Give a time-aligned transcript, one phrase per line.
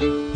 [0.00, 0.35] ابدیت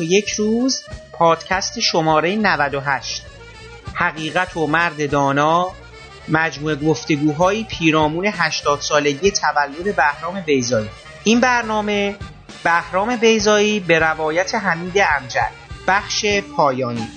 [0.00, 3.22] و یک روز پادکست شماره 98
[3.94, 5.72] حقیقت و مرد دانا
[6.28, 10.88] مجموعه گفتگوهای پیرامون 80 سالگی تولد بهرام بیزایی
[11.24, 12.16] این برنامه
[12.64, 15.50] بهرام بیزایی به روایت حمید امجد
[15.86, 17.08] بخش پایانی.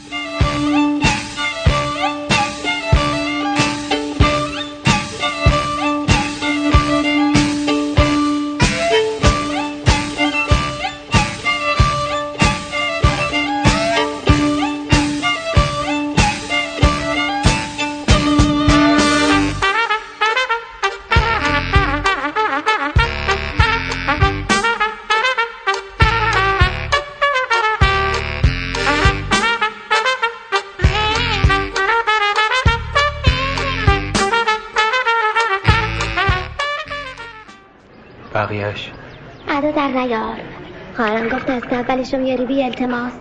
[41.72, 43.14] از اولش رو میاری بی التماس.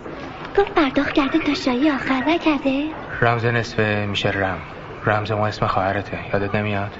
[0.57, 2.83] گفت پرداخت کرده تا شایی آخر نکرده.
[3.21, 4.57] رمز نصفه میشه رم.
[5.05, 6.17] رمز ما اسم خواهرته.
[6.33, 6.91] یادت نمیاد؟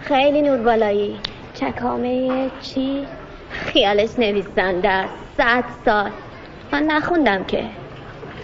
[0.00, 1.16] خیلی نور بالایی.
[1.54, 3.04] چکامه چی؟
[3.50, 5.12] خیالش نویسنده است.
[5.36, 6.10] صد سال.
[6.72, 7.64] من نخوندم که.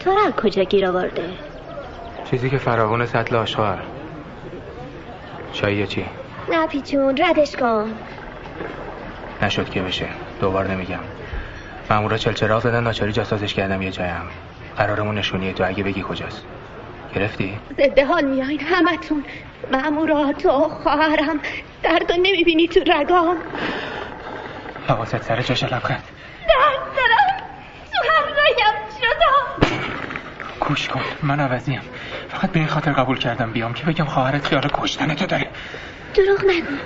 [0.01, 1.25] تو را کجا گیر آورده؟
[2.31, 3.79] چیزی که فراوون سطل آشغال.
[5.53, 6.05] چایی چی؟
[6.51, 7.93] نه پیچون ردش کن.
[9.43, 10.07] نشد که بشه.
[10.41, 10.99] دوبار نمیگم.
[11.93, 14.23] مامورا چلچراغ زدن ناچاری جاسازش کردم یه جایم.
[14.77, 16.45] قرارمون نشونیه تو اگه بگی کجاست.
[17.15, 19.25] گرفتی؟ زده حال میایین همتون.
[19.73, 21.41] مامورات و خواهرم.
[21.83, 23.37] درد نمی‌بینی تو رگام.
[24.89, 26.03] حواست سر جاش لبخند
[26.49, 27.43] درد دارم.
[27.93, 29.77] تو همرایم شدم.
[30.61, 31.81] گوش کن من عوضیم.
[32.29, 35.47] فقط به این خاطر قبول کردم بیام که بگم خواهرت خیال کشتن تو داره.
[36.15, 36.77] دروغ نگو.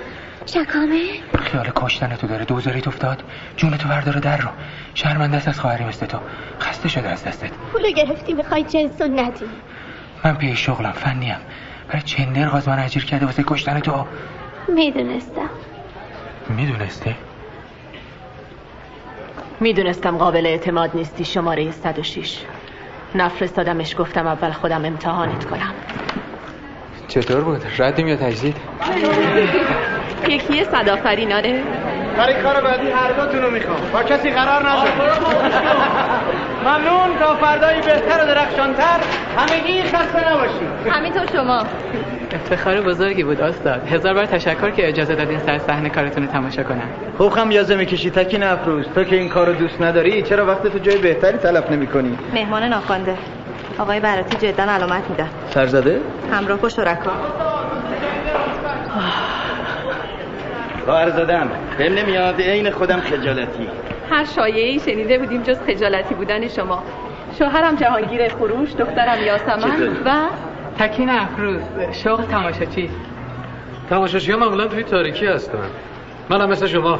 [0.47, 1.03] شکامه؟
[1.39, 3.23] خیال کشتن تو داره دوزاریت افتاد.
[3.57, 4.49] جون تو برداره در رو.
[4.93, 6.17] شرمنده است از خواهری مثل تو.
[6.61, 7.51] خسته شده از دستت.
[7.73, 9.45] پولو گرفتی می‌خوای جنسو ندی.
[10.23, 11.35] من پی شغلم فنیم.
[11.87, 14.05] برای چندر غاز من اجیر کرده واسه کشتن تو
[14.67, 15.49] می‌دونستم.
[16.49, 17.15] می‌دونستی؟
[19.59, 22.37] می‌دونستم قابل اعتماد نیستی شماره 106
[23.15, 25.73] نفرستادمش گفتم اول خودم امتحانت کنم.
[27.07, 28.55] چطور بود؟ ردیم یا تجدید؟
[30.27, 31.63] یکی صد آفرین آره
[32.17, 33.77] برای کار بعدی هر دوتون رو می‌خوام.
[33.93, 34.87] با کسی قرار نذار
[36.65, 37.17] ممنون.
[37.19, 38.99] تا فردایی بهتر و درخشانتر
[39.37, 40.67] همگی خسته نباشید.
[40.89, 41.63] همینطور شما.
[42.33, 43.87] افتخار بزرگی بود استاد.
[43.87, 46.89] هزار بار تشکر که اجازه دادین سر صحنه کارتون رو تماشا کنم.
[47.17, 48.85] خوب خم یازه می‌کشی تکی افروز.
[48.95, 53.17] تو که این کارو دوست نداری چرا وقت تو جای بهتری تلف نمی‌کنی؟ مهمان ناخوانده.
[53.79, 55.29] آقای براتی جدا علامت میدن.
[55.49, 56.01] سرزده
[56.31, 57.11] همراه با شرکا.
[60.85, 63.67] خواهر زدم بهم نمیاد عین خودم خجالتی.
[64.11, 66.83] هر شایعی شنیده بودیم جز خجالتی بودن شما.
[67.39, 70.11] شوهرم جهانگیر خروش دخترم یاسمن و
[70.79, 71.61] تکین افروز
[72.03, 72.89] شوق تماشاچی.
[73.89, 75.69] تماشاچی ها معمولا توی تاریکی هستن.
[76.29, 76.99] منم مثل شما.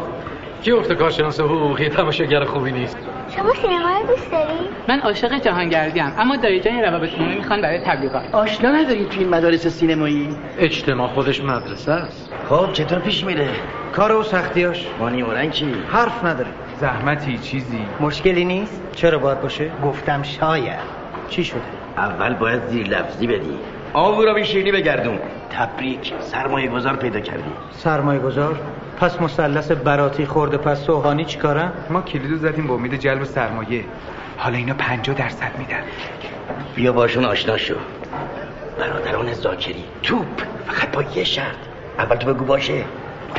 [0.64, 2.98] کی گفته کارشناس حقوقی تماشاگر خوبی نیست؟
[3.38, 7.80] شما سینما رو دوست داری؟ من عاشق جهانگردیم اما دایی جان روابط عمومی می‌خوان برای
[7.80, 8.24] تبلیغات.
[8.36, 12.34] آشنا نداری تو این مدارس سینمایی؟ اجتماع خودش مدرسه است.
[12.50, 13.50] خب چطور پیش میره؟
[13.94, 14.88] کار و سختیاش.
[15.00, 16.50] مانی اورنگ چی؟ حرف نداره.
[16.80, 17.86] زحمتی چیزی.
[18.00, 20.80] مشکلی نیست؟ چرا باید باشه؟ گفتم شاید.
[21.30, 21.62] چی شده؟
[21.98, 23.58] اول باید زیر لفظی بدی.
[23.94, 25.20] آبو را به شیرینی بگردون.
[25.50, 26.14] تبریک.
[26.20, 27.52] سرمایه گذار پیدا کردی.
[27.72, 28.60] سرمایه گذار
[29.00, 33.86] پس مثلث براتی خورده پس سوهانی چیکارن ما کلیدو زدیم با امید جلب سرمایه.
[34.38, 35.82] حالا اینا پنجاه درصد میدن.
[36.76, 37.76] بیا باشون آشنا شو.
[38.80, 40.42] برادران زاکری توپ.
[40.68, 41.58] فقط با یه شرط.
[42.00, 42.84] اول تو بگو باشه.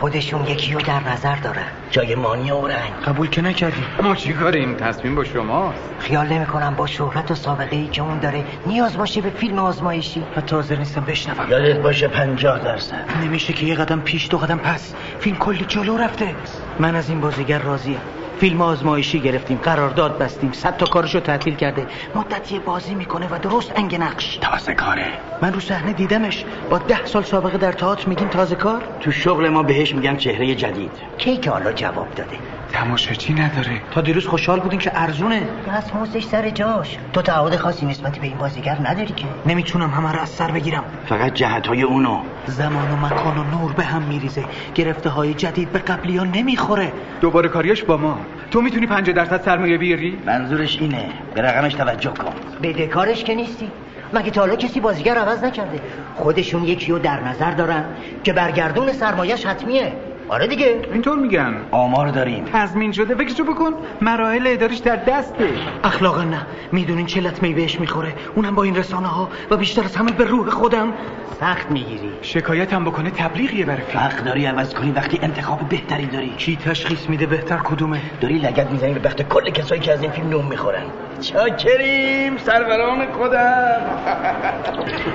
[0.01, 2.93] خودشون یکی رو در نظر دارن جای مانی و رنگ.
[3.07, 3.85] قبول که نکردی.
[4.03, 8.19] ما چی کاریم تصمیم با شماست؟ خیال نمی‌کنم با شهرت و سابقه ای که اون
[8.19, 10.25] داره نیاز باشه به فیلم آزمایشی.
[10.37, 11.51] حتی حاضر نیستم بشنوم.
[11.51, 13.05] یادت باشه پنجاه درصد.
[13.25, 14.95] نمیشه که یه قدم پیش دو قدم پس.
[15.21, 16.35] فیلم کلی جلو رفته.
[16.79, 18.01] من از این بازیگر راضیم.
[18.41, 21.87] فیلم آزمایشی گرفتیم قرارداد بستیم صد تا کارشو تعطیل کرده.
[22.15, 24.39] مدتی بازی می‌کنه و درست انگ نقش.
[24.43, 25.07] تازه کاره.
[25.43, 26.45] من رو صحنه دیدمش.
[26.71, 28.83] با ده سال سابقه در تئاتر میگین تازه کار.
[29.01, 30.91] تو شغل ما بهش میگن چهره جدید.
[31.19, 32.37] کی که حالا جواب داده؟
[32.73, 33.81] تماشاچی نداره.
[33.91, 35.43] تا دیروز خوشحال بودین که ارزونه.
[35.69, 36.99] دستمزدش سر جاش.
[37.13, 39.25] تو تعهد خاصی نسبتی به این بازیگر نداری که.
[39.47, 40.85] نمی‌تونم همه رو از سر بگیرم.
[41.07, 42.21] فقط جهت های اونو.
[42.47, 44.45] زمان و مکان و نور به هم میریزه.
[44.75, 46.93] گرفته های جدید به قبلی ها نمی‌خوره.
[47.21, 48.19] دوباره کاریاش با ما.
[48.51, 51.05] تو می‌تونی 50 درصد سرمایه بیاری؟ منظورش اینه.
[51.35, 52.33] به رقمش توجه کن.
[52.63, 53.71] بدهکارش که نیستی.
[54.13, 55.81] مگه تا حالا کسی بازیگر عوض نکرده؟
[56.17, 57.85] خودشون یکی رو در نظر دارن
[58.25, 59.93] که برگردون سرمایهش حتمیه.
[60.29, 60.81] آره دیگه.
[60.93, 61.57] اینطور میگن.
[61.71, 62.45] آمار داریم.
[62.53, 63.15] تضمین شده.
[63.15, 63.73] فکرشو بکن.
[64.01, 65.49] مراحل اداریش در دسته.
[65.85, 66.47] اخلاقا نه.
[66.73, 70.25] می‌دونین چه لطمه بهش می‌خوره؟ اونم با این رسانه ها و بیشتر از همه به
[70.25, 70.93] روح خودم.
[71.41, 72.11] سخت می‌گیری.
[72.23, 74.93] شکایت هم بکنه تبلیغیه برای حق داری عوض کنی.
[74.93, 76.31] وقتی انتخاب بهتری داری.
[76.39, 80.11] کی تشخیص میده بهتر کدومه؟ داری لگت می‌زنی به بخت کل کسایی که از این
[80.11, 80.85] فیلم نوم می‌خورن.
[81.21, 83.81] چاکریم سروران خودم.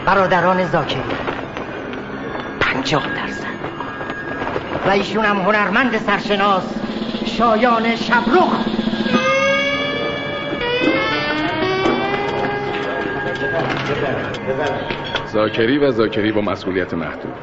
[0.06, 1.01] برادران زاکری
[2.60, 3.54] پنجاه درصد.
[4.88, 6.64] و ایشون هم هنرمند سرشناس
[7.25, 8.66] شایان شبرخ.
[15.25, 17.34] زاکری و زاکری با مسئولیت محدود.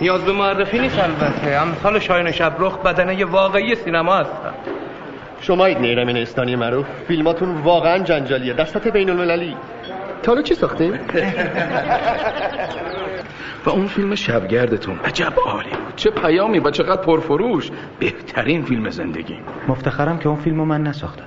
[0.00, 1.50] نیاز به معرفی نیست البته.
[1.50, 4.54] امثال شاین شبرخ بدنه واقعی سینما هستن.
[5.40, 6.86] شمایید نیرمین استانی معروف.
[7.08, 8.52] فیلماتون واقعا جنجالیه.
[8.52, 9.56] در سطح بین المللی
[10.22, 10.92] تا حالا چی ساختیم؟
[13.66, 14.98] و اون فیلم شبگردتون.
[15.04, 15.96] عجب عالی بود.
[15.96, 17.70] چه پیامی و چقدر پرفروش.
[17.98, 19.36] بهترین فیلم زندگی.
[19.68, 21.24] مفتخرم که اون فیلمو من نساختم.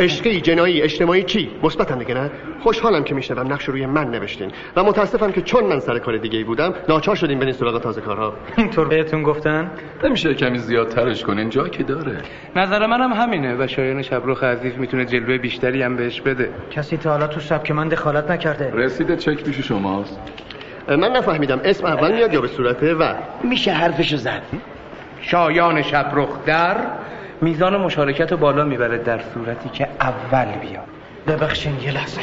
[0.00, 3.52] عشقی جنایی اجتماعی چی؟ مثبتم دیگه نه؟ خوشحالم که میشنوم.
[3.52, 4.52] نقش روی من نوشتین.
[4.76, 8.00] و متاسفم که چون من سر کار دیگه ای بودم ناچار شدیم برین سراغ تازه
[8.00, 8.34] کارها.
[8.56, 9.70] اینطور بهتون گفتن؟
[10.04, 11.50] نمیشه کمی زیادترش کنین.
[11.50, 12.16] جا که داره.
[12.56, 13.56] نظر منم همینه.
[13.58, 16.50] و شایان شبرخ عزیز می‌تونه جلوه بیشتری هم بهش بده.
[16.70, 18.70] کسی تا حالا تو سبک من دخالت نکرده.
[18.74, 20.20] رسیده چک پیش شماست.
[20.88, 21.60] من نفهمیدم.
[21.64, 24.42] اسم اول میاد یا به صورت و؟ میشه حرفشو زد.
[25.20, 26.76] شایان شبرخ در
[27.42, 30.84] میزان مشارکت رو بالا می‌بره در صورتی که اول بیاد.
[31.26, 32.20] ببخشین یه لحظه.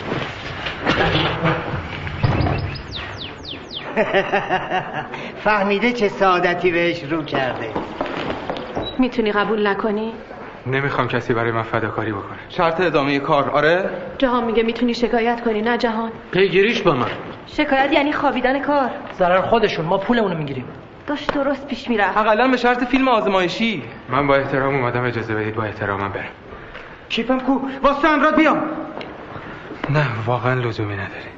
[5.43, 7.69] فهمیده چه سعادتی بهش رو کرده.
[8.99, 10.13] می‌تونی قبول نکنی؟
[10.67, 12.37] نمی‌خوام کسی برای من فداکاری بکنه.
[12.49, 16.11] شرط ادامه کار آره؟ جهان میگه می‌تونی شکایت کنی نه جهان.
[16.31, 17.07] پیگیریش با من.
[17.47, 18.89] شکایت یعنی خوابیدن کار.
[19.19, 20.65] ضرر خودشون ما پولمونو می‌گیریم.
[21.07, 22.17] داشت درست پیش می‌رفت.
[22.17, 23.83] حداقل به شرط فیلم آزمایشی.
[24.09, 26.23] من با احترام اومدم اجازه بدید با احترامم برم.
[27.09, 28.63] کیفم کو؟ واسه امراد بیام.
[29.89, 31.36] نه واقعا لزومی نداری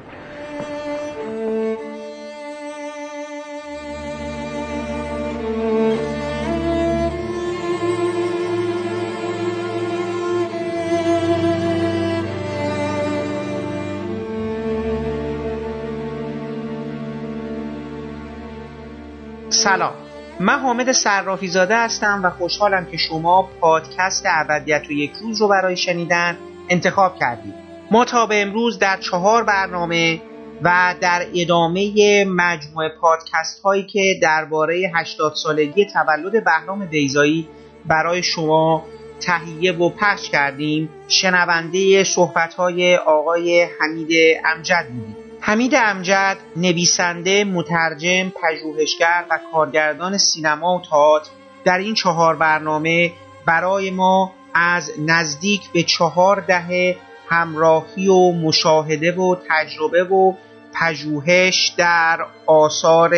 [19.63, 19.93] سلام.
[20.39, 25.47] من حامد صرافی زاده هستم و خوشحالم که شما پادکست ابدیت و یک روز رو
[25.47, 26.37] برای شنیدن
[26.69, 27.53] انتخاب کردید.
[27.91, 30.21] ما تا به امروز در چهار برنامه
[30.63, 37.47] و در ادامه مجموعه پادکست هایی که درباره 80 سالگی تولد بهرام بیزایی
[37.85, 38.85] برای شما
[39.21, 44.11] تهیه و پخش کردیم شنونده صحبت های آقای حمید
[44.45, 45.18] امجد بودیم.
[45.41, 51.29] حمید امجد نویسنده، مترجم، پژوهشگر و کارگردان سینما و تئاتر
[51.65, 53.11] در این چهار برنامه
[53.45, 56.97] برای ما از نزدیک به چهار دهه
[57.29, 60.33] همراهی و مشاهده و تجربه و
[60.73, 63.15] پژوهش در آثار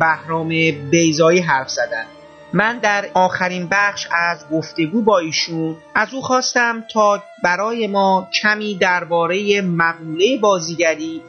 [0.00, 0.48] بهرام
[0.90, 2.04] بیزایی حرف زدن.
[2.52, 8.74] من در آخرین بخش از گفتگو با ایشون از او خواستم تا برای ما کمی
[8.74, 11.22] درباره مقوله بازیگری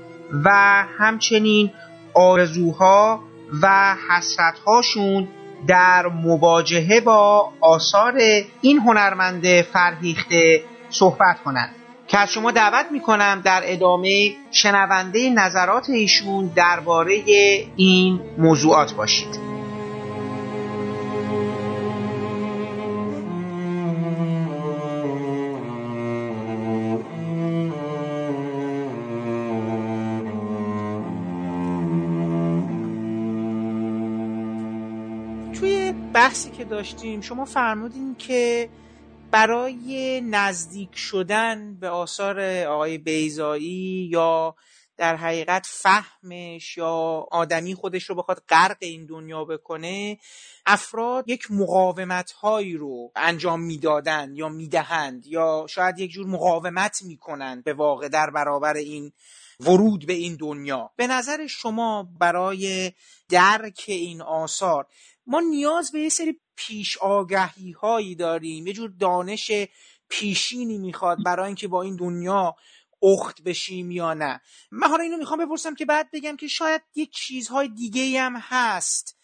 [0.46, 0.50] و
[0.98, 1.72] همچنین
[2.14, 3.24] آرزوها
[3.62, 5.28] و حسرتهاشون
[5.68, 8.14] در مواجهه با آثار
[8.62, 11.76] این هنرمند فرهیخته صحبت کنند.
[12.08, 17.14] که از شما دعوت می‌کنم در ادامه شنونده نظرات ایشون درباره
[17.76, 19.63] این موضوعات باشید.
[36.24, 38.70] بحثی که داشتیم شما فرمودین که
[39.32, 44.56] برای نزدیک شدن به آثار آقای بیزایی یا
[44.98, 50.18] در حقیقت فهمش یا آدمی خودش رو بخواد غرق این دنیا بکنه
[50.66, 57.64] افراد یک مقاومت هایی رو انجام می‌دادن یا می‌دهند یا شاید یک جور مقاومت می‌کنند
[57.64, 59.12] به واقع در برابر این
[59.60, 60.92] ورود به این دنیا.
[60.96, 62.92] به نظر شما برای
[63.30, 64.88] درک این آثار
[65.28, 68.68] ما نیاز به یه سری پیش آگهی هایی داریم.
[68.68, 69.52] یه جور دانش
[70.10, 72.56] پیشینی می‌خواد برای اینکه با این دنیا
[73.02, 74.42] اخت بشیم یا نه.
[74.72, 79.18] من حالا اینو می‌خوام بپرسم که بعد بگم که شاید یک چیزهای دیگه هم هست.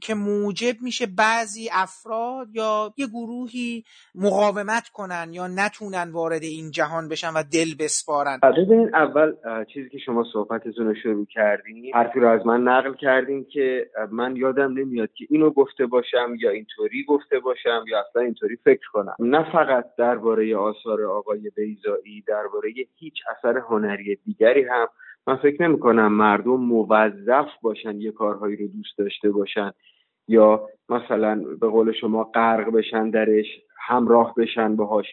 [0.00, 3.84] که موجب میشه بعضی افراد یا یه گروهی
[4.14, 8.40] مقاومت کنن یا نتونن وارد این جهان بشن و دل بسپارن.
[8.42, 9.34] ببینید اول
[9.74, 14.36] چیزی که شما صحبتتون رو شروع کردین حرفی رو از من نقل کردین که من
[14.36, 19.14] یادم نمیاد که اینو گفته باشم یا اینطوری گفته باشم یا اصلا اینطوری فکر کنم.
[19.18, 24.88] نه فقط درباره آثار آقای بیزایی درباره هیچ اثر هنری دیگری هم
[25.26, 29.70] من فکر نمی کنم مردم موظف باشن یه کارهایی رو دوست داشته باشن
[30.28, 33.46] یا مثلا به قول شما غرق بشن درش
[33.86, 35.06] همراه بشن باهاش.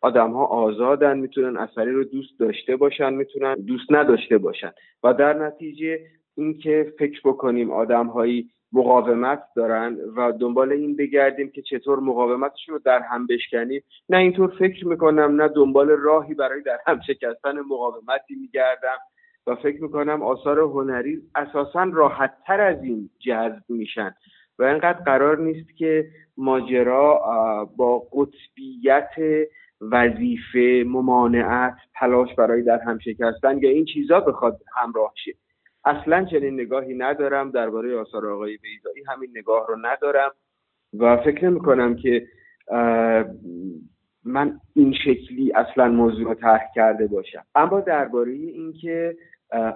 [0.00, 4.72] آدم ها آزادن می‌تونن اثری رو دوست داشته باشن می‌تونن دوست نداشته باشن.
[5.02, 6.00] و در نتیجه
[6.36, 12.80] اینکه فکر بکنیم آدم هایی مقاومت دارن و دنبال این بگردیم که چطور مقاومتشون رو
[12.84, 18.34] در هم بشکنیم نه اینطور فکر می‌کنم نه دنبال راهی برای در هم شکستن مقاومتی
[18.34, 18.96] میگردم.
[19.46, 24.14] و فکر می‌کنم آثار هنری اساسا راحت تر از این جذب میشن.
[24.58, 27.20] و اینقدر قرار نیست که ماجرا
[27.76, 29.10] با قطبیت
[29.80, 35.32] وظیفه ممانعت تلاش برای در هم شکستن یا این چیزا بخواد همراه شه.
[35.84, 37.50] اصلا چنین نگاهی ندارم.
[37.50, 40.30] درباره آثار آقای بیزایی همین نگاه رو ندارم.
[40.98, 42.26] و فکر نمی کنم که
[44.24, 47.44] من این شکلی اصلا موضوع رو طرح کرده باشم.
[47.54, 49.16] اما درباره اینکه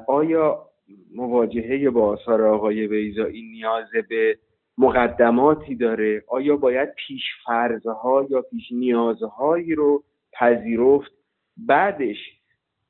[0.07, 0.69] آیا
[1.15, 4.39] مواجهه با آثار آقای بیزایی نیاز به
[4.79, 11.13] مقدماتی داره؟ آیا باید پیش فرضها یا پیش نیازهایی رو پذیرفت
[11.57, 12.17] بعدش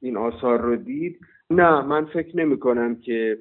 [0.01, 1.19] این آثار رو دید؟
[1.51, 3.39] نه من فکر نمی کنم که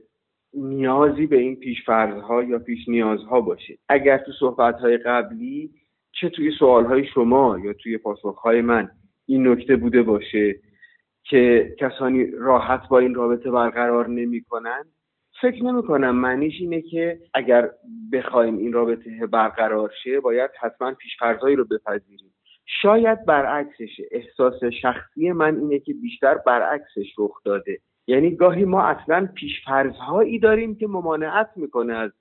[0.54, 3.78] نیازی به این پیش فرضها یا پیش نیازها باشه.
[3.90, 5.72] اگر تو صحبتهای قبلی
[6.12, 8.90] چه توی سوالهای شما یا توی پاسخهای من
[9.26, 10.56] این نکته بوده باشه
[11.30, 14.86] که کسانی راحت با این رابطه برقرار نمی کنند
[15.42, 17.70] فکر نمی کنم معنیش اینه که اگر
[18.14, 22.34] بخوایم این رابطه برقرار شه باید حتما پیشفرزایی رو بپذیریم.
[22.82, 27.80] شاید برعکسشه احساس شخصی من اینه که بیشتر برعکسش رخ داده.
[28.08, 32.12] یعنی گاهی ما اصلا پیشفرزهایی داریم که ممانعت می‌کنه از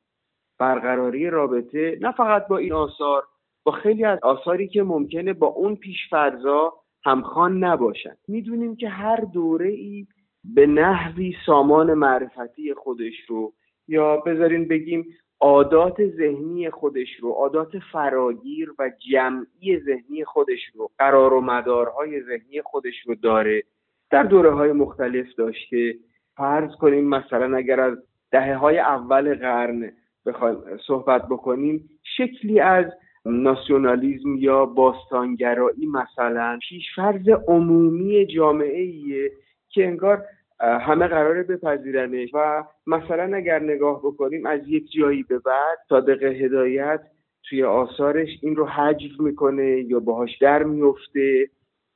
[0.58, 3.22] برقراری رابطه نه فقط با این آثار
[3.64, 9.68] با خیلی از آثاری که ممکنه با اون پیشفرزها همخوان نباشن می‌دونیم که هر دوره
[9.68, 10.06] ای
[10.44, 13.52] به نحوی سامان معرفتی خودش رو
[13.88, 15.04] یا بذارین بگیم
[15.40, 22.62] عادات ذهنی خودش رو عادات فراگیر و جمعی ذهنی خودش رو قرار و مدارهای ذهنی
[22.64, 23.62] خودش رو داره.
[24.10, 25.94] در دوره های مختلف داشته
[26.36, 27.98] فرض کنیم مثلا اگر از
[28.30, 29.92] دهه های اول قرن
[30.26, 32.84] بخوایم صحبت بکنیم شکلی از
[33.26, 39.30] ناسیونالیزم یا باستانگرایی مثلا پیشفرز عمومی جامعه ایه
[39.68, 40.22] که انگار
[40.60, 47.00] همه قراره بپذیرنش و مثلا اگر نگاه بکنیم از یک جایی به بعد صادق هدایت
[47.48, 51.48] توی آثارش این رو حجو می‌کنه یا باهاش در میفته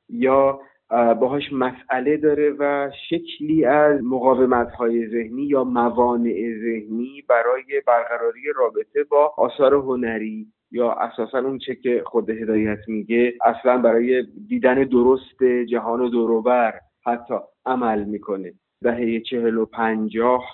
[0.09, 0.61] یا
[0.91, 9.05] باهاش مسئله داره و شکلی از مقاومت های ذهنی یا موانع ذهنی برای برقراری رابطه
[9.05, 15.45] با آثار هنری یا اساسا اون چه که خود هدایت میگه اصلا برای دیدن درست
[15.69, 16.75] جهان و دوروبر
[17.07, 17.35] حتی
[17.67, 18.53] عمل می‌کنه.
[18.83, 20.45] دهه چهل و پنجاه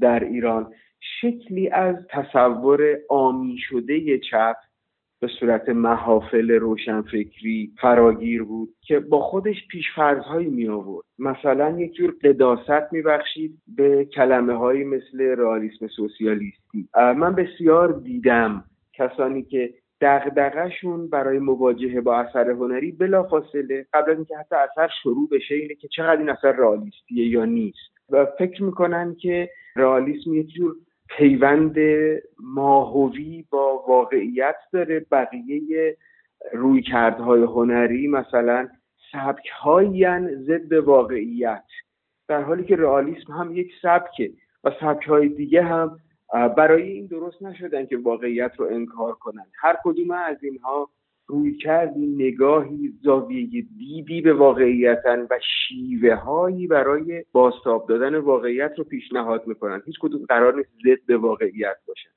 [0.00, 0.72] در ایران
[1.20, 4.56] شکلی از تصور آمی شده چپ
[5.20, 12.14] به صورت محافل روشنفکری فراگیر بود که با خودش پیشفرزهایی می آورد مثلا یک جور
[12.24, 16.88] قداست می بخشید به کلمه هایی مثل رئالیسم سوسیالیستی.
[16.96, 18.64] من بسیار دیدم
[19.00, 25.28] کسانی که دغدغهشون برای مواجهه با اثر هنری بلافاصله قبل از اینکه حتی اثر شروع
[25.32, 27.90] بشه اینه که چقدر این اثر رئالیستیه یا نیست.
[28.10, 30.76] و فکر می‌کنن که رئالیسم یک جور
[31.16, 31.76] پیوند
[32.40, 35.06] ماهوی با واقعیت داره.
[35.10, 35.96] بقیه
[36.52, 38.68] رویکردهای هنری مثلا
[39.12, 39.46] سبک
[40.46, 41.64] ضد واقعیت.
[42.28, 44.30] در حالی که رئالیسم هم یک سبکه
[44.64, 45.98] و سبک های دیگه هم
[46.32, 49.46] برای این درست نشدن که واقعیت رو انکار کنن.
[49.60, 50.90] هر کدوم از اینها
[51.26, 58.84] روی کردی نگاهی زاویه دیدی به واقعیتن و شیوه هایی برای باستاب دادن واقعیت رو
[58.84, 59.82] پیشنهاد می‌کنن.
[59.86, 62.10] هیچ کدوم قرار نیست ضد به واقعیت باشن.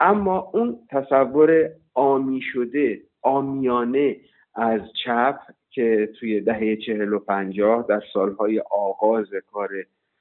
[0.00, 4.16] اما اون تصور آمی شده آمیانه
[4.54, 5.38] از چپ
[5.70, 9.70] که توی دهه چهل و پنجاه در سالهای آغاز کار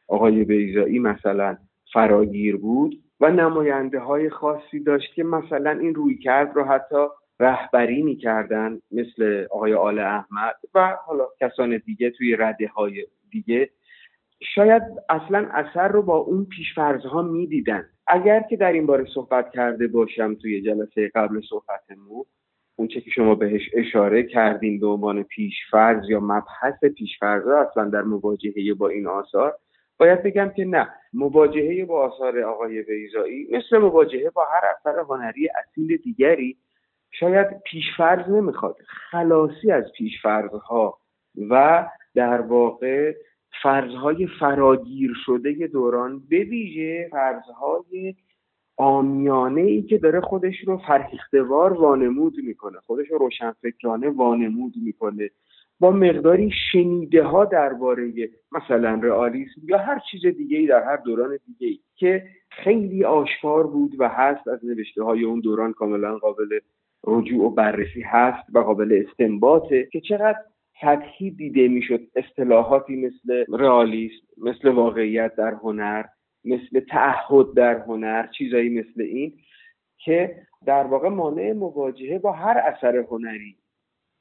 [0.07, 1.57] آقای بیزایی مثلا
[1.93, 7.05] فراگیر بود و نماینده های خاصی داشت که مثلا این روی کرد رو حتی
[7.39, 13.69] رهبری می‌کردن مثل آقای آل احمد و حالا کسان دیگه توی رده های دیگه.
[14.55, 17.85] شاید اصلا اثر رو با اون پیشفرزها می‌دیدن.
[18.07, 22.25] اگر که در این باره صحبت کرده باشم توی جلسه قبل صحبتمون
[22.75, 28.01] اون چه که شما بهش اشاره کردین به عنوان پیشفرز یا مبحث پیشفرز اصلا در
[28.01, 29.57] مواجهه با این آثار
[29.97, 30.89] باید بگم که نه.
[31.13, 36.57] مواجهه با آثار آقای بیزایی مثل مواجهه با هر اثر هنری اصیل دیگری
[37.11, 38.77] شاید پیشفرز نمی‌خواد.
[39.11, 40.97] خلاصی از پیشفرزها
[41.49, 41.85] و
[42.15, 43.13] در واقع
[43.63, 48.15] فرضهای فراگیر شده دوران به ویژه فرضهای
[48.77, 55.29] آمیانه ای که داره خودش رو فرهیختوار وانمود می‌کنه خودش رو روشنفکرانه وانمود می‌کنه.
[55.79, 61.39] با مقداری شنیده ها درباره مثلا رئالیسم یا هر چیز دیگه ای در هر دوران
[61.45, 66.59] دیگه ای که خیلی آشکار بود و هست از نوشته های اون دوران کاملا قابل
[67.07, 70.37] رجوع و بررسی هست و قابل استنباطه که چقدر
[70.81, 76.03] سطحی دیده می‌شد اصطلاحاتی مثل رئالیسم مثل واقعیت در هنر
[76.45, 79.33] مثل تعهد در هنر چیزایی مثل این
[79.97, 83.55] که در واقع مانع مواجهه با هر اثر هنری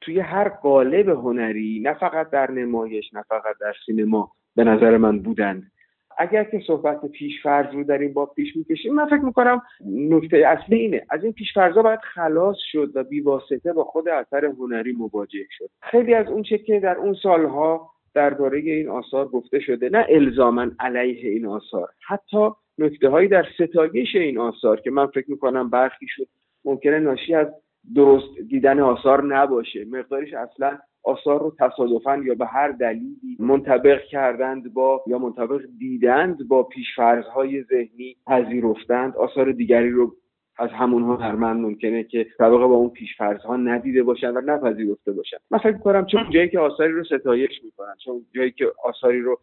[0.04, 5.18] توی هر قالب هنری نه فقط در نمایش نه فقط در سینما به نظر من
[5.18, 5.70] بودند
[6.18, 10.76] اگر که صحبت پیشفرض رو در این باب پیش می‌کشیم من فکر می‌کنم نکته اصلی
[10.76, 11.06] اینه.
[11.10, 15.70] از این پیشفرضا باید خلاص شد و بیواسطه با خود اثر هنری مواجه شد.
[15.82, 20.66] خیلی از اون چه که در اون سالها درباره این آثار گفته شده نه الزاما
[20.80, 21.88] علیه این آثار.
[22.06, 25.70] حتی نکته هایی در ستایش این آثار که من فکر می‌کنم
[26.06, 26.26] شد
[26.64, 27.46] ممکنه ناشی از
[27.94, 29.84] درست دیدن آثار نباشه.
[29.84, 36.48] مقدارش اصلا آثار رو تصادفا یا به هر دلیلی منطبق کردند با یا منطبق دیدند
[36.48, 39.16] با پیشفرزهای ذهنی پذیرفتند.
[39.16, 40.14] آثار دیگری رو
[40.58, 45.36] از همون هنرمند ممکنه که طبق با اون پیشفرزها ندیده باشن و نپذیرفته باشن.
[45.50, 49.40] من فکر کنم چون جایی که آثاری رو ستایش می‌کنن چون جایی که آثاری رو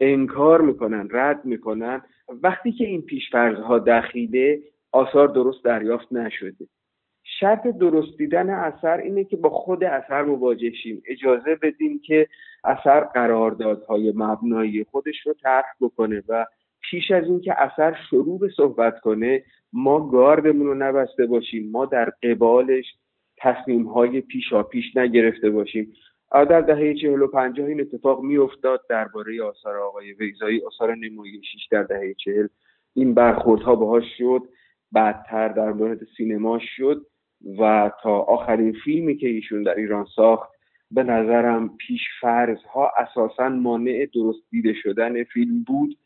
[0.00, 2.02] انکار می‌کنن رد می‌کنن
[2.42, 6.66] وقتی که این پیشفرزها دخیله آثار درست دریافت نشده.
[7.40, 11.02] شرط درست دیدن اثر اینه که با خود اثر مواجه شیم.
[11.06, 12.28] اجازه بدیم که
[12.64, 16.46] اثر قراردادهای مبنایی خودش رو طرح بکنه و
[16.90, 22.12] پیش از اینکه اثر شروع به صحبت کنه ما گاردمون رو نبسته باشیم ما در
[22.22, 22.84] قبالش
[23.36, 25.92] تصمیم های پیشا پیش نگرفته باشیم.
[26.32, 31.82] در دهه چهل و پنجاه این اتفاق میافتاد درباره آثار آقای ویزایی آثار نمایشیش در
[31.82, 32.46] دهه چهل.
[32.94, 34.42] این برخوردها باهاش شد
[34.92, 37.06] بعدتر در مورد سینما شد.
[37.58, 40.50] و تا آخرین فیلمی که ایشون در ایران ساخت
[40.90, 45.98] به نظرم پیش فرض ها اساسا مانع درست دیده شدن فیلم بود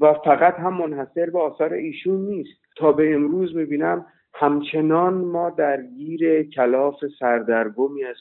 [0.00, 2.60] و فقط هم منحصر به آثار ایشون نیست.
[2.76, 8.16] تا به امروز می‌بینم همچنان ما درگیر کلاف سردرگمی از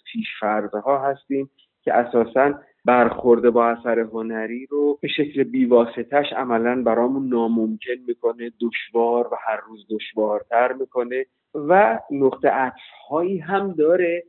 [0.85, 1.49] ها هستیم
[1.81, 2.53] که اساسا
[2.85, 9.59] برخورده با اثر هنری رو به شکل بیواسطش عملا برامون ناممکن می‌کنه دشوار و هر
[9.67, 11.25] روز دشوارتر می‌کنه.
[11.53, 14.23] و نقطه عطف هایی هم داره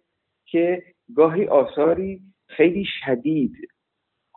[0.44, 0.82] که
[1.16, 3.56] گاهی آثاری خیلی شدید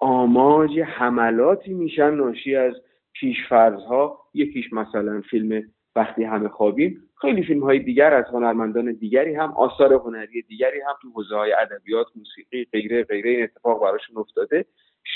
[0.02, 2.74] آماج حملاتی میشن ناشی از
[3.14, 4.20] پیشفرزها.
[4.34, 5.64] یکیش مثلا فیلم
[5.96, 7.00] وقتی همه خوابیم.
[7.22, 11.54] خیلی فیلم های دیگر از هنرمندان دیگری هم آثار هنری دیگری هم تو حوزه های
[11.54, 14.66] ادبیات موسیقی غیره غیره این اتفاق براشون افتاده.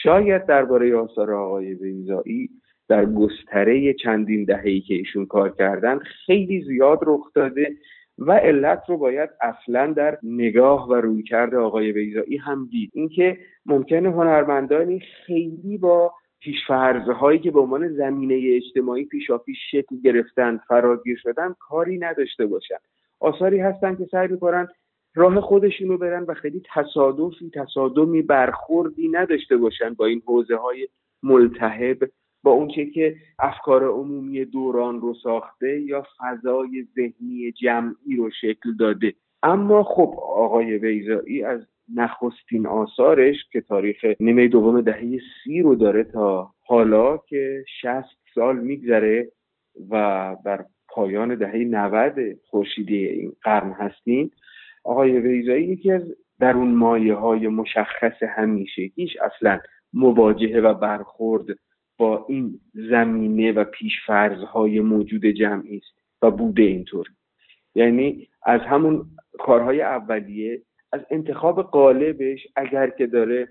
[0.04, 2.50] شاید درباره آثار آقای بیزایی
[2.90, 7.78] در گستره چندین دهه‌ای که ایشون کار کردن خیلی زیاد رخ داده
[8.18, 12.92] و علت رو باید اصلا در نگاه و رویکرد آقای بیزایی هم دید.
[12.94, 20.02] اینکه ممکنه هنرمندانی خیلی با پیشفرزه هایی که به عنوان زمینه اجتماعی پیشا پیش شکل
[20.04, 22.76] گرفتن فراگیر شدن کاری نداشته باشن.
[23.20, 24.68] آثاری هستن که سعی می‌کنن
[25.16, 30.88] راه خودشون رو برن و خیلی تصادفی تصادمی برخوردی نداشته باشن با این حوزه های
[31.24, 31.98] ملتهب
[32.44, 39.14] با اونچه که افکار عمومی دوران رو ساخته یا فضای ذهنی جمعی رو شکل داده.
[39.44, 41.62] اما خب آقای ویزایی از
[41.96, 48.60] نخستین آثارش که تاریخ نیمه دوم دهه سی رو داره تا حالا که شست سال
[48.60, 49.32] میگذره
[49.90, 52.16] و بر پایان دهه 90
[52.50, 54.32] خورشیدی این قرن هستیم
[54.84, 56.02] آقای ویزایی یکی از
[56.40, 59.60] درون مایه های مشخص همیشگیش اصلا
[59.94, 61.46] مواجهه و برخورد
[61.98, 63.66] با این زمینه و
[64.54, 67.08] های موجود جمعی است و بوده اینطور.
[67.76, 69.06] یعنی از همون
[69.40, 73.48] کارهای اولیه از انتخاب قالبش اگر که داره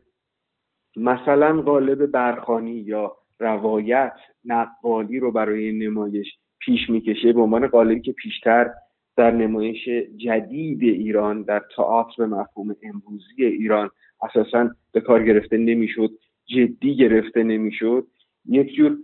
[0.96, 6.26] مثلا قالب برخانی یا روایت نقالی رو برای نمایش
[6.58, 8.70] پیش می‌کشه به عنوان قالبی که پیشتر
[9.16, 13.90] در نمایش جدید ایران در تئاتر به مفهوم امروزی ایران
[14.22, 16.10] اساسا به کار گرفته نمی‌شد
[16.44, 18.06] جدی گرفته نمی‌شد.
[18.48, 18.96] یک جور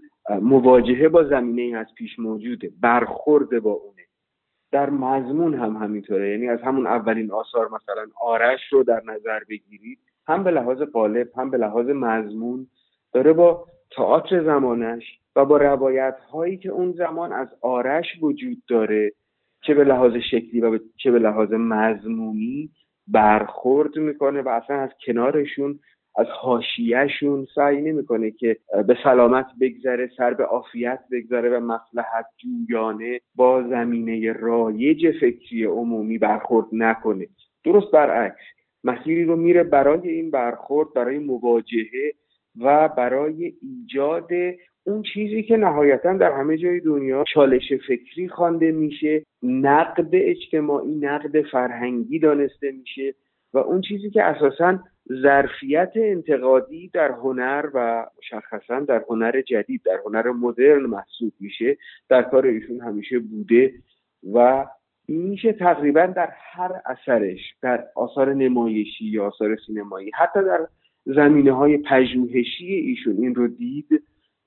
[0.43, 4.03] مواجهه با زمینه از پیش موجوده برخورد با اونه.
[4.73, 6.31] در مضمون هم همینطوره.
[6.31, 11.29] یعنی از همون اولین آثار مثلا آرش رو در نظر بگیرید هم به لحاظ قالب
[11.37, 12.67] هم به لحاظ مضمون
[13.13, 15.03] داره با تئاتر زمانش
[15.37, 19.13] و با روایت هایی که اون زمان از آرش وجود داره
[19.63, 22.71] چه به لحاظ شکلی و چه به لحاظ مضمونی
[23.09, 25.79] برخورد می‌کنه و اصلا از کنارشون
[26.17, 33.21] از حاشیهشون سعی نمی‌کنه که به سلامت بگذره سر به عافیت بگذره و مصلحت جویانه
[33.35, 37.27] با زمینه رایج فکری عمومی برخورد نکنه.
[37.65, 38.43] درست برعکس
[38.85, 42.13] مسیری رو میره برای این برخورد برای مواجهه
[42.61, 44.31] و برای ایجاد
[44.85, 51.43] اون چیزی که نهایتا در همه جای دنیا چالش فکری خوانده میشه نقد اجتماعی نقد
[51.43, 53.15] فرهنگی دانسته میشه
[53.55, 54.79] و اون چیزی که اساسا
[55.23, 61.77] ظرفیت انتقادی در هنر و مشخصا در هنر جدید در هنر مدرن محسوب میشه
[62.09, 63.75] در کار ایشون همیشه بوده
[64.33, 64.67] و
[65.09, 70.67] میشه تقریبا در هر اثرش در آثار نمایشی یا آثار سینمایی حتی در
[71.05, 74.03] زمینه های پژوهشی ایشون این رو دید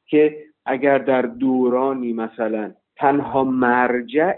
[0.05, 4.33] که اگر در دورانی مثلا تنها مرجع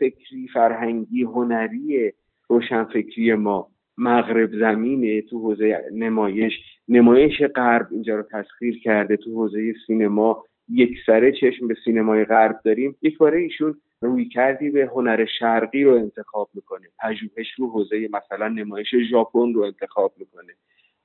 [0.00, 2.12] فکری فرهنگی هنری
[2.48, 6.52] روشنفکری ما مغرب زمینه تو حوزه نمایش.
[6.88, 10.44] نمایش غرب اینجا رو تسخیر کرده تو حوزه سینما.
[10.68, 12.96] یک سره چشم به سینمای غرب داریم.
[13.02, 16.86] یک باره ایشون روی کردی به هنر شرقی رو انتخاب می‌کنه.
[17.02, 20.52] پژوهش رو حوزه مثلا نمایش ژاپن رو انتخاب می‌کنه.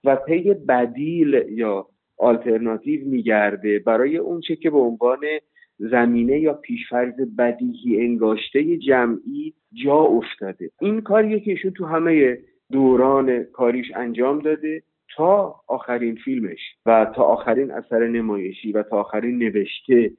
[0.04, 5.20] و پی بدیل یا آلترناتیو میگرده برای اونچه که به عنوان
[5.80, 10.70] زمینه یا پیشفرض بدیهی انگاشته جمعی جا افتاده.
[10.82, 12.38] این کاریه که ایشون تو همه
[12.72, 14.84] دوران کاریش انجام داده
[15.18, 20.12] تا آخرین فیلمش و تا آخرین اثر نمایشی و تا آخرین نوشته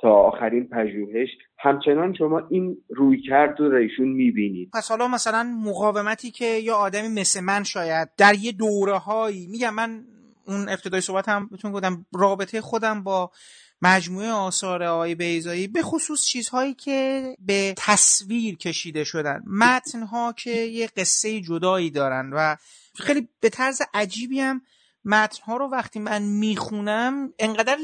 [0.00, 1.28] تا آخرین پژوهش.
[1.58, 4.70] همچنان شما این روی کرد رو ایشون می‌بینید.
[4.74, 9.74] پس حالا مثلا مقاومتی که یا آدمی مثل من شاید در یه دوره هایی میگم
[9.74, 10.04] من
[10.46, 13.30] اون ابتدای صحبت هم بهتون گفتم رابطه خودم با
[13.82, 19.42] مجموعه آثار آقای بیزایی به خصوص چیزهایی که به تصویر کشیده شدن.
[19.46, 22.56] متنها که یه قصه جدایی دارن و
[22.94, 24.62] خیلی به طرز عجیبی هم
[25.04, 27.78] متنها رو وقتی من می‌خونم انقدر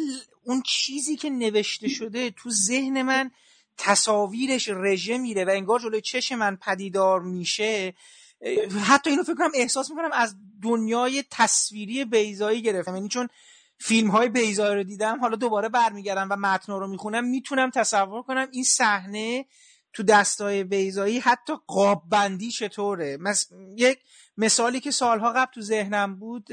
[0.44, 3.30] اون چیزی که نوشته شده تو ذهن من
[3.78, 7.94] تصاویرش رژه میره و انگار جلوی چش من پدیدار میشه.
[8.84, 12.96] حتی اینو فکر کنم احساس می‌کنم از دنیای تصویری بیزایی گرفتم.
[12.96, 13.28] یعنی چون
[13.78, 18.48] فیلم های بیزایی رو دیدم حالا دوباره برمیگردم و متن رو می‌خونم می‌تونم تصور کنم
[18.52, 19.46] این صحنه
[19.92, 23.16] تو دستای بیزایی حتی قاب بندی چطوره.
[23.20, 23.48] مس...
[23.76, 23.98] یک
[24.36, 26.48] مثالی که سالها قبل تو ذهنم بود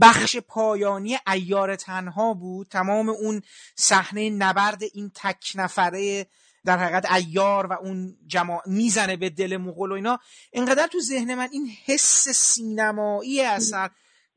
[0.00, 2.68] بخش پایانی ایار تنها بود.
[2.68, 3.42] تمام اون
[3.76, 6.26] صحنه نبرد این تک نفره
[6.64, 10.18] در حقیقت ایار و اون جماع می‌زنه به دل مغول و اینا.
[10.52, 13.90] انقدر تو ذهن من این حس سینمایی اثر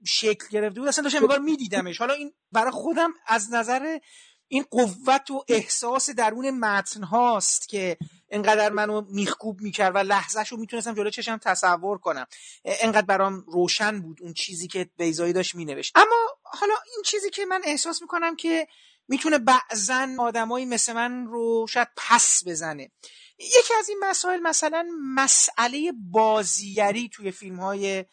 [0.05, 1.97] شکل گرفته بود اصلا داشتم انگار میدیدمش.
[1.97, 3.99] حالا این برای خودم از نظر
[4.47, 7.97] این قوت و احساس درون متن هاست که
[8.29, 12.25] انقدر منو میخکوب می‌کرد و لحظهش رو می‌تونستم جلو چشم تصور کنم.
[12.65, 15.91] انقدر برام روشن بود اون چیزی که بیزایی داشت مینوشت.
[15.95, 18.67] اما حالا این چیزی که من احساس می‌کنم که
[19.07, 22.91] می‌تونه بعضا آدمایی مثل من رو شاید پس بزنه.
[23.39, 28.05] یکی از این مسائل مثلا مسئله بازیگری توی فیلم های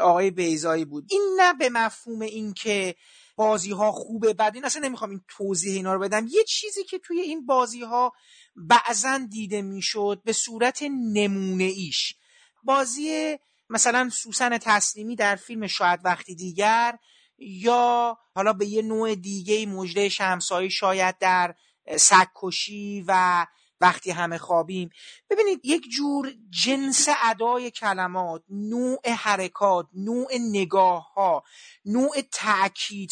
[0.00, 1.04] آقای بیزایی بود.
[1.10, 2.94] این نه به مفهوم اینکه
[3.36, 6.26] بازی ها خوبه بعد این اصلا نمی‌خوام این توضیح اینا رو بدم.
[6.30, 8.12] یه چیزی که توی این بازی ها
[8.56, 12.14] بعضا دیده می‌شد به صورت نمونه ایش
[12.62, 13.36] بازی
[13.70, 16.98] مثلا سوسن تسلیمی در فیلم شاید وقتی دیگر
[17.38, 21.54] یا حالا به یه نوع دیگه مجده شمسایی شاید در
[21.96, 23.46] سگکشی و
[23.80, 24.90] وقتی همه خوابیم.
[25.30, 31.42] ببینید یک جور جنس ادای کلمات نوع حرکات نوع نگاه ها
[31.84, 32.16] نوع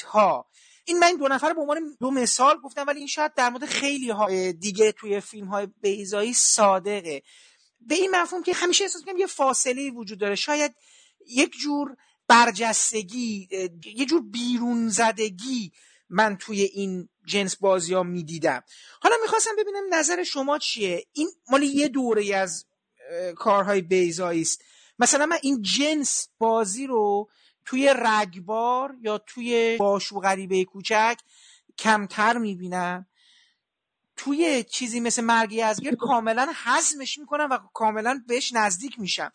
[0.07, 0.47] ها
[0.85, 4.11] این من دو نفر به عنوان دو مثال گفتم ولی این شاید در مورد خیلی
[4.11, 7.23] های دیگه توی فیلم های بیزایی صادقه.
[7.81, 10.35] به این مفهوم که همیشه احساس می‌کنم یه فاصله وجود داره.
[10.35, 10.75] شاید
[11.27, 11.97] یک جور
[12.29, 13.49] برجستگی
[13.97, 15.73] یه جور بیرون زدگی
[16.09, 18.63] من توی این جنس بازی ها می‌دیدم.
[19.03, 22.67] حالا می‌خواستم ببینم نظر شما چیه؟ این مال یه دوره از
[23.37, 24.63] کارهای بیزایی است.
[24.99, 27.29] مثلا من این جنس بازی رو
[27.65, 31.19] توی رگبار یا توی باشو غریبه کوچک
[31.79, 33.07] کمتر می‌بینم.
[34.17, 39.33] توی چیزی مثل مرگی از کاملا حزمش می‌کنم و کاملا بهش نزدیک میشم.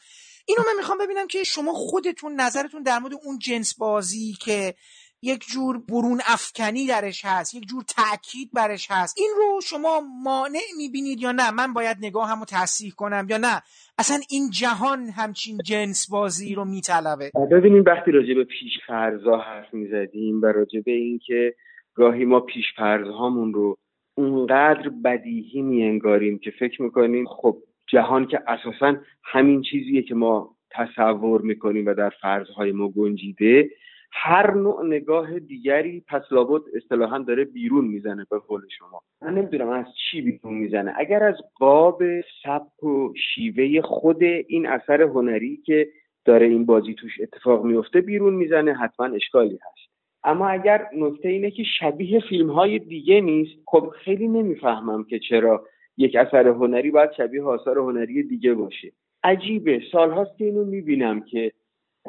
[0.49, 4.73] اینو من می‌خوام ببینم که شما خودتون نظرتون در مورد اون جنس بازی که
[5.21, 10.67] یک جور برون افکنی درش هست یک جور تاکید برش هست این رو شما مانع
[10.77, 13.62] می‌بینید یا نه؟ من باید نگاه همو تصحیح کنم یا نه؟
[13.97, 17.31] اصلا این جهان همچین جنس بازی رو میطلبه.
[17.51, 21.55] ببینیم وقتی راجع به پیش فرضا حرف می‌زدیم و راجع به اینکه
[21.95, 23.77] گاهی ما پیش هامون رو
[24.17, 27.57] اونقدر بدیهی میانگاریم که فکر می‌کنیم خب
[27.91, 33.69] جهان که اساسا همین چیزیه که ما تصور می‌کنیم و در فرضهای ما گنجیده
[34.12, 39.02] هر نوع نگاه دیگری پس لابد اصطلاحا داره بیرون می‌زنه به قول شما.
[39.21, 40.93] من نمی‌دونم از چی بیرون می‌زنه.
[40.97, 42.04] اگر از قاب
[42.43, 45.88] سبک و شیوه خود این اثر هنری که
[46.25, 49.89] داره این بازی توش اتفاق میفته بیرون می‌زنه حتما اشکالی هست.
[50.23, 55.65] اما اگر نکته اینه که شبیه فیلم های دیگه نیست خب خیلی نمی‌فهمم که چرا
[55.99, 58.91] یک اثر هنری باید شبیه آثار هنری دیگه باشه.
[59.23, 59.81] عجیبه.
[59.91, 61.51] سالهاست که اینو می‌بینم که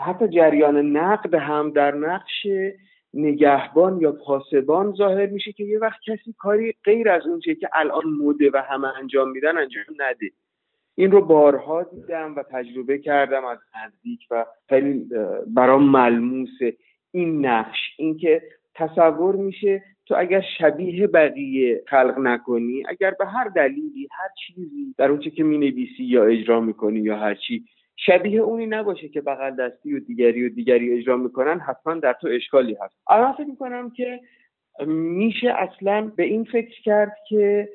[0.00, 2.46] حتی جریان نقد هم در نقش
[3.14, 8.04] نگهبان یا پاسبان ظاهر میشه که یه وقت کسی کاری غیر از اون که الان
[8.04, 10.30] موده و همه انجام میدن انجام نده.
[10.94, 15.08] این رو بارها دیدم و تجربه کردم از نزدیک و خیلی
[15.46, 16.76] برام ملموسه.
[17.10, 18.42] این نقش اینکه
[18.74, 25.10] تصور میشه تو اگر شبیه بقیه خلق نکنی اگر به هر دلیلی هر چیزی در
[25.10, 27.64] اون که می‌نویسی یا اجرا می‌کنی یا هر چی
[27.96, 32.28] شبیه اونی نباشه که بغل دستی و دیگری و دیگری اجرا می‌کنن حتما در تو
[32.28, 32.94] اشکالی هست.
[33.10, 34.20] الان فکر می‌کنم که
[34.86, 37.68] میشه اصلا به این فکر کرد که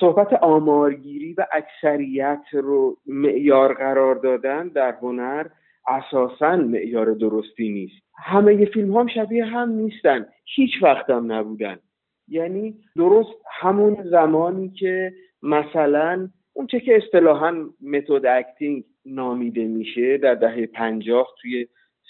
[0.00, 5.46] صحبت آمارگیری و اکثریت رو معیار قرار دادن در هنر
[5.88, 8.02] اساسا معیار درستی نیست.
[8.16, 10.26] همه فیلم هم شبیه هم نیستن.
[10.54, 11.78] هیچ وقت هم نبودن.
[12.28, 15.12] یعنی درست همون زمانی که
[15.42, 21.66] مثلا اون چه که اصطلاحا متد اکتینگ نامیده میشه در دهه پنجاه توی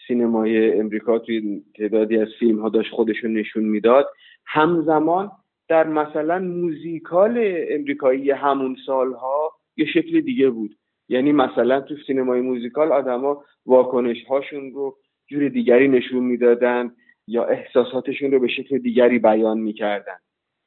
[0.06, 4.06] سینمای امریکا توی تعدادی از فیلم ها داشت خودشون نشون می‌داد.
[4.46, 5.30] همزمان
[5.68, 10.76] در مثلا موزیکال امریکایی همون سالها یه شکل دیگه بود.
[11.10, 14.96] یعنی مثلا تو سینمای موزیکال آدما واکنش هاشون رو
[15.28, 16.92] جور دیگری نشون می‌دادن
[17.26, 20.16] یا احساساتشون رو به شکل دیگری بیان می‌کردن.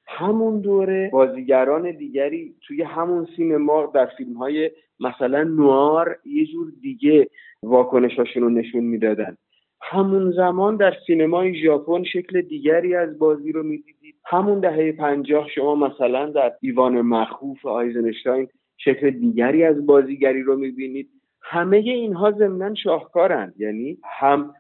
[0.08, 7.28] همون دوره بازیگران دیگری توی همون سینما در فیلم های مثلا نوار یه جور دیگه
[7.64, 9.38] واکنشاشون رو نشون می‌دادن.
[9.82, 14.16] همون زمان در سینمای ژاپن شکل دیگری از بازی رو می‌دیدید.
[14.26, 18.48] همون دهه پنجاه شما مثلا در ایوان مخوف آیزنشتاین
[18.86, 21.10] شکل دیگری از بازیگری رو می‌بینید.
[21.42, 24.54] همه اینها ضمنا شاهکارند یعنی هم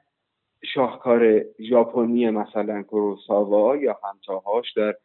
[0.73, 4.95] شاهکار ژاپنی مثلا کوروساوا یا همتاهاش در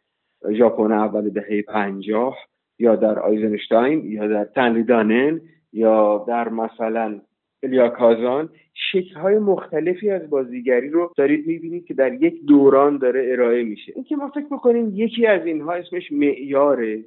[0.52, 2.36] ژاپن اول دهه پنجاه
[2.78, 5.40] یا در آیزنشتاین یا در تنریدانن
[5.72, 7.20] یا در مثلا
[7.62, 8.48] الیا کازان
[8.92, 13.92] شکلهای مختلفی از بازیگری رو دارید می‌بینید که در یک دوران داره ارائه میشه.
[13.94, 17.04] اینکه ما فکر می‌کنیم یکی از اینها اسمش معیاره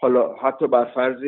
[0.00, 1.22] حالا حتی بر فرض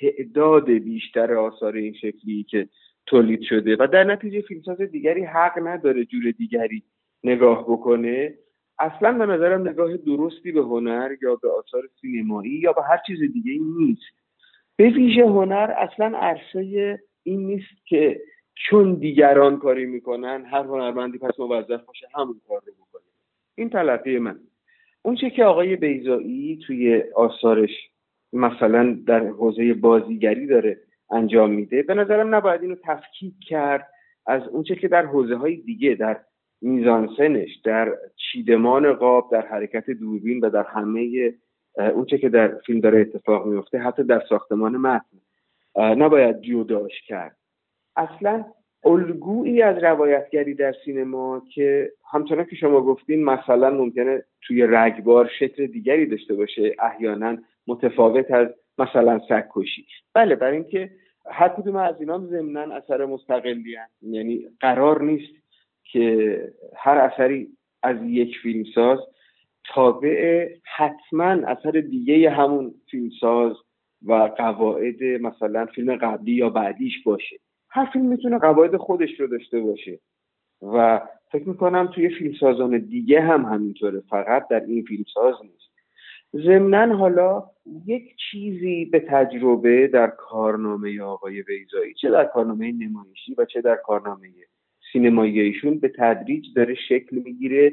[0.00, 2.68] تعداد بیشتر آثار این شکلی که
[3.06, 6.82] تولید شده و در نتیجه فیلمساز دیگری حق نداره جور دیگری
[7.24, 8.34] نگاه بکنه
[8.78, 13.18] اصلا به نظرم نگاه درستی به هنر یا به آثار سینمایی یا به هر چیز
[13.32, 14.20] دیگه نیست.
[14.76, 18.20] به ویژه هنر اصلا عرصه این نیست که
[18.54, 23.02] چون دیگران کاری می‌کنن هر هنرمندی پس موظف باشه همون کار رو بکنه.
[23.54, 24.40] این تلقی من.
[25.02, 27.90] اون چه که آقای بیزایی توی آثارش
[28.32, 30.78] مثلا در حوزه بازیگری داره
[31.10, 33.88] انجام میده به نظرم نباید اینو تفکیک کرد
[34.26, 36.20] از اونچه که در حوزه های دیگه در
[36.62, 41.32] میزانسنش در چیدمان قاب در حرکت دوربین و در همه
[41.94, 45.16] اونچه که در فیلم داره اتفاق میفته حتی در ساختمان متن
[45.76, 47.36] نباید جداش کرد.
[47.96, 48.44] اصلا
[48.84, 55.66] الگویی از روایتگری در سینما که همچنان که شما گفتین مثلا ممکنه توی رگبار شکل
[55.66, 57.36] دیگری داشته باشه احیانا
[57.70, 59.86] متفاوت از مثلا سگکشی.
[60.14, 60.90] بله برای اینکه
[61.26, 65.32] هر کدوم از اینا ضمنا اثر مستقلی یعنی قرار نیست
[65.84, 67.48] که هر اثری
[67.82, 68.98] از یک فیلمساز
[69.74, 73.56] تابع حتما اثر دیگه همون فیلمساز
[74.02, 77.36] و قواعد مثلا فیلم قبلی یا بعدیش باشه.
[77.70, 79.98] هر فیلم می‌تونه قواعد خودش رو داشته باشه
[80.62, 81.00] و
[81.32, 84.00] فکر می‌کنم توی فیلمسازان دیگه هم همینطوره.
[84.00, 85.69] فقط در این فیلمساز نیست.
[86.34, 87.42] ضمنا حالا
[87.86, 93.76] یک چیزی به تجربه در کارنامه آقای ویزایی چه در کارنامه نمایشی و چه در
[93.76, 94.28] کارنامه
[94.92, 97.72] سینمایی ایشون به تدریج داره شکل می‌گیره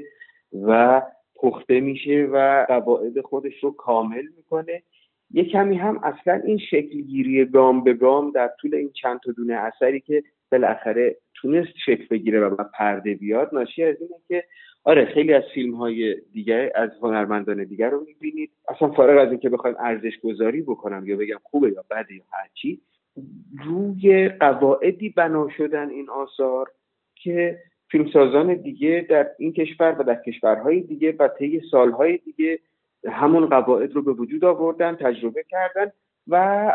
[0.53, 1.01] و
[1.35, 4.83] پخته میشه و قواعد خودش رو کامل می‌کنه.
[5.31, 9.31] یه کمی هم اصلا این شکل گیری گام به گام در طول این چند تا
[9.31, 14.43] دونه اثری که بالاخره تونست شکل بگیره و پرده بیاد ناشی از اینه که
[14.87, 18.51] آره خیلی از فیلم های دیگه از هنرمندان دیگر رو می‌بینید.
[18.67, 22.81] اصلا فارغ از اینکه بخوایم ارزش گذاری بکنم یا بگم خوبه یا بده یا هرچی
[23.65, 26.71] روی قواعدی بنا شدن این آثار
[27.15, 27.59] که
[27.91, 32.59] فیلمسازان دیگه در این کشور و در کشورهای دیگه و طی سالهای دیگه
[33.07, 35.91] همون قواعد رو به وجود آوردن تجربه کردن
[36.27, 36.71] و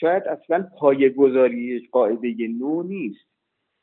[0.00, 3.26] شاید اصلا پایه گذاری قاعده نو نیست.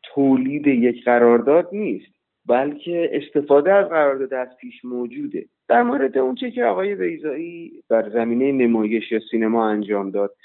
[0.03, 2.18] تولید یک قرارداد نیست.
[2.49, 5.45] بلکه استفاده از قرارداد از پیش موجوده.
[5.67, 10.35] در مورد اونچه که آقای ویزایی در زمینه نمایش یا سینما انجام داد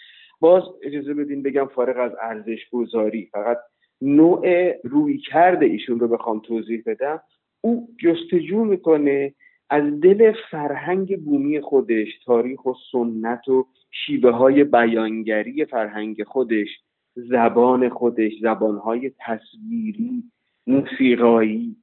[0.41, 3.59] باز اجازه بدین بگم فارغ از ارزش گذاری فقط
[4.03, 7.21] نوع روی کرده ایشون رو بخوام توضیح بدم.
[7.61, 9.35] او جستجو می‌کنه
[9.71, 16.69] از دل فرهنگ بومی خودش تاریخ و سنت و شیوه های بیانگری فرهنگ خودش
[17.15, 20.23] زبان خودش زبانهای تصویری
[20.67, 21.77] موسیقایی.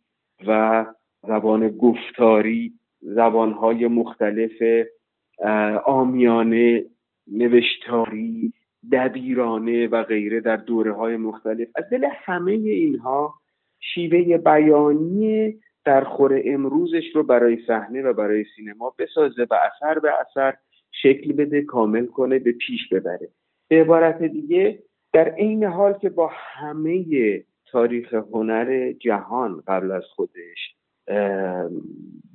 [0.47, 0.85] و
[1.27, 4.63] زبان گفتاری زبانهای مختلف
[5.85, 6.85] آمیانه
[7.31, 8.53] نوشتاری
[8.91, 11.67] دبیرانه و غیره در دوره های مختلف.
[11.75, 13.33] از دل همه اینها
[13.79, 20.09] شیوه بیانی در خور امروزش رو برای صحنه و برای سینما بسازه و اثر به
[20.21, 20.53] اثر
[20.91, 23.29] شکل بده کامل کنه به پیش ببره.
[23.67, 24.79] به عبارت دیگه
[25.13, 30.75] در عین حال که با همه تاریخ هنر جهان قبل از خودش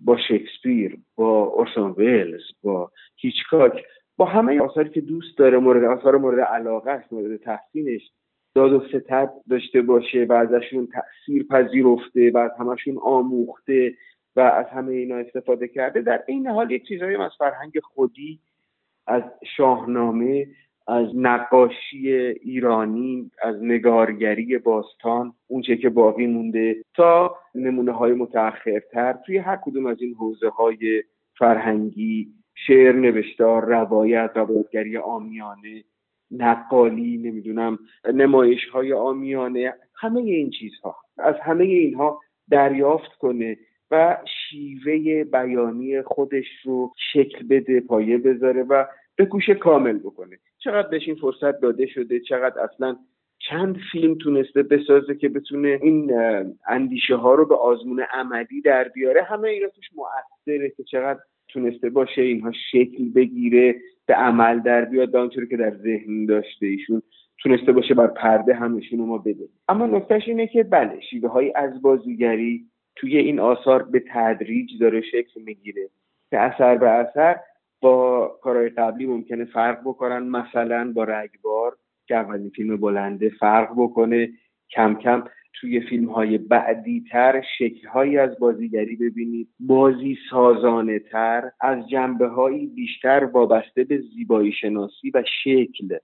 [0.05, 3.85] با شکسپیر با اورسون ویلز با هیچکاک
[4.16, 8.11] با همه آثاری که دوست داره مورد آثار مورد علاقه مورد تحسینش
[8.55, 13.94] داد و ستد داشته باشه و ازشون تاثیر پذیرفته و از همشون آموخته
[14.37, 18.40] و از همه اینا استفاده کرده در این حال یک چیزهایی از فرهنگ خودی
[19.07, 19.22] از
[19.57, 20.46] شاهنامه
[20.88, 29.12] از نقاشی ایرانی از نگارگری باستان اونچه که باقی مونده تا نمونه های متأخرتر.
[29.27, 31.03] توی هر کدوم از این حوزه های
[31.38, 32.29] فرهنگی
[32.66, 35.85] شعر نوشتار روایت روایتگری آمیانه
[36.31, 37.79] نقالی نمی‌دونم
[38.14, 42.20] نمایش های آمیانه همه این چیزها از همه اینها
[42.51, 43.57] دریافت کنه
[43.90, 48.85] و شیوه بیانی خودش رو شکل بده پایه بذاره و
[49.16, 50.38] به گوش کامل بکنه.
[50.67, 52.97] چقدر بهش این فرصت داده شده چقدر اصلا
[53.39, 56.13] چند فیلم تونسته بسازه که بتونه این
[56.69, 59.23] اندیشه ها رو به آزمون عملی در بیاره.
[59.23, 63.75] همه اینا توش مؤثره که چقدر تونسته باشه اینها شکل بگیره
[64.07, 67.03] به عمل در بیاد به که در ذهن داشته ایشون
[67.43, 69.49] تونسته باشه بر پرده همشون ما بده.
[69.69, 72.65] اما نکتهش اینه که بله شیوه های از بازیگری
[72.97, 75.89] توی این آثار به تدریج داره شکل می‌گیره.
[76.31, 77.37] که اثر به اثر
[77.81, 80.19] با کارهای قبلی ممکنه فرق بکنن.
[80.19, 84.29] مثلا با رگبار که اولین فیلم بلنده فرق بکنه.
[84.71, 85.25] کم کم
[85.61, 89.49] توی فیلم های بعدی تر شکل از بازیگری ببینید.
[89.61, 95.99] بازی سازانه تر از جنبه هایی بیشتر وابسته به زیبایی شناسی و شکل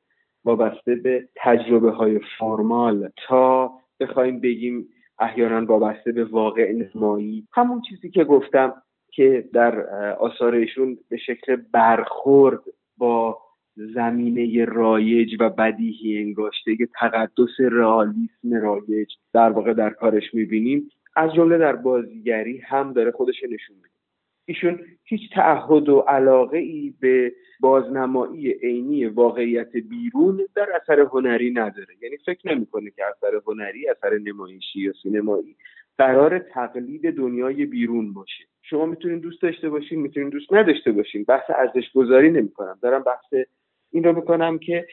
[0.44, 3.08] وابسته به تجربه های فرمال.
[3.28, 7.48] تا بخوایم بگیم احیانا وابسته به واقع نمایی.
[7.52, 8.82] همون چیزی که گفتم
[9.12, 12.60] که در آثارشون به شکل برخورد
[12.96, 13.38] با
[13.76, 21.58] زمینه رایج و بدیهی انگاشته تقدس رئالیسم رایج در واقع در کارش می‌بینیم از جمله
[21.58, 23.88] در بازیگری هم داره خودش نشون میده.
[24.44, 31.94] ایشون هیچ تعهد و علاقه ای به بازنمایی عینی واقعیت بیرون در اثر هنری نداره.
[32.02, 35.56] یعنی فکر نمی‌کنه که اثر هنری اثر نمایشی یا سینمایی
[35.98, 38.44] قرار تقلید دنیای بیرون باشه.
[38.62, 41.24] شما می‌تونید دوست داشته باشین می‌تونید دوست نداشته باشین.
[41.24, 42.78] بحث ارزش گذاری نمی‌کنم.
[42.82, 43.46] دارم بحث
[43.92, 44.86] این رو می‌کنم که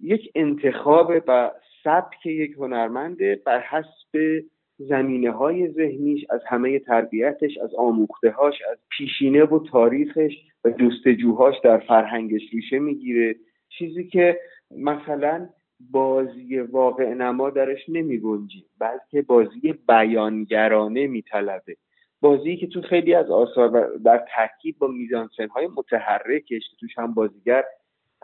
[0.00, 1.50] یک انتخاب و
[1.84, 4.44] سبک یک هنرمنده بر حسب
[4.78, 10.32] زمینه های ذهنیش از همه تربیتش از آموختهاش از پیشینه و تاریخش
[10.64, 13.36] و جستجوهاش در فرهنگش ریشه می‌گیره.
[13.78, 14.38] چیزی که
[14.70, 15.48] مثلا
[15.90, 18.18] بازی واقع نما درش نمی
[18.80, 21.76] بلکه بازی بیانگرانه میطلبه
[22.20, 27.14] بازی که تو خیلی از آثار در ترکیب با میزانسن های متحرکش که توش هم
[27.14, 27.64] بازیگر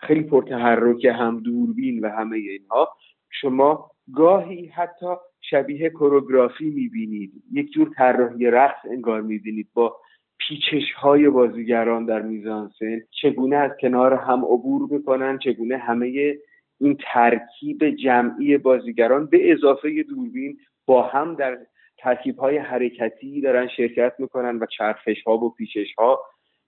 [0.03, 2.89] خیلی پرتحرک هم دوربین و همه اینها
[3.31, 5.07] شما گاهی حتی
[5.41, 9.97] شبیه کوروگرافی می‌بینید یک جور طراحی رقص انگار می‌بینید با
[10.39, 16.35] پیچش های بازیگران در میزانسن چگونه از کنار هم عبور می‌کنن چگونه همه
[16.81, 21.59] این ترکیب جمعی بازیگران به اضافه دوربین با هم در
[21.99, 26.21] ترکیب های حرکتی دارن شرکت می‌کنن و چرخش ها و پیچش ها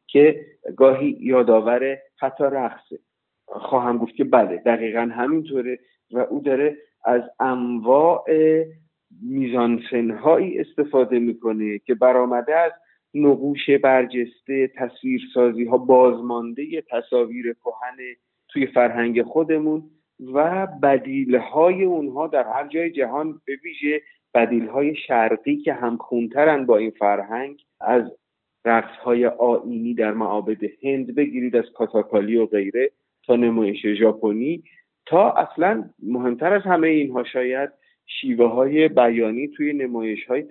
[0.06, 0.46] که
[0.76, 2.98] گاهی یادآور حتی رقصه
[3.46, 5.78] خواهم گفت که بله دقیقا همینطوره
[6.10, 8.24] و او داره از انواع
[9.22, 12.72] میزانسنهایی استفاده می‌کنه که برآمده از
[13.14, 17.96] نقوش برجسته تصویرسازی ها بازمانده تصاویر کهن
[18.48, 19.90] توی فرهنگ خودمون
[20.20, 24.02] و بدیل های اونها در هر جای جهان به ویژه
[24.34, 28.02] بدیل های شرقی که هم خونترن با این فرهنگ از
[28.64, 32.90] رقص های آینی در معابد هند بگیرید از کاتاکالی و غیره
[33.26, 34.62] تا نمایش ژاپنی.
[35.06, 37.70] تا اصلا مهمتر از همه اینها شاید
[38.06, 40.42] شیوه های بیانی توی نمایش های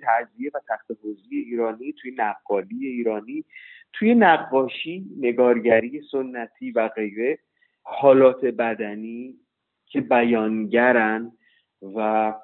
[0.54, 0.86] و تخت
[1.30, 3.44] ایرانی توی نقالی ایرانی
[3.92, 7.38] توی نقاشی نگارگری سنتی و غیره
[7.82, 9.34] حالات بدنی
[9.88, 11.32] که بیانگرن
[11.96, 12.34] و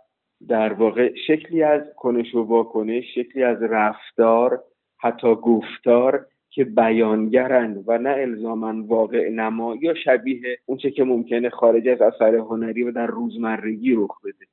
[0.49, 4.63] در واقع شکلی از کنش و واکنش شکلی از رفتار
[4.99, 11.89] حتی گفتار که بیانگرند و نه الزاما واقع نما یا شبیه اونچه که ممکنه خارج
[11.89, 14.47] از اثر هنری و در روزمرگی رخ بده.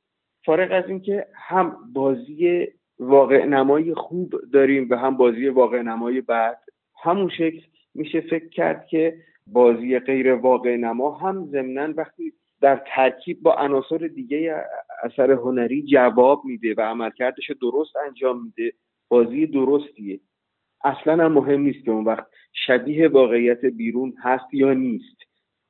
[0.45, 2.67] فارغ از اینکه هم بازی
[2.99, 6.57] واقع نمای خوب داریم و هم بازی واقع نمای بعد
[7.03, 7.61] همون شکل
[7.95, 9.17] میشه فکر کرد که
[9.47, 14.63] بازی غیر واقع نما هم ضمنا وقتی در ترکیب با عناصر دیگه
[15.03, 18.73] اثر هنری جواب میده و عملکردش درست انجام میده.
[19.09, 20.19] بازی درستیه.
[20.83, 22.27] اصلا هم مهم نیست که اون وقت
[22.67, 25.17] شبیه واقعیت بیرون هست یا نیست.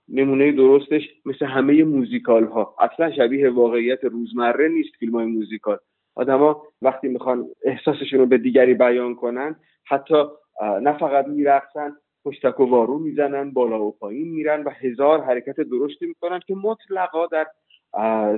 [0.09, 5.77] نمونه درستش مثل همه موزیکال ها اصلا شبیه واقعیت روزمره نیست فیلم های موزیکال.
[6.15, 10.23] آدما وقتی می‌خوان احساسشون رو به دیگری بیان کنن حتی
[10.81, 11.95] نه فقط میرقصن
[12.25, 17.27] پشتک و وارو می‌زنن بالا و پایین میرن و هزار حرکت درستی می‌کنن که مطلقا
[17.27, 17.47] در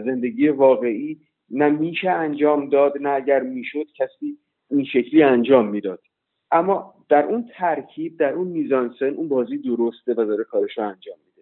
[0.05, 1.17] زندگی واقعی
[1.49, 4.37] نه میشه انجام داد نه اگر می‌شد کسی
[4.71, 5.99] این شکلی انجام می‌داد.
[6.51, 11.17] اما در اون ترکیب در اون میزانسن اون بازی درسته و داره کارش رو انجام
[11.25, 11.41] میده.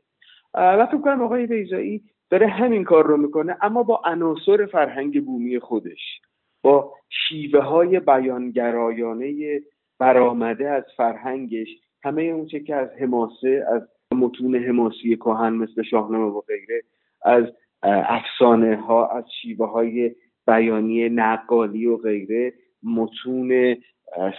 [0.54, 5.60] و فکر کنم آقای بیزایی داره همین کار رو می‌کنه اما با عناصر فرهنگ بومی
[5.60, 6.22] خودش
[6.62, 9.60] با شیوه های بیانگرایانه
[10.00, 11.68] برآمده از فرهنگش
[12.04, 13.82] همه اونچه که از حماسه از
[14.14, 16.82] متون حماسی کهن مثل شاهنامه و غیره
[17.22, 17.44] از
[17.84, 20.16] افسانه ها از شیوه های
[20.48, 23.76] بیانی نقالی و غیره متون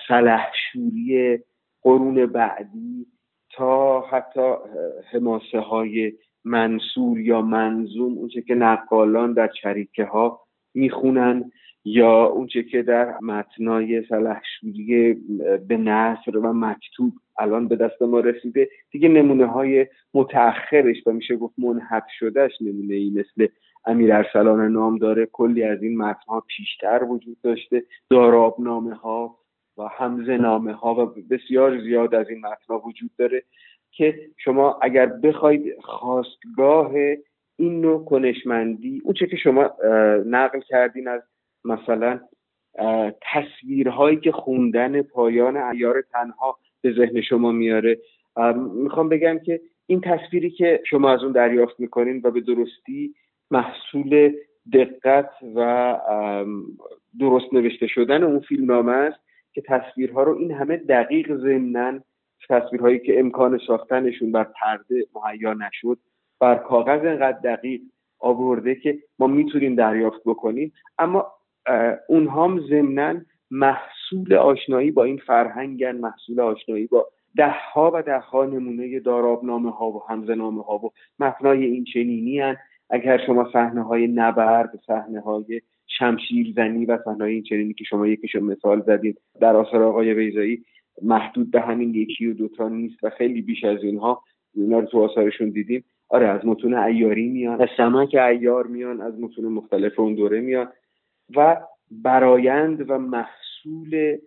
[0.09, 1.39] سلحشوری
[1.83, 3.07] قرون بعدی
[3.51, 4.55] تا حتی
[5.13, 6.13] حماسه های
[6.45, 10.41] منصور یا منظوم اونچه که نقالان در چریکه ها
[10.75, 11.51] می‌خونن.
[11.85, 15.15] یا اونچه که در متنای سلحشوری
[15.69, 21.37] به نصر و مکتوب الان به دست ما رسیده دیگه نمونه های متأخرش و میشه
[21.37, 23.47] گفت منحط شدهش نمونه ای مثل
[23.87, 25.27] امیر ارسلان نام داره.
[25.27, 27.83] کلی از این متنها پیشتر وجود داشته.
[28.11, 29.39] دارابنامه ها
[29.79, 33.43] و همزه نامه ها و بسیار زیاد از این متنها وجود داره
[33.91, 36.93] که شما اگر بخواید خواستگاه
[37.57, 39.71] این نوع کنشمندی اون چه که شما
[40.27, 41.23] نقل کردین از
[41.65, 42.21] مثلا
[43.33, 47.99] تصویرهایی که خوندن پایان ایار تنها به ذهن شما میاره.
[48.75, 53.15] می‌خوام بگم که این تصویری که شما از اون دریافت می‌کنین و به درستی
[53.51, 54.33] محصول
[54.73, 55.99] دقت و
[57.21, 59.19] درست نوشته شدن اون فیلم نامه است
[59.53, 62.03] که تصویرها رو این همه دقیق ضمنن
[62.49, 65.99] تصویرهایی که امکان ساختنشون بر پرده مهیا نشد
[66.41, 67.81] بر کاغذ انقدر دقیق
[68.19, 70.73] آورده که ما می‌تونیم دریافت بکنیم.
[70.99, 71.33] اما
[72.09, 78.19] اونها هم ضمنا محصول آشنایی با این فرهنگن محصول آشنایی با ده ها و ده
[78.19, 82.57] ها نمونه دارابنامه ها و همزنامه ها و متنای این چنینی هن.
[82.91, 85.61] اگر شما صحنه های نبرد صحنه های
[85.99, 90.65] شمشیر زنی و صحنه این چنینی که شما یکیشو مثال زدید در آثار آقای ویزایی
[91.03, 94.23] محدود به همین یکی و دوتا نیست و خیلی بیش از اینها
[94.55, 95.85] اینا رو تو آثارشون دیدیم.
[96.09, 97.61] آره از متون ایاری میان.
[97.61, 100.69] از سمک ایار میان از متون مختلف اون دوره میان.
[101.37, 101.57] و
[101.91, 104.19] برایند و محصول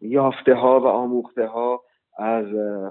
[0.00, 1.82] یافته ها و آموخته ها
[2.18, 2.46] از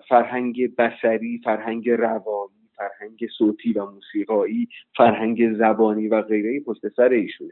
[0.09, 7.51] فرهنگ بسری فرهنگ روایی فرهنگ صوتی و موسیقایی فرهنگ زبانی و غیره پشت سر ایشونه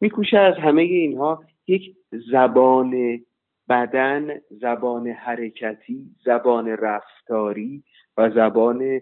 [0.00, 1.96] میکوشه از همه اینها یک
[2.32, 3.20] زبان
[3.68, 7.82] بدن زبان حرکتی زبان رفتاری
[8.16, 9.00] و زبان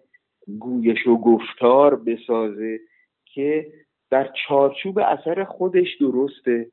[0.59, 2.81] گویش و گفتار بسازه
[3.25, 3.67] که
[4.11, 6.71] در چارچوب اثر خودش درسته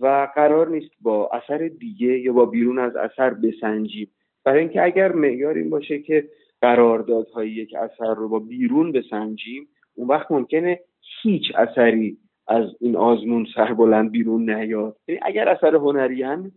[0.00, 4.10] و قرار نیست با اثر دیگه یا با بیرون از اثر بسنجیم.
[4.44, 6.28] برای اینکه اگر معیار این باشه که
[6.60, 10.80] قراردادهای یک اثر رو با بیرون بسنجیم اون وقت ممکنه
[11.22, 12.18] هیچ اثری
[12.48, 14.96] از این آزمون سربلند بیرون نیاد.
[15.08, 16.52] یعنی اگر اثر هنری هم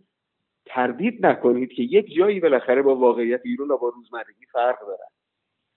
[0.66, 5.08] تردید نکنید که یک جایی بالاخره با واقعیت بیرون و با روزمرگی فرق دارن.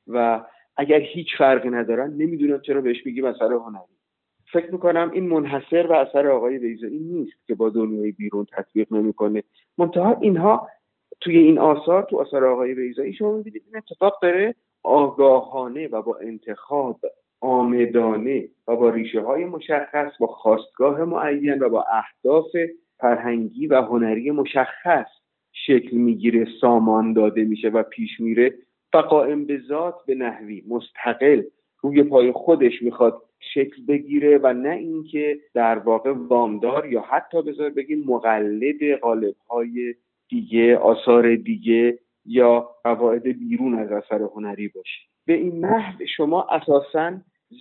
[0.07, 0.45] و
[0.77, 3.96] اگر هیچ فرقی ندارن نمی‌دونم چرا بهش میگیم اثر هنری.
[4.51, 9.43] فکر می‌کنم این منحصر به اثر آقای بیزایی نیست که با دنیای بیرون تطبیق نمی‌کنه.
[9.77, 10.67] منتها اینها
[11.21, 16.17] توی این آثار تو آثار آقای بیزایی شما می‌بینید این اتفاق داره آگاهانه و با
[16.17, 16.99] انتخاب
[17.41, 22.51] آمدانه و با ریشه های مشخص با خواستگاه معین و با اهداف
[22.99, 25.07] فرهنگی و هنری مشخص
[25.53, 28.53] شکل می‌گیره سامان داده میشه و پیش میره
[28.93, 31.43] و قائم به ذات به نحوی مستقل
[31.81, 33.21] روی پای خودش می‌خواد
[33.53, 39.95] شکل بگیره و نه اینکه در واقع وامدار یا حتی بذار بگیم مقلد قالب های
[40.29, 45.01] دیگه آثار دیگه یا قواعد بیرون از اثر هنری باشه.
[45.25, 47.17] به این نحو شما اساسا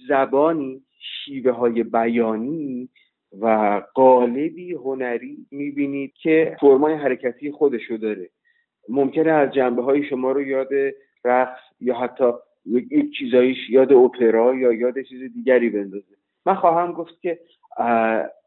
[0.08, 2.88] زبانی شیوه های بیانی
[3.40, 8.28] و قالبی هنری می‌بینید که فرمای حرکتی خودشو داره.
[8.88, 10.68] ممکنه از جنبه های شما رو یاد
[11.24, 12.32] رقص یا حتی
[12.66, 16.16] یک چیزایش یاد اپرا یا یاد چیز دیگری بندازه.
[16.46, 17.38] من خواهم گفت که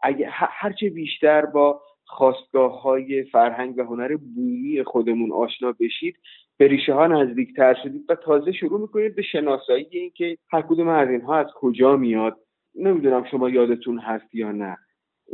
[0.02, 6.16] اگه هرچه بیشتر با خواستگاه های فرهنگ و هنر بومی خودمون آشنا بشید
[6.58, 11.10] به ریشه ها نزدیکتر شدید و تازه شروع می‌کنید به شناسایی اینکه هر کدوم از
[11.10, 12.38] اینها از کجا میاد.
[12.76, 14.78] نمی‌دونم شما یادتون هست یا نه.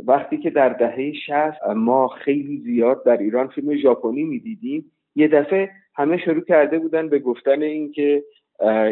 [0.06, 5.70] وقتی که در دهه شهست ما خیلی زیاد در ایران فیلم ژاپنی می‌دیدیم یه دفعه
[5.94, 8.24] همه شروع کرده بودن به گفتن اینکه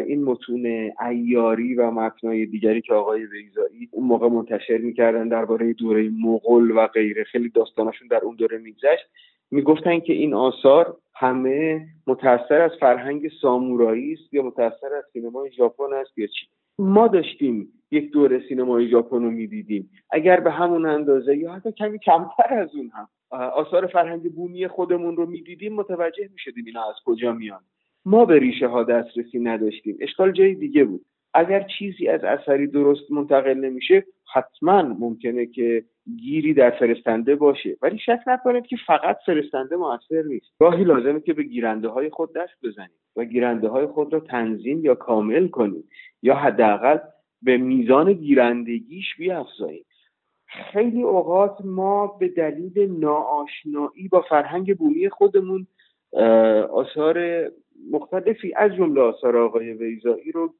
[0.07, 6.09] این متون ایاری و متنای دیگری که آقای ویزایی اون موقع منتشر می‌کردن درباره دوره
[6.21, 7.23] مغول و غیره.
[7.23, 9.05] خیلی داستانشون در اون دوره میگذشت.
[9.51, 15.93] می‌گفتن که این آثار همه متاثر از فرهنگ سامورایی است یا متاثر از سینمای ژاپن
[15.93, 16.47] است یا چی؟
[16.79, 19.89] ما داشتیم یک دوره سینمای ژاپن رو می‌دیدیم.
[20.11, 25.15] اگر به همون اندازه یا حتی کمی کمتر از اون هم آثار فرهنگ بومی خودمون
[25.15, 27.61] رو می‌دیدیم متوجه می‌شدیم اینا از کجا میان.
[28.05, 29.97] ما به ریشه ها دسترسی نداشتیم.
[29.99, 31.05] اشکال جای دیگه بود.
[31.33, 35.83] اگر چیزی از اثری درست منتقل نمیشه حتما ممکنه که
[36.17, 37.77] گیری در فرستنده باشه.
[37.81, 40.45] ولی شک نکنید که فقط فرستنده موثر نیست.
[40.59, 44.85] گاهی لازمه که به گیرنده های خود دست بزنید و گیرنده های خود را تنظیم
[44.85, 45.85] یا کامل کنید
[46.21, 46.97] یا حداقل
[47.41, 49.85] به میزان گیرندگیش بیافزایید.
[50.47, 55.67] خیلی اوقات ما به دلیل ناآشنایی با فرهنگ بومی خودمون
[56.71, 57.47] آثار
[57.91, 60.53] مختلفی از جمله آثار آقای ویزایی رو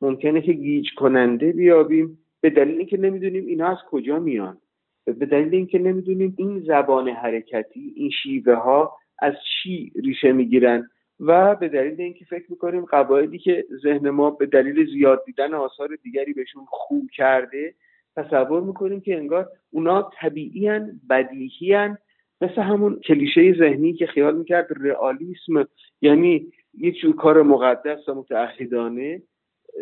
[0.00, 2.18] ممکنه که گیج کننده بیابیم.
[2.40, 4.58] به دلیل اینکه نمی‌دونیم اینا از کجا میان.
[5.04, 10.88] به دلیل اینکه نمی‌دونیم این زبان حرکتی این شیوه ها از چی ریشه می‌گیرن
[11.20, 15.88] و به دلیل اینکه فکر می‌کنیم قواعدی که ذهن ما به دلیل زیاد دیدن آثار
[16.02, 17.74] دیگری بهشون خوب کرده
[18.16, 21.98] تصور می‌کنیم که انگار اونا طبیعیان بدیهیان
[22.40, 25.68] مثل همون کلیشه ذهنی که خیال می‌کرد رئالیسم
[26.02, 29.22] یعنی یک جور کار مقدس و متعهدانه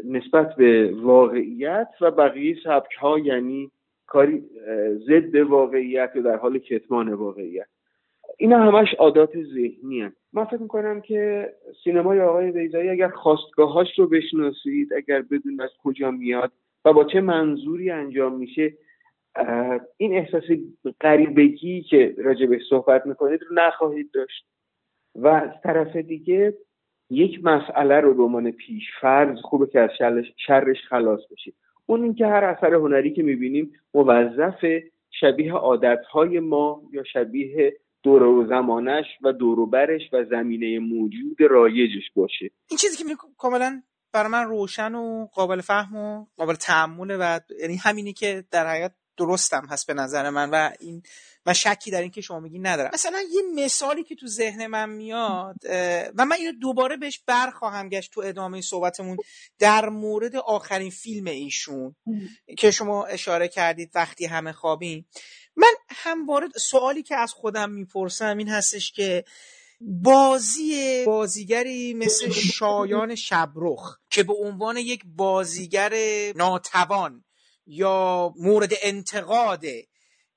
[0.05, 3.71] نسبت به واقعیت و بقیه سبک ها یعنی
[4.07, 4.43] کاری
[5.07, 7.67] ضد واقعیت یا در حال کتمان واقعیت.
[8.39, 11.53] اینا همش عادات ذهنی هست من فکر می‌کنم که
[11.85, 16.53] سینمای آقای ویزایی اگر خواستگاهاش رو بشناسید اگر بدون از کجا میاد
[16.85, 18.73] و با چه منظوری انجام میشه
[19.97, 20.45] این احساس
[21.01, 24.47] غریبگی که راجبش صحبت می‌کنید رو نخواهید داشت.
[25.15, 26.55] و از طرف دیگه
[27.11, 29.91] یک مسئله رو به عنوان پیش فرض خوبه که از
[30.47, 31.55] شرش خلاص بشید
[31.87, 34.65] اون اینکه هر اثر هنری که می‌بینیم موظف
[35.11, 42.51] شبیه عادتهای ما یا شبیه دور و زمانش و دوروبرش و زمینه موجود رایجش باشه.
[42.71, 43.83] این چیزی که کاملا
[44.13, 48.93] برای من روشن و قابل فهم و قابل تعمله و یعنی همینی که در حیات
[49.19, 51.03] درستم هست به نظر من و این
[51.47, 52.91] من شکی در این که شما میگی ندارم.
[52.95, 55.57] مثلا یه مثالی که تو ذهن من میاد
[56.17, 59.17] و من اینو دوباره بهش برخواهم گشت تو ادامه صحبتمون
[59.59, 61.97] در مورد آخرین فیلم ایشون
[62.59, 65.09] که شما اشاره کردید وقتی همه خوابیم.
[65.57, 69.25] من همواره سوالی که از خودم می‌پرسم این هستش که
[69.81, 75.93] بازی بازیگری مثل شایان شبرخ که به عنوان یک بازیگر
[76.37, 77.25] ناتوان
[77.71, 79.65] یا مورد انتقاد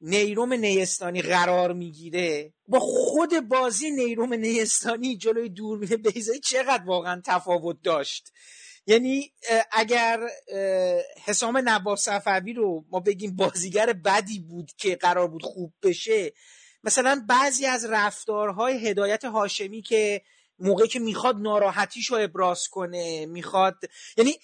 [0.01, 7.77] نیروم نیستانی قرار می‌گیره؟ با خود بازی نیروم نیستانی جلوی دوربین بیزایی چقدر واقعا تفاوت
[7.83, 8.31] داشت.
[8.87, 9.33] یعنی
[9.71, 10.19] اگر
[11.25, 16.33] حسام نواب صفوی رو ما بگیم بازیگر بدی بود که قرار بود خوب بشه
[16.83, 20.21] مثلا بعضی از رفتارهای هدایت هاشمی که
[20.59, 23.75] موقعی که می‌خواد ناراحتیش رو ابراز کنه می‌خواد
[24.17, 24.39] یعنی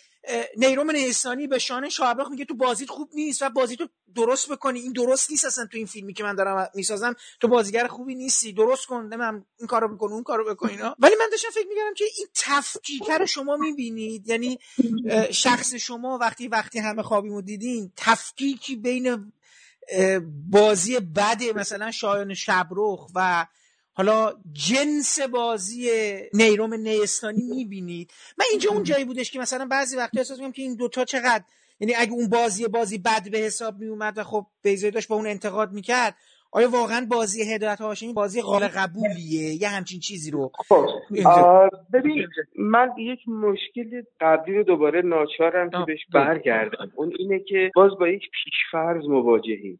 [0.57, 4.79] نیروم نیستانی به شان شاهبخ میگه تو بازیت خوب نیست و بازی تو درست بکنی.
[4.79, 7.15] این درست نیست اصلا تو این فیلمی که من دارم می‌سازم.
[7.39, 8.53] تو بازیگر خوبی نیستی.
[8.53, 9.15] درست کن.
[9.15, 10.95] من این کارو بکن اون کارو بکن اینا.
[10.99, 14.29] ولی من داشتم فکر می‌کردم که این تفکیک رو شما می‌بینید.
[14.29, 14.59] یعنی
[15.31, 19.31] شخص شما وقتی وقتی همه خوابیمو دیدین تفکیکی بین
[20.51, 23.45] بازی بد مثلا شایان شبرخ و
[23.97, 25.89] حالا جنس بازی
[26.33, 28.11] نیروم نیستانی می‌بینید.
[28.37, 31.43] من اینجا اون جایی بودش که مثلا بعضی وقتا احساس می‌کنم که این دوتا چقدر
[31.79, 35.27] یعنی اگه اون بازی بازی بد به حساب میومد و خب بیزایی داشت با اون
[35.27, 36.15] انتقاد می‌کرد
[36.51, 40.85] آیا واقعا بازی هدایت هاشمی بازی قابل قبولیه؟ یه همچین چیزی رو خب
[41.93, 42.27] ببین
[42.57, 46.91] من یک مشکل قبلی رو دوباره ناچارم که بهش برگردم.
[46.95, 49.79] اون اینه که باز با یک پیشفرض مواجهیم.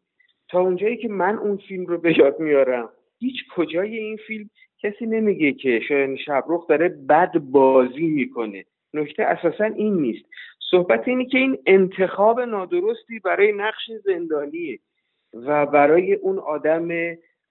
[0.50, 4.50] تا اونجایی که من اون فیلم رو به یاد میارم هیچ کجای این فیلم
[4.82, 8.64] کسی نمیگه که شایان شبرخ داره بد بازی می‌کنه.
[8.94, 10.24] نکته اساسا این نیست.
[10.70, 14.78] صحبت اینه که این انتخاب نادرستی برای نقش زندانیه
[15.34, 16.88] و برای اون آدم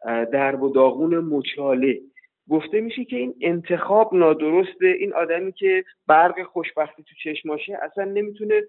[0.05, 2.01] درب و داغون مچاله.
[2.49, 4.87] گفته میشه که این انتخاب نادرسته.
[4.87, 8.61] این آدمی که برق خوشبختی تو چشماشه اصلا نمی‌تونه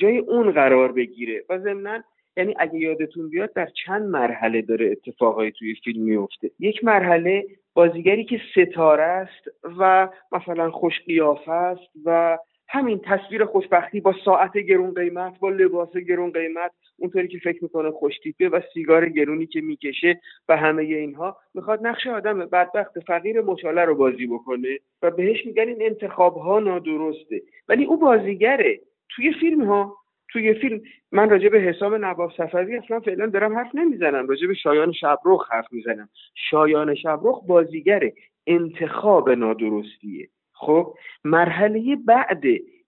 [0.00, 2.02] جای اون قرار بگیره و ضمنا
[2.36, 6.50] یعنی اگه یادتون بیاد در چند مرحله داره اتفاقایی توی فیلم میفته.
[6.58, 14.00] یک مرحله بازیگری که ستاره است و مثلا خوش قیافه است و همین تصویر خوشبختی
[14.00, 19.08] با ساعت گرون قیمت با لباس گرون قیمت اونطوری که فکر می‌کنه خوشتیپه و سیگار
[19.08, 21.36] گرونی که می‌کشه و همه اینها.
[21.54, 26.60] می‌خواد نقش آدم بدبخت فقیر مچاله رو بازی بکنه و بهش میگن این انتخاب ها
[26.60, 27.42] نادرسته.
[27.68, 28.80] ولی او بازیگره.
[29.08, 29.96] توی فیلم ها
[30.28, 30.80] توی فیلم
[31.12, 35.52] من راجع به حساب نواب صفوی اصلا فعلا دارم حرف نمی‌زنم راجع به شایان شبرخ
[35.52, 36.08] حرف می‌زنم.
[36.34, 38.14] شایان شبرخ بازیگره
[38.46, 40.28] انتخاب نادرستیه.
[40.52, 42.42] خب مرحله بعد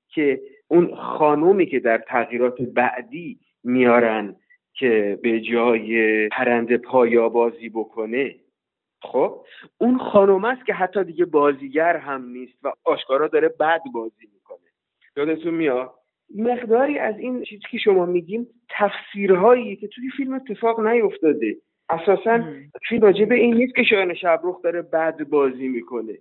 [0.09, 4.37] که اون خانومی که در تغییرات بعدی میارن
[4.73, 8.35] که به جای پرنده پایا بازی بکنه
[9.03, 9.45] خب
[9.79, 14.59] اون خانوم است که حتی دیگه بازیگر هم نیست و آشکارا داره بد بازی می‌کنه.
[15.17, 15.98] یادتون میاد؟
[16.37, 21.57] مقداری از این چیزی که شما میگیم تفسیرهایی که توی فیلم اتفاق نیفتاده.
[21.89, 22.45] اساسا
[22.89, 26.19] فیلم راجع به این نیست که شایان شبرخ داره بد بازی می‌کنه.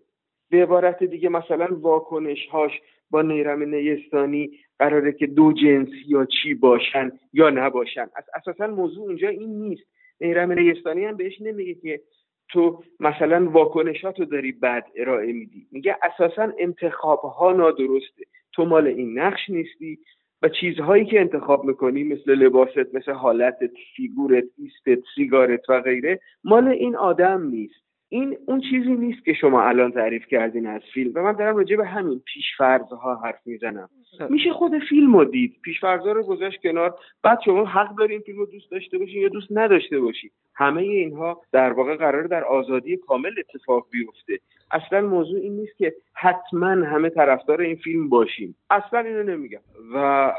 [0.49, 2.71] به عبارت دیگه مثلا واکنش هاش
[3.11, 8.07] با نیرم نیستانی قراره که دو جنسی یا چی باشن یا نباشن.
[8.35, 9.83] اساسا موضوع اونجا این نیست.
[10.21, 12.01] نیرم نیستانی هم بهش نمیگه که
[12.49, 15.67] تو مثلا واکنشاتو داری بد ارائه میدی.
[15.71, 18.23] میگه اساسا انتخاب ها نادرسته.
[18.57, 19.99] تو مال این نقش نیستی
[20.41, 26.67] و چیزهایی که انتخاب می‌کنی مثل لباست مثل حالتت فیگورت ایستت سیگارت و غیره مال
[26.67, 27.86] این آدم نیست.
[28.09, 31.11] این اون چیزی نیست که شما الان تعریف کردین از فیلم.
[31.15, 33.89] و من دارم راجع به همین پیشفرضها حرف می‌زنم.
[34.19, 34.29] خب.
[34.29, 35.55] میشه خود فیلم رو دید.
[35.61, 36.95] پیشفرضها رو گذاشت کنار.
[37.23, 41.41] بعد شما حق دارین فیلم رو دوست داشته باشین یا دوست نداشته باشین همه اینها
[41.51, 44.39] در واقع قرار در آزادی کامل اتفاق بیفته.
[44.71, 48.55] اصلا موضوع این نیست که حتما همه طرفدار این فیلم باشیم.
[48.69, 49.59] اصلا اینو نمیگم.
[49.93, 50.33] و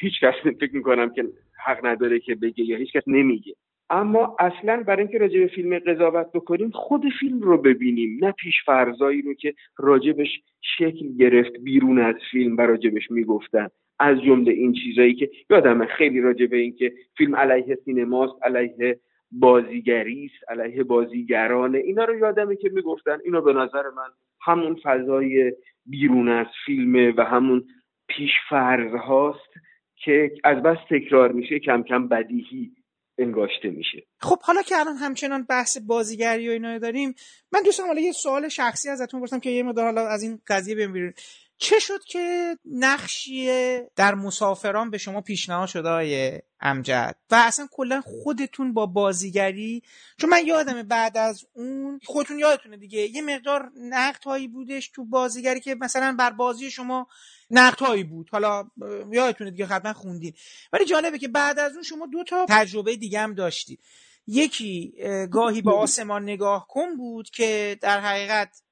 [0.00, 1.24] هیچ کس فکر می‌کنم که
[1.66, 3.54] حق نداره که بگه یا هیچ کس نمیگه.
[3.90, 8.54] اما اصلا برای اینکه راجع به فیلم قضاوت بکنیم خود فیلم رو ببینیم نه پیش
[8.66, 10.28] فرضایی رو که راجبش
[10.60, 13.68] شکل گرفت بیرون از فیلم و راجبش می‌گفتن.
[14.00, 19.00] از جمله این چیزایی که یادمه خیلی راجع به این که فیلم علیه سینماست علیه
[19.32, 21.78] بازیگری علیه بازیگرانه.
[21.78, 23.18] اینا رو یادمه که می‌گفتن.
[23.24, 24.08] اینا به نظر من
[24.40, 25.52] همون فضای
[25.86, 27.64] بیرون از فیلمه و همون
[28.08, 29.50] پیش فرض هاست
[29.96, 32.70] که از بس تکرار میشه کم کم بدیهی.
[33.18, 34.06] انگاشته میشه.
[34.20, 37.14] خب حالا که الان همچنان بحث بازیگری و اینا داریم
[37.52, 40.74] من دوستم حالا یه سوال شخصی ازتون پرسم که یه مقدار حالا از این قضیه
[40.74, 41.14] ببینید
[41.60, 43.48] چه شد که نقشی
[43.96, 49.82] در مسافران به شما پیشنهاد شده های امجد؟ و اصلا کلا خودتون با بازیگری؟
[50.16, 55.04] چون من یادمه بعد از اون خودتون یادتونه دیگه یه مقدار نقد هایی بودش تو
[55.04, 57.06] بازیگری که مثلا بر بازی شما
[57.50, 58.28] نقد هایی بود.
[58.30, 58.64] حالا
[59.12, 60.32] یادتونه دیگه حتما خوندین.
[60.72, 63.80] ولی جالبه که بعد از اون شما دو تا تجربه دیگه هم داشتید
[64.26, 64.94] یکی
[65.30, 68.62] گاهی به آسمان نگاه کن بود که در حقیقت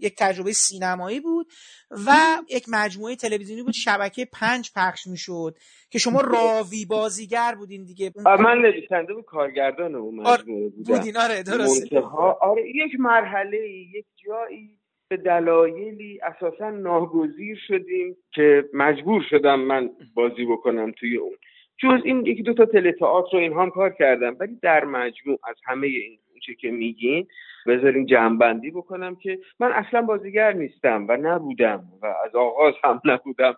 [0.00, 1.46] یک تجربه سینمایی بود
[1.90, 2.16] و
[2.48, 5.56] یک مجموعه تلویزیونی بود شبکه پنج پخش می‌شد
[5.90, 8.12] که شما راوی بازیگر بودین دیگه.
[8.16, 11.16] من نویسنده و کارگردان اون مجموعه بودین.
[11.16, 12.00] آره درسته.
[12.40, 13.58] آره یک مرحله
[13.94, 14.79] یک جایی
[15.10, 21.36] به دلایلی اساسا ناگزیر شدیم که مجبور شدم من بازی بکنم توی اون.
[21.78, 24.36] جز این یکی دو تا تئاتر رو اینها کار کردم.
[24.40, 27.26] ولی در مجموع از همه این چه که میگین
[27.66, 33.54] بذارین جمعبندی بکنم که من اصلا بازیگر نیستم و نبودم و از آغاز هم نبودم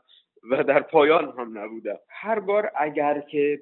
[0.50, 1.98] و در پایان هم نبودم.
[2.09, 3.61] هر بار اگر که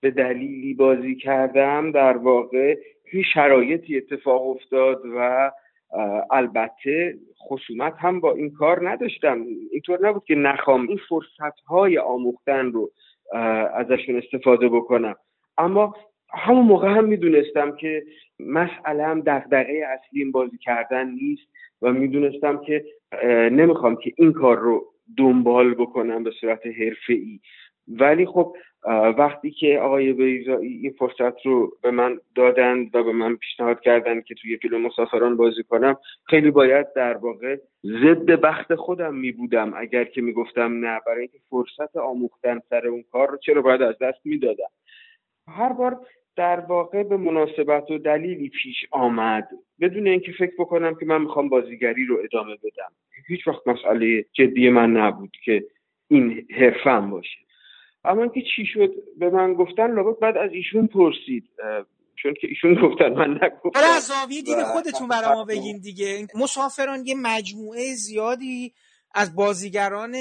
[0.00, 2.76] به دلیلی بازی کردم در واقع
[3.34, 5.50] شرایطی اتفاق افتاد و
[6.30, 7.14] البته
[7.48, 9.44] خصومت هم با این کار نداشتم.
[9.70, 12.90] اینطور نبود که نخوام این فرصت های آموختن رو
[13.74, 15.14] ازشون استفاده بکنم.
[15.58, 15.94] اما
[16.34, 18.02] همون موقع هم می‌دونستم که
[18.40, 21.48] مسئله هم دغدغه اصلی این بازی کردن نیست
[21.82, 22.84] و می‌دونستم که
[23.50, 24.84] نمی‌خوام که این کار رو
[25.18, 26.66] دنبال بکنم به صورت
[27.08, 27.40] ای
[27.88, 28.56] ولی خب
[29.18, 34.24] وقتی که آقای بیزایی این فرصت رو به من دادند و به من پیشنهاد کردند
[34.24, 39.72] که توی فیلم مسافران بازی کنم خیلی باید در واقع ضد بخت خودم می بودم
[39.76, 43.98] اگر که می‌گفتم نه برای اینکه فرصت آموختن سر اون کار رو چرا باید از
[43.98, 44.70] دست می‌دادم؟
[45.48, 46.00] هر بار
[46.36, 49.48] در واقع به مناسبت و دلیلی پیش آمد.
[49.80, 52.92] بدون اینکه فکر بکنم که من می‌خوام بازیگری رو ادامه بدم.
[53.28, 55.64] هیچ وقت مسئله جدی من نبود که
[56.08, 57.38] این حرفم باشه.
[58.04, 61.44] اما اینکه چی شد به من گفتن لابد بعد از ایشون پرسید
[62.22, 63.70] چون که ایشون گفتن من نگفتم.
[63.74, 66.26] حالا از زاویه دید خودتون برای ما بگین دیگه.
[66.34, 68.72] مسافران یه مجموعه زیادی
[69.14, 70.14] از بازیگران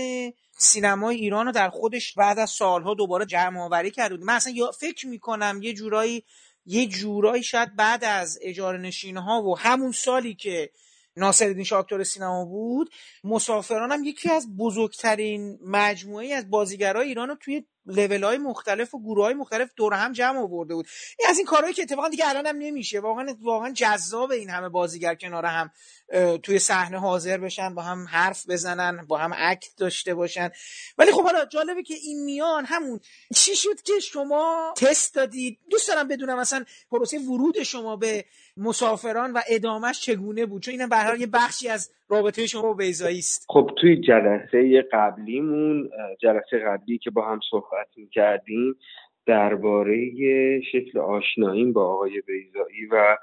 [0.51, 4.25] سینمای ایران رو در خودش بعد از سالها دوباره جمع آوری کرده بود.
[4.25, 6.23] من اصلا فکر می‌کنم یه جورایی
[6.65, 10.69] یه جورایی شاید بعد از اجاره نشین ها و همون سالی که
[11.18, 12.89] ناصرالدین شاکتور سینما بود.
[13.24, 18.99] مسافران هم یکی از بزرگترین مجموعه از بازیگرای ایران رو توی لول های مختلف و
[19.03, 20.88] گروه های مختلف دور هم جمع آورده بود.
[21.19, 22.99] این از این کارهایی که اتفاقا دیگه الان هم نمیشه.
[22.99, 25.71] واقعا واقعا جذاب این همه بازیگر کنار هم
[26.43, 30.49] توی صحنه حاضر بشن با هم حرف بزنن با هم اکت داشته باشن.
[30.97, 32.99] ولی خب حالا جالبه که این میان همون
[33.36, 38.25] چی شد که شما تست دادید؟ دوست دارم بدونم مثلا پروسه ورود شما به
[38.57, 43.19] مسافران و ادامش چگونه بود؟ چون اینم به یه بخشی از رابطه شما با بیزایی
[43.19, 43.45] است.
[43.49, 45.89] خب توی جلسه قبلیمون
[46.21, 47.70] جلسه قبلی که با هم صحبت
[48.11, 48.76] کردیم
[49.26, 50.11] درباره
[50.61, 53.17] شکل آشناییم با آقای بیزایی و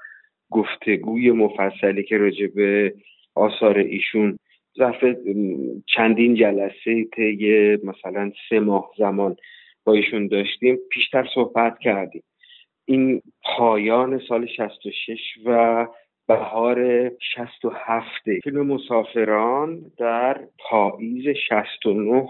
[0.51, 2.93] گفتگوی مفصلی که راجع به
[3.35, 4.37] آثار ایشون
[4.77, 5.03] ظرف
[5.95, 9.35] چندین جلسه طی مثلا سه ماه زمان
[9.85, 12.23] با ایشون داشتیم پیشتر صحبت کردیم.
[12.85, 15.87] این پایان سال 66 و
[16.27, 18.05] بهار 67
[18.43, 20.39] فیلم مسافران در
[20.69, 22.27] پاییز 69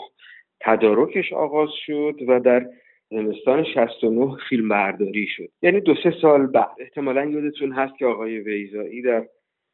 [0.62, 2.66] تدارکش آغاز شد و در
[3.10, 5.49] زمستان 69 فیلم برداری شد.
[5.62, 6.76] یعنی دو سه سال بعد.
[6.80, 9.26] احتمالا یادتون هست که آقای ویزایی در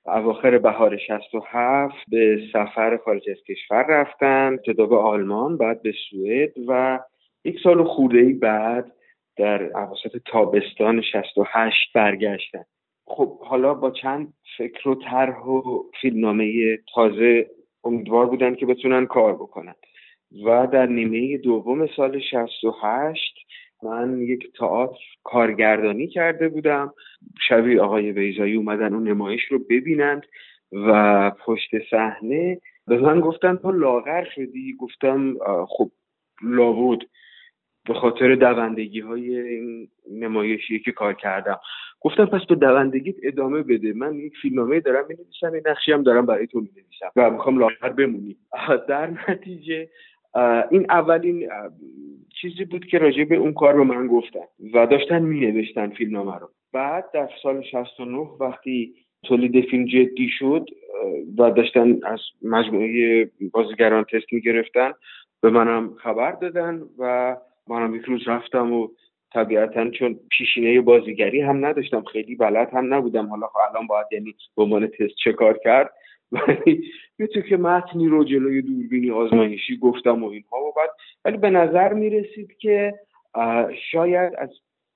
[0.06, 6.54] اواخر بهار 67 به سفر خارج از کشور رفتن ابتدا به آلمان بعد به سوئد
[6.68, 7.00] و
[7.46, 8.92] یک سال خورده ای بعد
[9.38, 12.64] در اواسط تابستان 68 برگشتن.
[13.08, 17.50] خب حالا با چند فکر و طرح و فیلمنامه تازه
[17.84, 19.76] امیدوار بودن که بتونن کار بکنن.
[20.46, 23.36] و در نیمه دوم سال 68
[23.84, 26.94] من یک تئاتر کارگردانی کرده بودم.
[27.48, 30.26] شبیه آقای بیزایی اومدن اون نمایش رو ببینند
[30.72, 35.36] و پشت صحنه به من گفتن تو لاغر شدی؟ گفتم
[35.68, 35.92] خب
[36.44, 37.10] لابود
[37.86, 41.60] به خاطر دوندگی های این نمایشی که کار کردم.
[42.02, 43.94] گفتم پس به دوندگیت ادامه بده.
[43.94, 47.90] من یک فیلمنامه دارم نویسم این نقشی هم دارم برای تو نویسم و می‌خوام لاغر
[47.90, 48.38] بمونی.
[48.90, 49.90] در نتیجه
[50.72, 51.50] این اولین
[52.42, 56.40] چیزی بود که راجع به اون کار رو من گفتن و داشتن می نوشتن فیلمنامه
[56.40, 56.50] رو.
[56.74, 60.70] بعد در سال 69 وقتی تولید فیلم جدی شد
[61.38, 64.92] و داشتن از مجموعه بازیگران تست می گرفتن
[65.42, 67.36] به منم خبر دادن و
[67.68, 68.88] منم یک روز رفتم و
[69.34, 73.28] طبیعتا چون پیشینه بازیگری هم نداشتم خیلی بلد هم نبودم.
[73.28, 75.92] حالا الان باید یعنی به عنوان تست چه کار کرد؟
[76.32, 76.84] ولی
[77.20, 80.90] یه که متنی رو جلوی دوربینی آزمایشی گفتم و اینها و بعد
[81.26, 82.94] ولی به نظر می رسید که
[83.92, 84.50] شاید از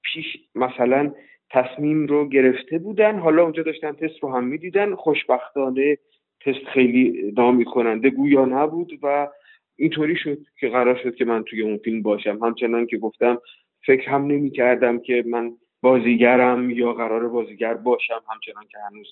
[0.03, 0.25] پیش
[0.55, 1.13] مثلا
[1.49, 3.19] تصمیم رو گرفته بودن.
[3.19, 4.95] حالا اونجا داشتن تست رو هم می‌دیدن.
[4.95, 5.97] خوشبختانه
[6.41, 9.27] تست خیلی نامی کننده گویا نبود و
[9.75, 12.43] اینطوری شد که قرار شد که من توی اون فیلم باشم.
[12.43, 13.37] همچنان که گفتم
[13.85, 15.51] فکر هم نمی کردم که من
[15.81, 19.07] بازیگرم یا قرار بازیگر باشم همچنان که هنوز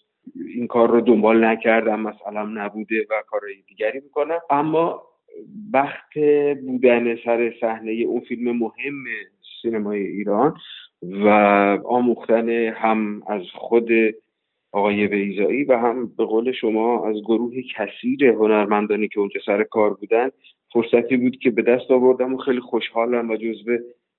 [0.56, 4.40] این کار رو دنبال نکردم مثلا نبوده و کارهای دیگری می‌کنم.
[4.50, 5.04] اما
[5.74, 6.18] بخت
[6.66, 9.04] بودن سر صحنه اون فیلم مهم
[9.62, 10.58] سینمای ایران
[11.02, 11.28] و
[11.86, 13.90] آموختن هم از خود
[14.72, 19.94] آقای بیزایی و هم به قول شما از گروه کثیر هنرمندانی که اونجا سر کار
[19.94, 20.30] بودن
[20.74, 23.78] فرصتی بود که به دست آوردم و خیلی خوشحالم و جزو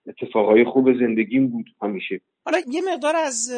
[0.08, 2.20] اتفاقای خوب زندگیم بود همیشه.
[2.44, 3.50] حالا یه مقدار از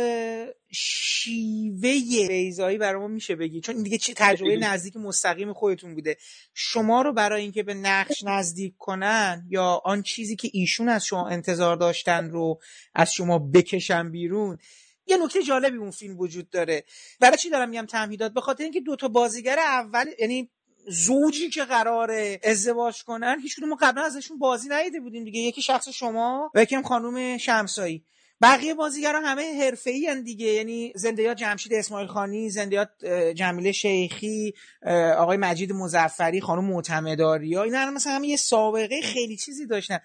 [0.70, 3.60] شیوه بیزایی برای ما میشه بگی.
[3.60, 6.16] چون این دیگه چی تجربه نزدیک مستقیم خودتون بوده.
[6.54, 11.28] شما رو برای اینکه به نقش نزدیک کنن یا آن چیزی که ایشون از شما
[11.28, 12.60] انتظار داشتن رو
[12.94, 14.58] از شما بکشن بیرون
[15.06, 16.84] یه نکته جالبی اون فیلم وجود داره.
[17.20, 20.50] برای چی دارم میگم تمهیدات؟ به خاطر اینکه دو تا بازیگر اول یعنی
[20.88, 25.40] زوجی که قراره ازدواج کنن هیچ ما قبلا ازشون بازی ندیده بودیم دیگه.
[25.40, 28.04] یکی شخص شما و یکی هم خانم شمسایی.
[28.42, 30.46] بقیه بازیگرا همه حرفه‌ای دیگه.
[30.46, 33.04] یعنی زندیات جمشید اسماعیل خانی زندیات
[33.34, 34.54] جمیله شیخی
[35.16, 39.98] آقای مجید مزفری خانم معتمداریا اینا مثلا همه یه سابقه خیلی چیزی داشتن.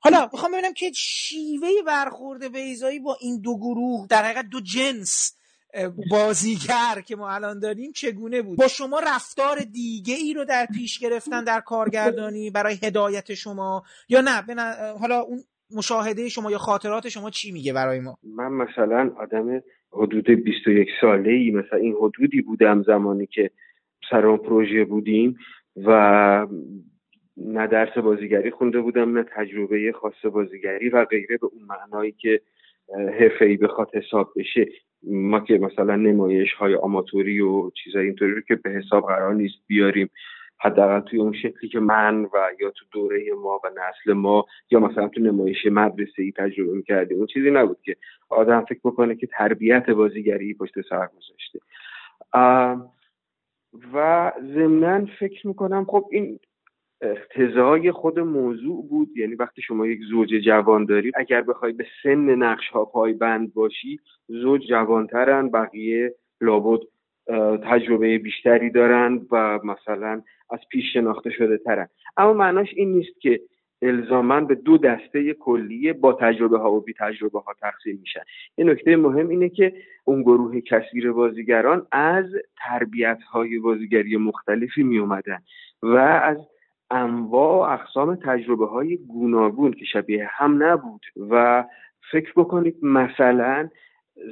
[0.00, 5.32] حالا می‌خوام ببینم که شیوه برخورد بیزایی با این دو گروه در حقیقت دو جنس.
[6.10, 10.98] بازیگر که ما الان داریم چگونه بود؟ با شما رفتار دیگه ای رو در پیش
[10.98, 14.62] گرفتن در کارگردانی برای هدایت شما؟ یا نه؟
[15.00, 15.38] حالا اون
[15.76, 19.62] مشاهده شما یا خاطرات شما چی میگه برای ما؟ من مثلا آدم
[19.92, 23.50] حدود 21 ساله ای مثلا این حدودی بودم زمانی که
[24.10, 25.36] سر اون پروژه بودیم
[25.76, 26.46] و
[27.36, 32.40] نه درس بازیگری خونده بودم نه تجربه خاص بازیگری و غیره به اون معنایی که
[33.20, 34.66] حرفه ای بخواد حساب بشه.
[35.02, 39.56] ما که مثلا نمایش های آماتوری و چیزای اینطوری رو که به حساب قرار نیست
[39.66, 40.10] بیاریم
[40.58, 44.80] حداقل توی اون شکلی که من و یا تو دوره ما و نسل ما یا
[44.80, 47.96] مثلا تو نمایش مدرسه ای تجربه می‌کردیم اون چیزی نبود که
[48.28, 51.60] آدم فکر بکنه که تربیت بازیگری پشت سر گذاشته.
[53.94, 56.38] و ضمنا فکر می‌کنم خب این
[57.02, 59.08] اقتضای خود موضوع بود.
[59.16, 64.00] یعنی وقتی شما یک زوج جوان دارید اگر بخوای به سن نقش ها پایبند باشی
[64.28, 66.80] زوج جوانترن بقیه لابد
[67.64, 71.88] تجربه بیشتری دارن و مثلا از پیش شناخته شده ترن.
[72.16, 73.40] اما معناش این نیست که
[73.82, 78.20] الزاما به دو دسته کلیه با تجربه ها و بی تجربه ها تقسیم میشن.
[78.58, 79.72] یه نکته مهم اینه که
[80.04, 82.24] اون گروه کثیر بازیگران از
[82.58, 85.38] تربیت های بازیگری مختلفی می اومدن
[85.82, 86.36] و از
[86.90, 91.64] انواع و اقسام تجربه های گوناگون که شبیه هم نبود و
[92.12, 93.68] فکر بکنید مثلا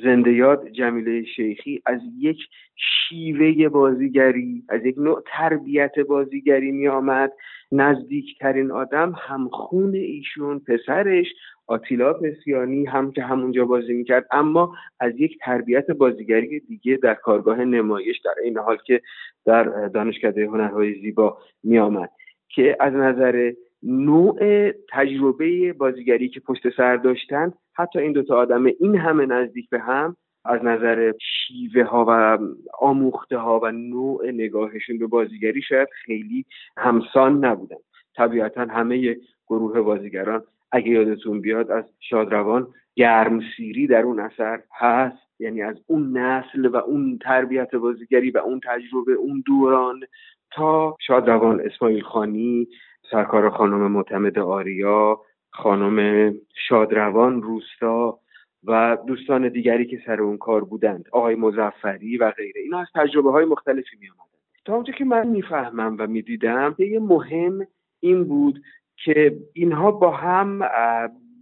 [0.02, 2.38] زنده یاد جمیله شیخی از یک
[2.76, 7.32] شیوه بازیگری از یک نوع تربیت بازیگری می آمد
[7.72, 11.26] نزدیکترین آدم همخون ایشون پسرش
[11.66, 17.64] آتیلا پسیانی هم که همونجا بازی می‌کرد اما از یک تربیت بازیگری دیگه در کارگاه
[17.64, 19.00] نمایش در این حال که
[19.46, 22.10] در دانشکده هنرهای زیبا می آمد
[22.48, 28.96] که از نظر نوع تجربه بازیگری که پشت سر داشتند حتی این دوتا آدم این
[28.96, 32.38] همه نزدیک به هم از نظر شیوه ها و
[32.80, 36.44] آموخته ها و نوع نگاهشون به بازیگری شاید خیلی
[36.76, 37.76] همسان نبودن.
[38.16, 40.42] طبیعتا همه گروه بازیگران
[40.72, 45.28] اگه یادتون بیاد از شادروان گرمسیری در اون اثر هست.
[45.40, 50.00] یعنی از اون نسل و اون تربیت بازیگری و اون تجربه اون دوران
[50.50, 52.68] تا شادروان اسماعیل خانی
[53.10, 55.20] سرکار خانم معتمد آریا
[55.50, 56.34] خانم
[56.68, 58.18] شادروان روستا
[58.64, 63.30] و دوستان دیگری که سر اون کار بودند آقای مزفری و غیره اینا از تجربه
[63.30, 64.38] های مختلفی می آمدن.
[64.64, 67.66] تا اونجا که من می‌فهمم و می‌دیدم یه مهم
[68.00, 68.62] این بود
[69.04, 70.60] که اینها با هم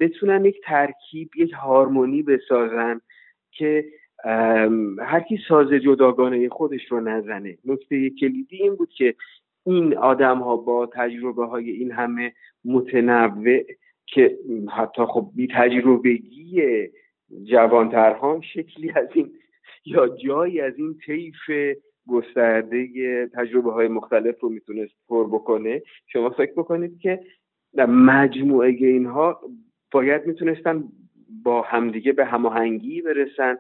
[0.01, 3.01] بتونن یک ترکیب یک هارمونی بسازن
[3.51, 3.85] که
[4.99, 7.59] هر کی ساز جداگانه خودش رو نزنه.
[7.65, 9.15] نکته کلیدی این بود که
[9.67, 12.33] این آدم ها با تجربه های این همه
[12.65, 13.63] متنوع
[14.07, 14.39] که
[14.77, 16.63] حتی خب بی تجربگی
[17.45, 19.33] جوانترها شکلی از این
[19.85, 21.51] یا جایی از این طیف
[22.09, 27.21] گسترده تجربه های مختلف رو می‌تونست پر بکنه شما فکر بکنید که
[27.89, 29.41] مجموعه اینها
[29.93, 30.85] باید می‌تونستن
[31.43, 33.59] با همدیگه به هماهنگی برسن.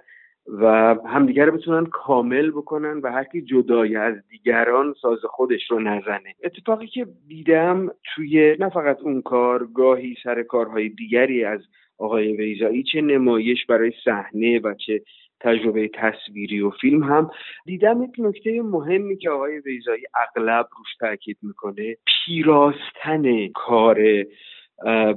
[0.49, 5.80] و همدیگه رو بتونن کامل بکنن و هر کی جدای از دیگران ساز خودش رو
[5.80, 6.34] نزنه.
[6.44, 11.61] اتفاقی که دیدم توی نه فقط اون کار گاهی سر کارهای دیگری از
[11.99, 15.03] آقای ویزایی چه نمایش برای صحنه و چه
[15.40, 17.30] تجربه تصویری و فیلم هم
[17.64, 24.24] دیدم یک نکته مهمی که آقای ویزایی اغلب روش تاکید می‌کنه پیراستن کار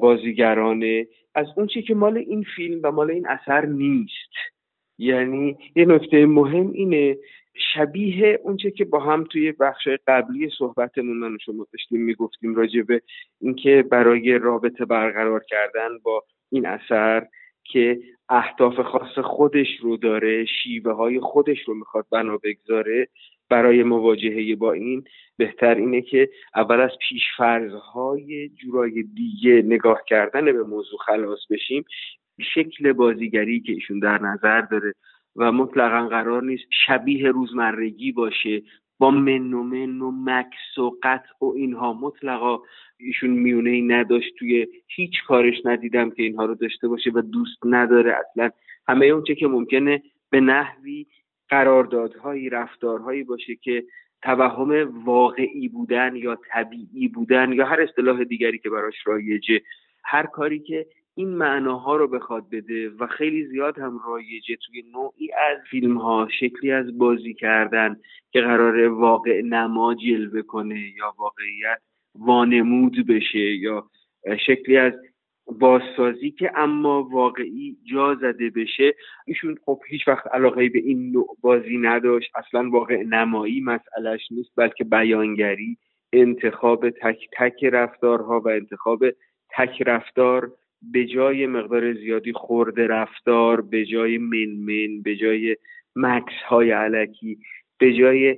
[0.01, 4.58] بازیگرانه از اون چی که مال این فیلم و مال این اثر نیست.
[4.99, 7.17] یعنی یه نکته مهم اینه
[7.73, 13.01] شبیه اونچه که با هم توی بخش قبلی صحبتمون من شما داشتیم می‌گفتیم راجع به
[13.41, 17.27] اینکه برای رابطه برقرار کردن با این اثر
[17.63, 23.07] که اهداف خاص خودش رو داره شیوه های خودش رو می‌خواد بنا بگذاره
[23.49, 25.03] برای مواجهه با این
[25.37, 31.83] بهتر اینه که اول از پیشفرزهای جورای دیگه نگاه کردن به موضوع خلاص بشیم.
[32.53, 34.93] شکل بازیگری که ایشون در نظر داره
[35.35, 38.61] و مطلقا قرار نیست شبیه روزمرگی باشه
[38.99, 41.93] با من و من و مکس و قطع و اینها.
[41.93, 42.59] مطلقا
[42.97, 47.57] ایشون میونه ای نداشت توی هیچ کارش ندیدم که اینها رو داشته باشه و دوست
[47.65, 48.15] نداره.
[48.15, 48.49] اصلا
[48.87, 51.05] همه اونچه که ممکنه به نحوی
[51.49, 53.83] قراردادهایی رفتارهایی باشه که
[54.21, 59.61] توهم واقعی بودن یا طبیعی بودن یا هر اصطلاح دیگری که براش رایجه.
[60.03, 60.85] هر کاری که
[61.19, 66.27] این معناها رو بخواد بده و خیلی زیاد هم رایجه توی نوعی از فیلم ها
[66.39, 67.99] شکلی از بازی کردن
[68.31, 71.81] که قرار واقع نما جلوه کنه یا واقعیت
[72.15, 73.89] وانمود بشه یا
[74.45, 74.93] شکلی از
[75.59, 78.95] بازسازی که اما واقعی جا زده بشه.
[79.27, 82.31] ایشون خب هیچ وقت علاقه به این نوع بازی نداشت.
[82.35, 85.77] اصلا واقع نمایی مسئلهش نیست بلکه بیانگری
[86.13, 89.05] انتخاب تک تک رفتارها و انتخاب
[89.57, 90.51] تک رفتار
[90.81, 95.57] به جای مقدار زیادی خورده رفتار به جای منمن به جای
[95.95, 97.37] مکس های علکی
[97.79, 98.37] به جای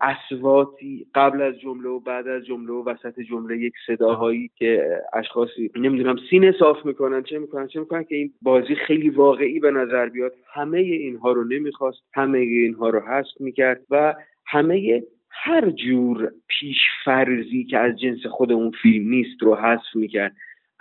[0.00, 5.70] اسواتی قبل از جمله و بعد از جمله و وسط جمله یک صداهایی که اشخاصی
[5.76, 10.08] نمی‌دونم سینه صاف می‌کنن چه می‌کنن چه می‌کنن که این بازی خیلی واقعی به نظر
[10.08, 10.32] بیاد.
[10.54, 14.14] همه اینها رو نمی‌خواست همه اینها رو حذف می‌کرد و
[14.46, 20.32] همه هر جور پیش فرضی که از جنس خود اون فیلم نیست رو حذف می‌کرد.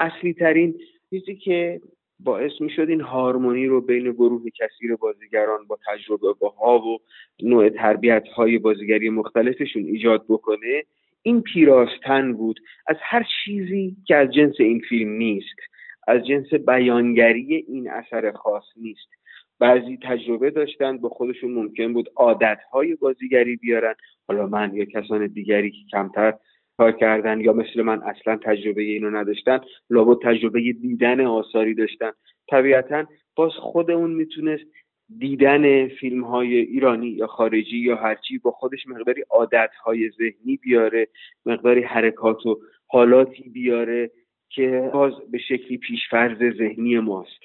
[0.02, 0.80] اصلی ترین
[1.10, 1.82] چیزی که
[2.20, 6.28] باعث می شد این هارمونی رو بین گروه کثیر بازیگران با تجربه
[6.60, 7.00] ها و
[7.44, 10.84] نوع تربیت های بازیگری مختلفشون ایجاد بکنه
[11.22, 12.60] این پیراستن بود.
[12.88, 15.56] از هر چیزی که از جنس این فیلم نیست
[16.08, 19.10] از جنس بیانگری این اثر خاص نیست.
[19.60, 23.96] بعضی تجربه داشتن با خودشون ممکن بود عادت های بازیگری بیارن.
[24.28, 26.34] حالا من یا کسان دیگری که کمتر
[26.78, 29.60] کار کردن یا مثل من اصلا تجربه اینو نداشتن
[29.90, 32.12] لابد تجربه دیدن آثاری داشتن.
[32.50, 33.06] طبیعتا
[33.36, 34.64] باز خود اون می‌تونست
[35.20, 41.08] دیدن فیلم های ایرانی یا خارجی یا هرچی با خودش مقداری عادت های ذهنی بیاره
[41.46, 44.12] مقداری حرکات و حالاتی بیاره
[44.50, 47.42] که باز به شکلی پیشفرز ذهنی ماست.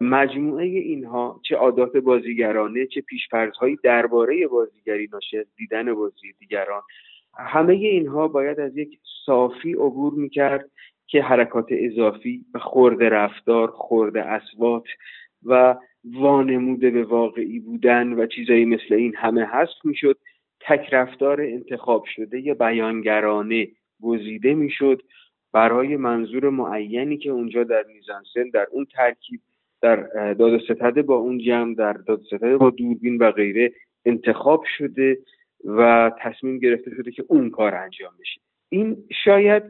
[0.00, 6.82] مجموعه اینها چه عادات بازیگرانه چه پیشفرزهایی درباره بازیگری ناشی دیدن بازی دیگران
[7.38, 10.70] همه اینها باید از یک صافی عبور می‌کرد
[11.06, 14.84] که حرکات اضافی و خورده رفتار خورده اسوات
[15.46, 20.18] و وانموده به واقعی بودن و چیزایی مثل این همه هست می‌شد.
[20.60, 23.68] تک رفتار انتخاب شده یا بیانگرانه
[24.02, 25.02] گزیده می‌شد
[25.52, 29.40] برای منظور معینی که اونجا در میزانسن در اون ترکیب
[29.82, 29.96] در
[30.34, 33.72] داد ستده با اون جمع در داد ستده با دوربین و غیره
[34.04, 35.18] انتخاب شده.
[35.64, 38.40] و تصمیم گرفته شده که اون کار انجام بشه.
[38.68, 39.62] این شاید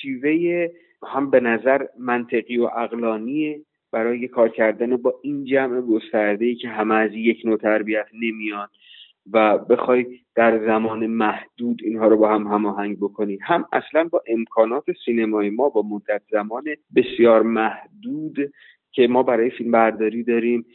[0.00, 0.68] شیوه
[1.06, 6.68] هم به نظر منطقی و اقلانی برای کار کردن با این جمع گسترده ای که
[6.68, 8.68] همه از یک نوع تربیت نمیان
[9.32, 13.38] و بخوای در زمان محدود اینها رو با هم هماهنگ بکنی.
[13.42, 16.64] هم اصلا با امکانات سینمای ما با مدت زمان
[16.96, 18.36] بسیار محدود
[18.92, 20.66] که ما برای فیلم برداری داریم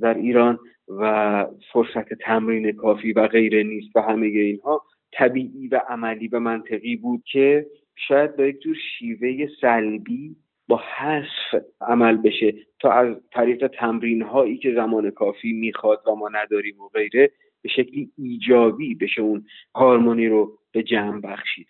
[0.00, 4.82] در ایران و فرصت تمرین کافی و غیره نیست و همه اینها
[5.12, 7.66] طبیعی و عملی و منطقی بود که
[7.96, 10.36] شاید با یک جور شیوه سلبی
[10.68, 16.28] با حذف عمل بشه تا از طریق تمرین هایی که زمان کافی می‌خواد و ما
[16.28, 17.30] نداریم و غیره
[17.62, 21.66] به شکلی ایجابی بشه اون هارمونی رو به جمع بخشید.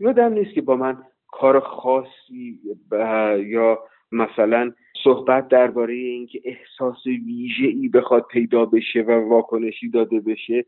[0.00, 2.60] یادم نیست که با من کار خاصی
[3.46, 3.78] یا
[4.12, 4.72] مثلا
[5.02, 10.64] صحبت درباره اینکه احساس ویژه ای بخواد پیدا بشه و واکنشی داده بشه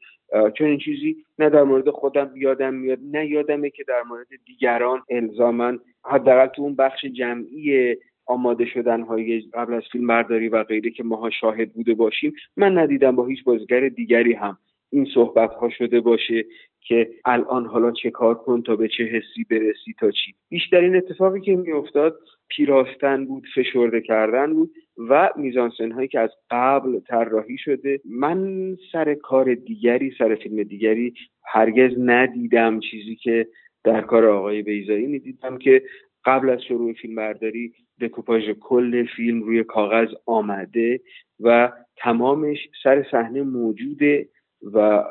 [0.59, 5.03] چون این چیزی نه در مورد خودم یادم میاد نه یادمه که در مورد دیگران
[5.11, 5.72] الزاما
[6.05, 7.97] حداقل تو اون بخش جمعی
[8.27, 12.79] آماده شدن های قبل از فیلم برداری و غیره که ماها شاهد بوده باشیم من
[12.79, 14.59] ندیدم با هیچ بازیگر دیگری هم
[14.91, 16.45] این صحبت ها شده باشه
[16.81, 20.35] که الان حالا چه کار کن تا به چه حسی برسی تا چی.
[20.49, 22.18] بیشترین اتفاقی که میافتاد
[22.49, 28.01] پیراستن بود فشرده کردن بود و میزانسن هایی که از قبل طراحی شده.
[28.05, 33.49] من سر کار دیگری سر فیلم دیگری هرگز ندیدم چیزی که
[33.84, 35.82] در کار آقای بیزایی می‌دیدم که
[36.24, 41.01] قبل از شروع فیلم برداری دکوپاژ کل فیلم روی کاغذ آمده
[41.40, 44.28] و تمامش سر صحنه موجوده
[44.63, 45.05] و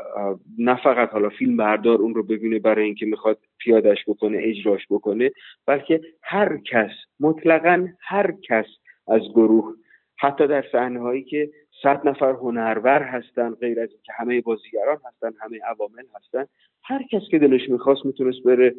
[0.57, 5.31] نه فقط حالا فیلم بردار اون رو ببینه برای اینکه می‌خواد پیادش بکنه اجراش بکنه
[5.65, 8.65] بلکه هر کس مطلقا هر کس
[9.07, 9.75] از گروه
[10.17, 11.49] حتی در صحنه هایی که
[11.83, 16.45] صد نفر هنرور هستن غیر از اینکه همه بازیگران هستن همه عوامل هستن
[16.83, 18.75] هر کس که دلش می‌خواست می‌تونست بره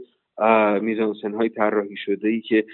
[0.81, 2.65] میزانسن های طراحی شده ای که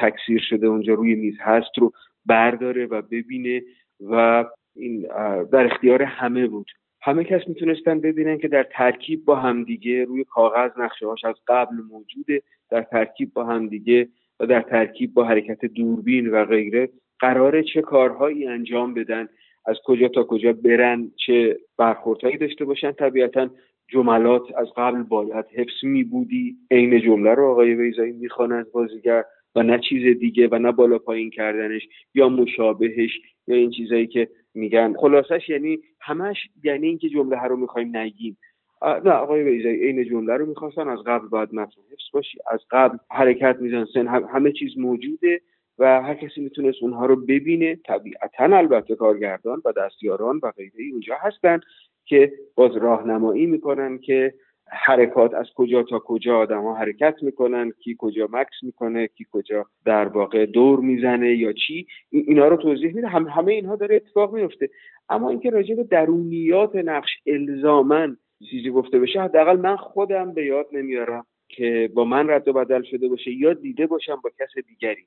[0.00, 1.92] تکثیر شده اونجا روی میز هست رو
[2.26, 3.62] برداره و ببینه
[4.00, 4.44] و
[4.76, 5.06] این
[5.52, 6.70] در اختیار همه بود.
[7.04, 11.74] همه کس می‌تونستن ببینن که در ترکیب با همدیگه روی کاغذ نقشه هاش از قبل
[11.90, 14.08] موجوده در ترکیب با همدیگه
[14.40, 16.88] و در ترکیب با حرکت دوربین و غیره.
[17.20, 19.28] قراره چه کارهایی انجام بدن
[19.66, 22.92] از کجا تا کجا برن چه برخوردهایی داشته باشن.
[22.92, 23.50] طبیعتا
[23.88, 29.24] جملات از قبل باید حفظ می بودی عین جمله رو آقای ویزایی می‌خوان از بازیگر
[29.54, 33.10] و نه چیز دیگه و نه بالا پایین کردنش یا مشابهش
[33.46, 34.94] یا این چیزایی که میگن.
[34.98, 38.38] خلاصش یعنی همش یعنی اینکه جمله رو می‌خوایم نگیم.
[38.82, 40.88] نه آقای ویزایی عین جمله رو می‌خواستن.
[40.88, 42.38] از قبل باید متن حفظ باشی.
[42.50, 45.40] از قبل حرکت میزن سن همه چیز موجوده
[45.78, 47.76] و هر کسی می‌تونست اونها رو ببینه.
[47.86, 51.60] طبیعتا البته کارگردان و دستیاران و غیره اونجا هستن
[52.04, 54.34] که باز راهنمایی می‌کنن که
[54.68, 59.66] حرکات از کجا تا کجا آدم ها حرکت می‌کنن کی کجا مکس می‌کنه کی کجا
[59.84, 63.08] در واقع دور می‌زنه یا چی اینا رو توضیح میده.
[63.08, 64.70] هم همه اینها داره اتفاق میفته
[65.08, 68.16] اما اینکه راجع به درونیات نقش الزامن
[68.50, 72.82] چیزی گفته بشه حداقل من خودم به یاد نمیارم که با من رد و بدل
[72.82, 75.06] شده باشه یا دیده باشم با کس دیگری.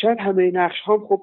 [0.00, 1.22] شاید همه نقش هم خب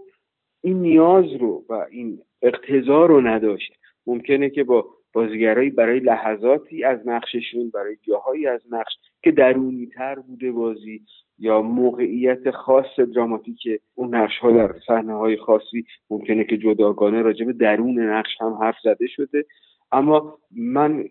[0.61, 3.73] این نیاز رو و این اقتضا رو نداشت.
[4.07, 8.93] ممکنه که با بازیگرایی برای لحظاتی از نقششون برای جاهایی از نقش
[9.23, 11.01] که درونی تر بوده بازی
[11.39, 13.57] یا موقعیت خاص دراماتیک
[13.95, 18.53] اون نقش ها در صحنه های خاصی ممکنه که جداگانه راجع به درون نقش هم
[18.53, 19.45] حرف زده شده.
[19.91, 21.03] اما من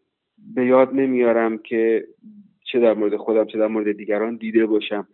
[0.55, 2.07] به یاد نمیارم که
[2.72, 5.09] چه در مورد خودم چه در مورد دیگران دیده باشم.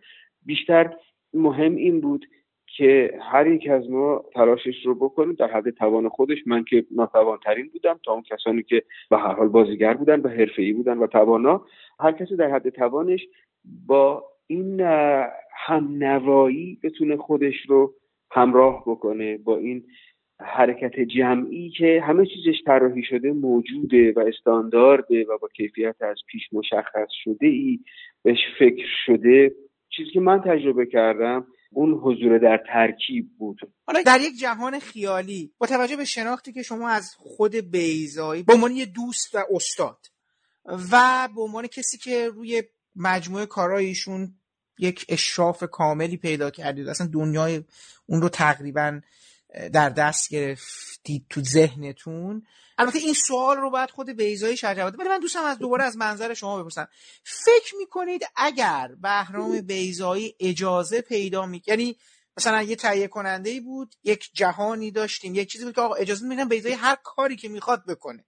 [0.45, 0.93] بیشتر
[1.33, 2.25] مهم این بود
[2.77, 6.37] که هر یک از ما تلاشش رو بکنیم در حد توان خودش.
[6.45, 10.73] من که ناتوانترین بودم تا اون کسانی که به هر حال بازیگر بودن و حرفه‌ای
[10.73, 11.65] بودن و توانا
[11.99, 13.27] هر کسی در حد توانش
[13.87, 14.81] با این
[15.67, 17.93] همنوایی بتونه خودش رو
[18.31, 19.83] همراه بکنه با این
[20.39, 26.53] حرکت جمعی که همه چیزش طراحی شده موجوده و استاندارده و با کیفیت از پیش
[26.53, 27.79] مشخص شده ای
[28.23, 29.51] بهش فکر شده.
[29.89, 33.59] چیزی که من تجربه کردم اون حضور در ترکیب بود.
[33.87, 38.53] حالا در یک جهان خیالی با توجه به شناختی که شما از خود بیزایی به
[38.53, 39.97] عنوان یه دوست و استاد
[40.65, 42.63] و به عنوان کسی که روی
[42.95, 44.33] مجموعه کارایشون
[44.79, 47.63] یک اشراف کاملی پیدا کردید اصلا دنیای
[48.05, 49.01] اون رو تقریبا
[49.73, 52.47] در دست گرفتید تو ذهنتون؟
[52.77, 55.97] البته این سوال رو باید خود بیزایی شرح جواب ولی من دوستم از دوباره از
[55.97, 56.87] منظر شما بپرسم.
[57.23, 61.97] فکر می‌کنید اگر بهرام بیزایی اجازه پیدا می یعنی
[62.37, 66.25] مثلا یه تهیه کننده ای بود یک جهانی داشتیم یک چیزی بود که آقا اجازه
[66.25, 68.25] میدن بیزایی هر کاری که می‌خواد بکنه.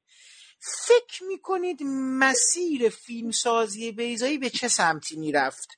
[0.59, 1.83] فکر می‌کنید
[2.19, 5.69] مسیر فیلمسازی بیضایی به چه سمتی می‌رفت؟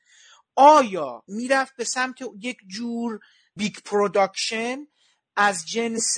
[0.55, 3.19] آیا می‌رفت به سمت یک جور
[3.55, 4.87] big production
[5.35, 6.17] از جنس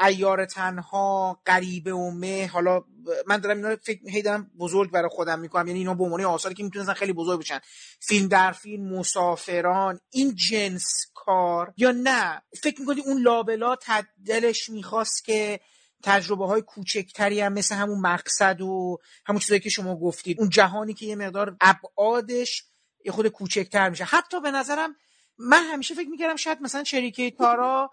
[0.00, 2.84] عیار تنها غریبه و مه حالا
[3.26, 5.66] من دارم اینا فکر هی دارم بزرگ برای خودم می‌کنم.
[5.66, 7.60] یعنی اینا به عنوان آثاری که می‌تونستن خیلی بزرگ بشن.
[8.00, 11.74] فیلم در فیلم مسافران این جنس کار.
[11.76, 13.76] یا نه فکر می‌کنی اون لابلا
[14.26, 15.60] دلش می‌خواست که
[16.02, 20.40] تجربه های کوچکتری هم مثل همون مقصد و همون چیزایی که شما گفتید.
[20.40, 22.64] اون جهانی که یه مقدار ابعادش
[23.04, 24.04] یه خود کوچکتر میشه.
[24.04, 24.96] حتی به نظرم
[25.38, 27.90] من همیشه فکر می‌کردم شاید مثلا چریکه تارا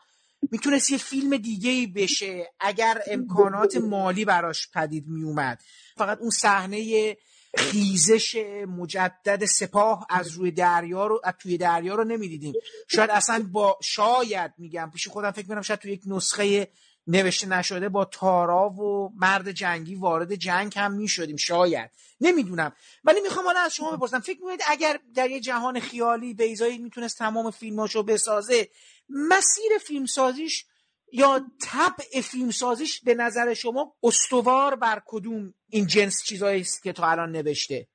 [0.52, 5.62] می‌تونست یه فیلم دیگه ای بشه اگر امکانات مالی براش پدید میومد
[5.98, 7.18] فقط اون صحنه
[7.58, 8.36] خیزش
[8.68, 12.54] مجدد سپاه از روی دریا رو از توی دریا رو نمی‌دیدیم.
[12.88, 16.68] شاید اصلا با شاید میگم پیش خودم فکر می‌کنم شاید توی یک نسخه
[17.08, 21.92] نوشته نشده با تارا و مرد جنگی وارد جنگ هم می‌شدیم شاید.
[22.22, 22.72] نمی‌دونم.
[23.04, 27.18] ولی می‌خوام حالا از شما بپرسم فکر می‌کنید اگر در یه جهان خیالی بیزایی می‌تونست
[27.18, 28.70] تمام فیلماشو بسازه
[29.10, 30.66] مسیر فیلمسازیش
[31.12, 37.08] یا طبع فیلمسازیش به نظر شما استوار بر کدوم این جنس چیزایی است که تا
[37.08, 37.88] الان نوشته؟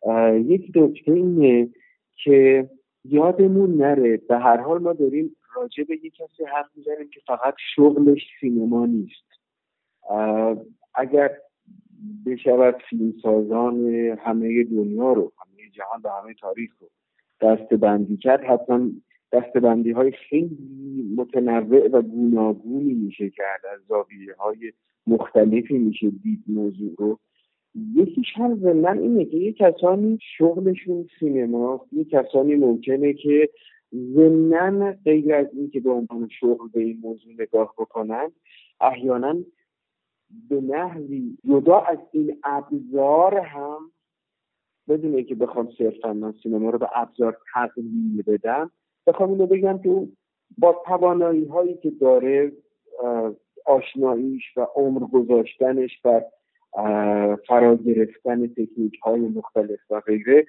[0.46, 1.68] یک نکته اینه
[2.24, 2.70] که
[3.04, 7.54] یادمون نره به هر حال ما داریم راجع به یک کسی حرف می‌زنیم که فقط
[7.76, 9.28] شغلش سینما نیست.
[10.94, 11.30] اگر
[12.26, 13.86] بشود فیلمسازان
[14.24, 16.90] همه دنیا رو همه جهان و همه تاریخ رو
[17.40, 18.90] دست بندی کرد حتما
[19.32, 23.66] دستبندی های خیلی متنوع و گوناگونی میشه کرد.
[23.72, 24.72] از زاویه های
[25.06, 27.18] مختلفی میشه دید موضوع رو.
[27.94, 33.48] یکیش هم زمین اینه که یه کسانی شغلشون سینما یه کسانی ممکنه که
[33.94, 38.32] ضمنا غیر از اینکه به عنوان شغل به این موضوع نگاه بکنن
[38.80, 39.36] احیانا
[40.48, 43.92] به نحوی جدا از این ابزار هم
[44.88, 48.70] بدون که بخوام صرفا من سینما رو به ابزار تقلیل بدم.
[49.06, 50.08] بخوام اینو بگم که
[50.58, 52.52] با توانایی هایی که داره
[53.66, 56.20] آشناییش و عمر گذاشتنش و
[57.48, 60.46] فرا گرفتن تکنیک های مختلف و غیره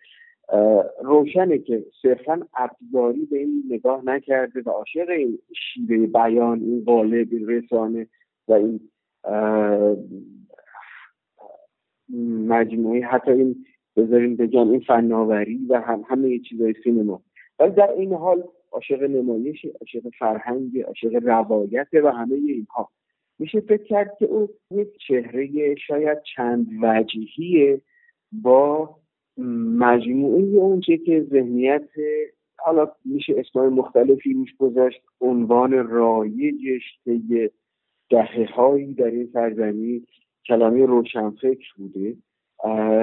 [1.04, 5.40] روشنه که صرفا ابزاری به این نگاه نکرده و عاشق این
[5.74, 8.08] شیوه بیان این قالب این رسانه
[8.48, 8.80] و این
[12.48, 13.66] مجموعه حتی این
[13.98, 17.22] بذاریم بگم این فناوری و هم همه چیزای سینما.
[17.60, 22.90] ولی در این حال عاشق نمایش عاشق فرهنگ عاشق روایت و همه اینها.
[23.40, 27.82] میشه فکر کرد که او یک چهره شاید چند وجهیه
[28.32, 28.96] با
[29.78, 31.90] مجموعه اونچه که ذهنیت
[32.58, 37.50] حالا میشه اسمای مختلفی روش گذاشت عنوان رایجش طی
[38.10, 40.08] دهه هایی در این سرزمین
[40.48, 42.16] کلمه روشنفکر بوده.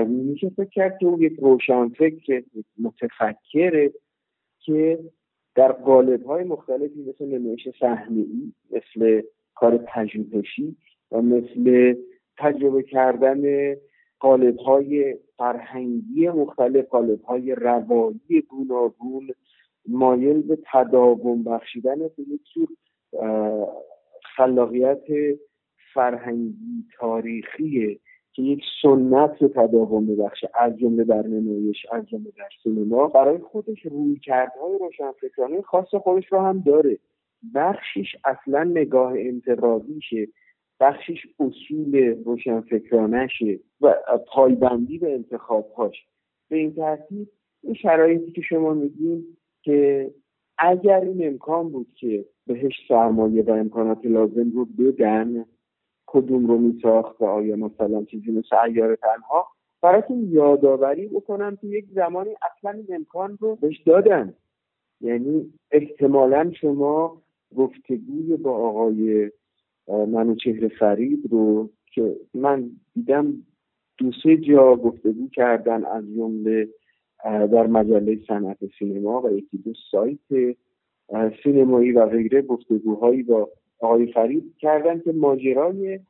[0.06, 2.42] میشه فکر کرد که او یک روشنفکر
[2.78, 3.92] متفکره
[4.60, 4.98] که
[5.54, 9.22] در قالب های مختلفی مثل نمایش صحنه ای مثل
[9.54, 10.76] کار پژوهشی
[11.12, 11.94] و مثل
[12.38, 13.74] تجربه کردن
[14.20, 19.30] قالب های فرهنگی مختلف قالب های روایی گوناگون
[19.88, 22.68] مایل به تداوم بخشیدن به یک جور
[24.36, 25.04] خلاقیت
[25.94, 27.98] فرهنگی تاریخیه
[28.32, 33.38] که یک سنت رو تداوم ببخشه از جمله در نمایش از جمله در سینما برای
[33.38, 36.98] خودش روی کردهای روشنفکرانه خاص خودش رو هم داره.
[37.54, 40.28] بخشیش اصلا نگاه انتقادیشه
[40.80, 43.94] بخشیش اصول روشنفکرانشه و
[44.26, 46.06] پایبندی به انتخابهاش.
[46.48, 47.28] به این ترتیب
[47.62, 49.24] این شرایطی که شما میگین
[49.62, 50.10] که
[50.58, 55.44] اگر این امکان بود که بهش سرمایه و امکانات لازم رو بدن
[56.12, 59.46] کدوم رو میساخت و آیا مثلا چیزی مثل ایار تنها؟
[59.82, 64.34] براتون یادآوری بکنم که یک زمانی اصلا این امکان رو بهش دادن.
[65.00, 67.22] یعنی احتمالا شما
[67.56, 69.30] گفتگوی با آقای
[69.88, 73.34] منوچهر فرید رو که من دیدم
[73.98, 76.68] دو سه جا گفتگو کردن از جمله
[77.24, 80.56] در مجله صنعت سینما و یکی دو سایت
[81.42, 83.48] سینمایی و غیره گفتگوهایی با
[83.80, 86.00] آقای فرید کردن که ماجرای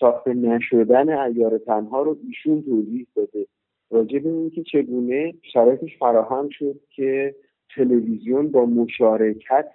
[0.00, 3.46] ساخته نشدن ایار تنها رو ایشون توضیح داده.
[3.90, 7.34] راجع به اینکه چگونه شرایطش فراهم شد که
[7.76, 9.72] تلویزیون با مشارکت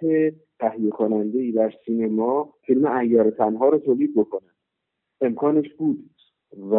[0.60, 4.48] تهیه کننده ای در سینما فیلم ایار تنها رو تولید بکنه.
[5.20, 6.10] امکانش بود
[6.70, 6.76] و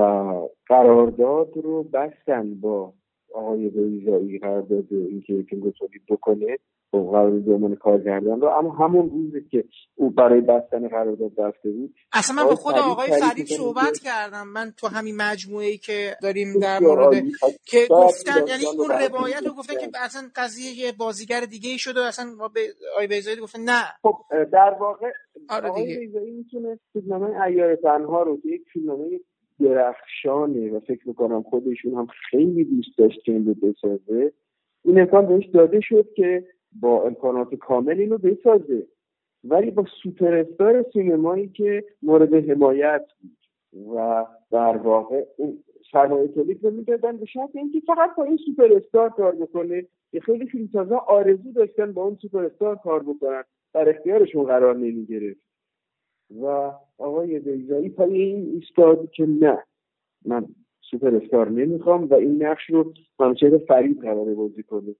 [0.67, 2.93] قرارداد رو بستن با
[3.33, 6.57] آقای بیزایی قرارداد اینکه فیلم رو تولید بکنه.
[7.03, 9.63] قرار به کار کردن رو اما همون روزی که
[9.95, 14.47] او برای بستن قرارداد رفته بود اصلا من با خود آقای فرید صحبت کردم.
[14.47, 17.23] من تو همین مجموعه ای که داریم در مورد
[17.65, 22.01] که گفتن یعنی اون روایت رو گفتن که اصلا قضیه یه بازیگر دیگه ای شده
[22.01, 22.61] اصلا به
[22.93, 23.83] آقای بیزایی گفتن نه.
[24.01, 24.15] خب
[24.51, 25.11] در واقع
[25.49, 29.19] آره آقای بیزایی می‌تونه فیلمنامه ایار تنها رو که یک فیلمنامه
[29.59, 34.31] درخشانه و فکر می‌کنم خودشون هم خیلی دوست داشت که این رو بسازه
[34.85, 36.43] این امکان بهش داده شد که
[36.79, 38.87] با امکانات کامل اینو بسازه.
[39.43, 43.37] ولی با سوپر استار سینمایی که مورد حمایت بود
[43.95, 48.73] و در واقع اون سرمایه تولید رو می‌دادن به شرط اینکه فقط با این سوپر
[48.73, 49.85] استار کار بکنه.
[50.11, 53.43] که خیلی فیلمسازا آرزو داشتن با اون سوپر استار کار بکنن.
[53.73, 55.39] در اختیارشون قرار نمی‌گرفت.
[56.41, 59.63] و آقای بیزایی پای این ایستاد که نه
[60.25, 60.45] من
[60.81, 64.95] سوپر استار نمی‌خوام و این نقش رو منوچهر فرید قراره بازی کنه.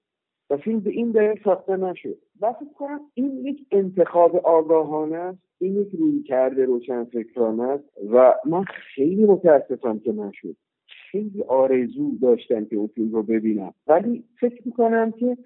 [0.50, 2.18] و فیلم به این دلیل ساخته نشد.
[2.40, 8.34] و فکر این یک انتخاب آگاهانه است این یک روی کرده روشن فکرانه است و
[8.44, 8.64] من
[8.94, 10.56] خیلی متاسفم که نشد.
[11.10, 13.74] خیلی آرزو داشتم که اون فیلم رو ببینم.
[13.86, 15.36] ولی فکر می‌کنم که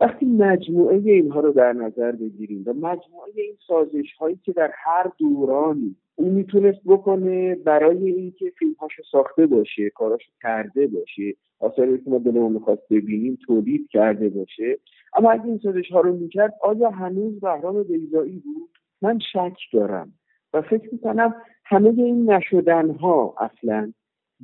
[0.00, 5.12] وقتی مجموعه اینها رو در نظر بگیریم و مجموعه این سازش هایی که در هر
[5.18, 11.34] دورانی اون می‌تونست بکنه برای اینکه فیلمهاشو ساخته باشه کاراشو کرده باشه.
[11.60, 14.78] آثاری که ما دلمون می‌خواست ببینیم تولید کرده باشه.
[15.16, 18.70] اما اگه این سازش ها رو می‌کرد آیا هنوز بهرام بیزایی بود؟
[19.02, 20.12] من شک دارم.
[20.52, 21.34] و فکر می‌کنم
[21.64, 23.92] همه این نشدن ها اصلا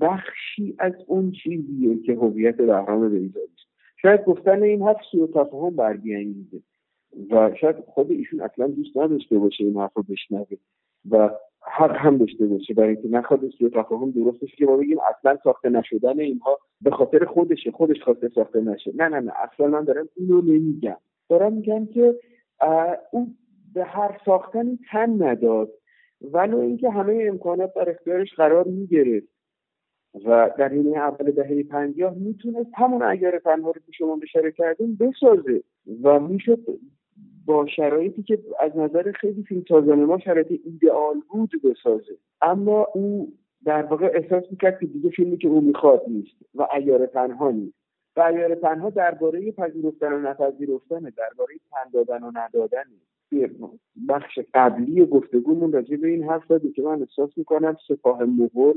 [0.00, 3.68] بخشی از اون چیزیه که هویت بهرام بیزایی است.
[4.02, 6.60] شاید گفتن این حرف سوء تفاهم برگیانگیزه
[7.30, 10.56] و شاید خود ایشون اصلا دوست نداشته باشه این حرف رو بشنوه.
[11.10, 11.30] و
[11.66, 12.74] حق هم داشته باشه.
[12.74, 16.90] برای اینکه نخواد سوء تفاهم درست بشه که ما بگیم اصلا ساخته نشدن اینها به
[16.90, 17.70] خاطر خودشه.
[17.70, 18.92] خودش خواسته ساخته نشه.
[18.94, 19.32] نه نه نه.
[19.52, 20.96] اصلا من دارم اینو نمیگم.
[21.28, 22.20] دارم میگم که
[23.10, 23.34] او
[23.74, 25.72] به هر ساختنی تن نداد.
[26.32, 29.28] ولو اینکه همه امکانات در اختیارش قرار می‌گرفت.
[30.26, 34.96] و در این اول دهه پنجاه می‌تونست همون اگر تنها رو که شما اشاره کردیم
[35.00, 35.62] بسازه.
[36.02, 36.58] و می‌شد
[37.46, 42.16] با شرایطی که از نظر خیلی فیلم سازان ما شرایط ایدئال بود بسازه.
[42.42, 43.32] اما او
[43.64, 47.74] در واقع احساس می‌کرد که دیگه فیلمی که او می‌خواد نیست و ایار تنها نیست.
[48.16, 52.84] و ایار تنها درباره پذیرفتن و نپذیرفتنه درباره تن دادن و ندادن
[54.08, 58.74] بخش قبلی گفتگومون راجع به این حرف زدی که من احساس می‌کنم سپاه مغول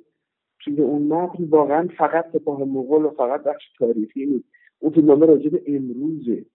[0.60, 4.46] توی اون متن واقعا فقط سپاه مغول و فقط بخش تاریخی نیست.
[4.80, 6.46] اون فیلمنامه راجع به امروزه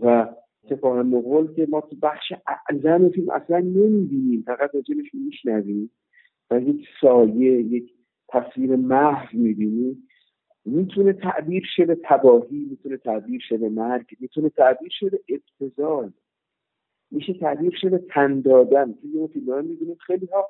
[0.00, 0.28] و
[0.68, 5.90] سپاه مغول که ما تو بخش اعظم فیلم اصلا نمی‌بینیم فقط راجبش میشنویم
[6.50, 7.92] و یک سایه یک
[8.28, 10.08] تصویر محو می‌بینیم.
[10.64, 16.12] می‌تونه تعبیر شه به تباهی می‌تونه تعبیر شه به مرگ می‌تونه تعبیر شه به ابتزال
[17.10, 18.92] میشه تعبیر شه به تن دادن.
[18.92, 20.48] توی اون فیلم ها می‌بینیم خیلی ها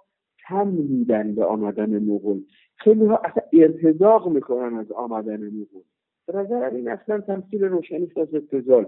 [0.48, 2.42] تن میدن به آمدن مغول.
[2.76, 5.82] خیلی ها اصلا ارتزاق می‌کنن از آمدن مغول.
[6.26, 8.86] به نظر این اصلا تمثیل روشنی از ابتزال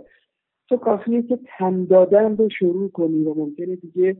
[0.69, 4.17] تو کافیه که تن دادن رو شروع کنی و ممکنه دیگه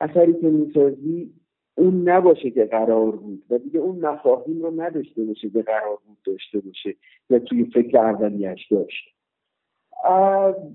[0.00, 1.32] اثری که می‌سازی
[1.76, 6.18] اون نباشه که قرار بود و دیگه اون مفاهیم رو نداشته باشه که قرار بود
[6.24, 6.94] داشته باشه
[7.30, 9.14] یا توی فکر اولیش داشت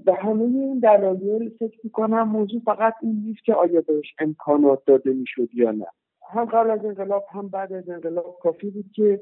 [0.06, 5.14] به همه این دلایل فکر می‌کنم موضوع فقط این نیست که آیا بهش امکانات داده
[5.14, 5.86] می‌شد یا نه.
[6.32, 9.22] هم قبل از انقلاب هم بعد از انقلاب کافی بود که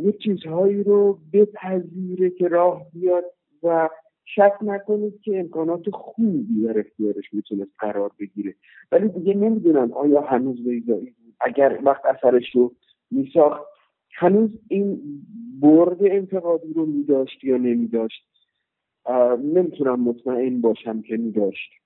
[0.00, 3.24] یک چیزهایی رو بپذیره که راه بیاد
[3.62, 3.88] و
[4.24, 8.54] شک نکنید که امکانات خوبی در اختیارش می‌تونست قرار بگیره.
[8.92, 11.34] ولی دیگه نمی‌دونم آیا هنوز ویزایی بود.
[11.40, 12.72] اگر وقت اثرش رو
[13.10, 13.62] میساخت
[14.14, 15.00] هنوز این
[15.60, 18.28] برد انتقادی رو میداشت یا نمیداشت؟
[19.42, 21.81] نمی‌تونم مطمئن باشم که میداشت.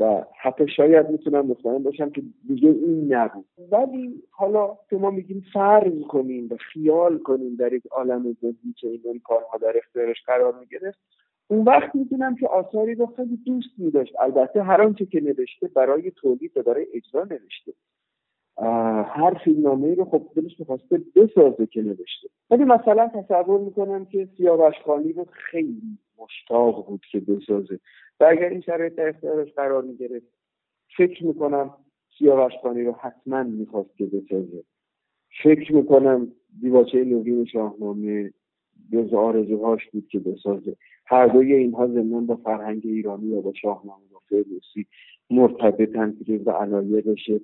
[0.00, 3.44] و حتی شاید می‌تونم مطمئن باشم که دیگه این نبود.
[3.70, 9.20] ولی حالا شما میگیم فرض کنیم و خیال کنیم در یک عالم ذهنی که این
[9.24, 10.98] کارها در اختیارش قرار می‌گرفت
[11.48, 14.12] اون وقت می‌دونم که آثاری رو خیلی دوست میداشت.
[14.20, 17.72] البته هر آنچه که نوشته برای تولید و برای اجرا نوشته.
[19.04, 22.28] هر فیلمنامه رو خب دلش می‌خواسته بسازه که نوشته.
[22.50, 27.80] ولی مثلا تصور می‌کنم که سیاوش خانی رو خیلی مشتاق بود که بسازه.
[28.20, 30.26] و اگر این شرایط در اختیارش قرار می‌گرفت
[30.96, 31.74] فکر می‌کنم
[32.18, 34.64] سیاوش خانی رو حتما می‌خواست که بسازه.
[35.42, 38.32] فکر می‌کنم دیواچه نوین شاهنامه
[38.92, 40.76] جز آرزوهاش بود که بسازه.
[41.06, 44.86] هر دوی اینها ضمن با فرهنگ ایرانی یا با شاهنامه با فردوسی
[45.30, 46.16] مرتبطن
[46.60, 47.40] علایه بشه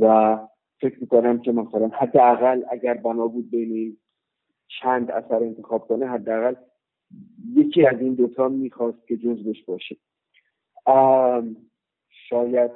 [0.00, 0.38] و
[0.80, 3.96] فکر می‌کنم که مثلا حداقل اگر بنا بود بین
[4.82, 6.54] چند اثر انتخاب کنه حداقل
[7.56, 9.96] یکی از این دوتا می‌خواست که جزبش باشه.
[12.28, 12.70] شاید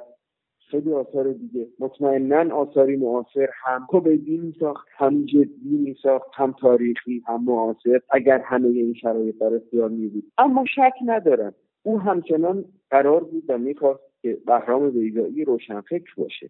[0.71, 1.67] خیلی آثار دیگه.
[1.79, 8.67] مطمئنا آثاری معاصر هم کمدی میساخت هم جدی میساخت هم تاریخی هم معاصر اگر همه
[8.67, 11.53] این شرایط در اختیار می بود اما شک ندارم.
[11.83, 16.49] او همچنان قرار بود و می‌خواست که بهرام بیزایی روشنفکر باشه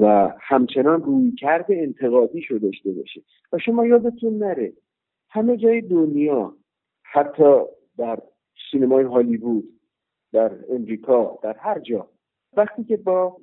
[0.00, 3.22] و همچنان روی کرده انتقادی شو داشته باشه.
[3.52, 4.72] و شما یادتون نره
[5.30, 6.54] همه جای دنیا
[7.12, 7.62] حتی
[7.98, 8.18] در
[8.70, 9.80] سینمای هالیوود
[10.32, 12.08] در امریکا در هر جا.
[12.56, 13.36] وقتی که با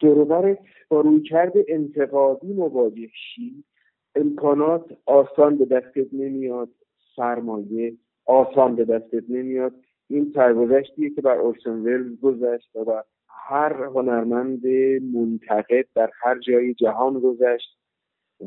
[0.00, 0.58] دروبر
[0.88, 3.64] با روی کرده انتقادی مواجه شی
[4.14, 6.68] امکانات آسان به دستت نمیاد
[7.16, 9.74] سرمایه آسان به دستت نمیاد
[10.08, 14.66] این سرگذشتیه که بر اورسون ولز گذشت و هر هنرمند
[15.14, 17.78] منتقد در هر جای جهان گذشت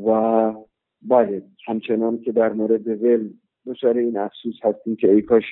[0.08, 0.54] و
[1.02, 3.30] بله همچنان که در مورد ول
[3.68, 5.44] دچار این افسوس هستیم که ای کاش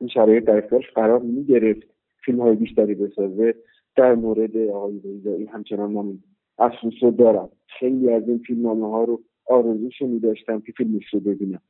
[0.00, 1.86] این شرایط در اختیارش قرار می‌گرفت.
[2.24, 3.54] فیلم های بیشتری بسازه.
[3.96, 6.18] در مورد آقای بیزایی همچنان من
[6.58, 7.48] افسوس رو دارم.
[7.78, 11.62] خیلی از این فیلم ها رو آرزوش می داشتم که فیلمش رو ببینم.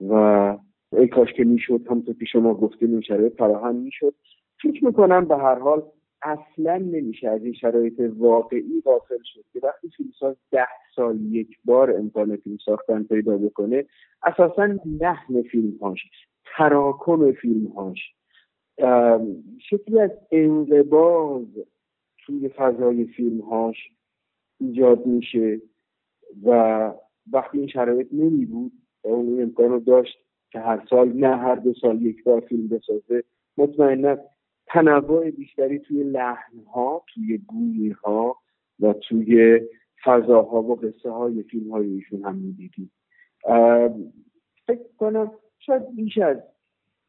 [0.00, 0.14] و
[0.92, 4.14] ای کاش که می‌شد همونطور که شما گفتیم این شرایط فراهم می‌شد.
[4.62, 5.82] فکر می‌کنم به هر حال
[6.22, 11.96] اصلا نمیشه از این شرایط واقعی غافل شد که وقتی فیلمساز ده سال یک بار
[11.96, 13.84] امکان فیلم ساختن پیدا بکنه
[14.22, 14.68] اساسا
[15.00, 15.98] لحن فیلمهاش
[16.56, 18.14] تراکم فیلمهاش
[19.70, 21.46] شکلی از انقباز
[22.26, 23.76] توی فضای فیلمهاش
[24.60, 25.60] ایجاد میشه
[26.44, 26.92] و
[27.32, 28.72] وقتی این شرایط نمی بود
[29.02, 30.18] اون امکان رو داشت
[30.50, 33.24] که هر سال نه هر دو سال یک بار فیلم بسازه
[33.58, 34.18] مطمئنا
[34.68, 38.36] تنوع بیشتری توی لحنها توی گویی ها
[38.80, 39.60] و توی
[40.04, 42.90] فضاها و قصه های فیلم های ایشون هم می‌دیدیم.
[44.66, 46.36] فکر کنم شاید بیش از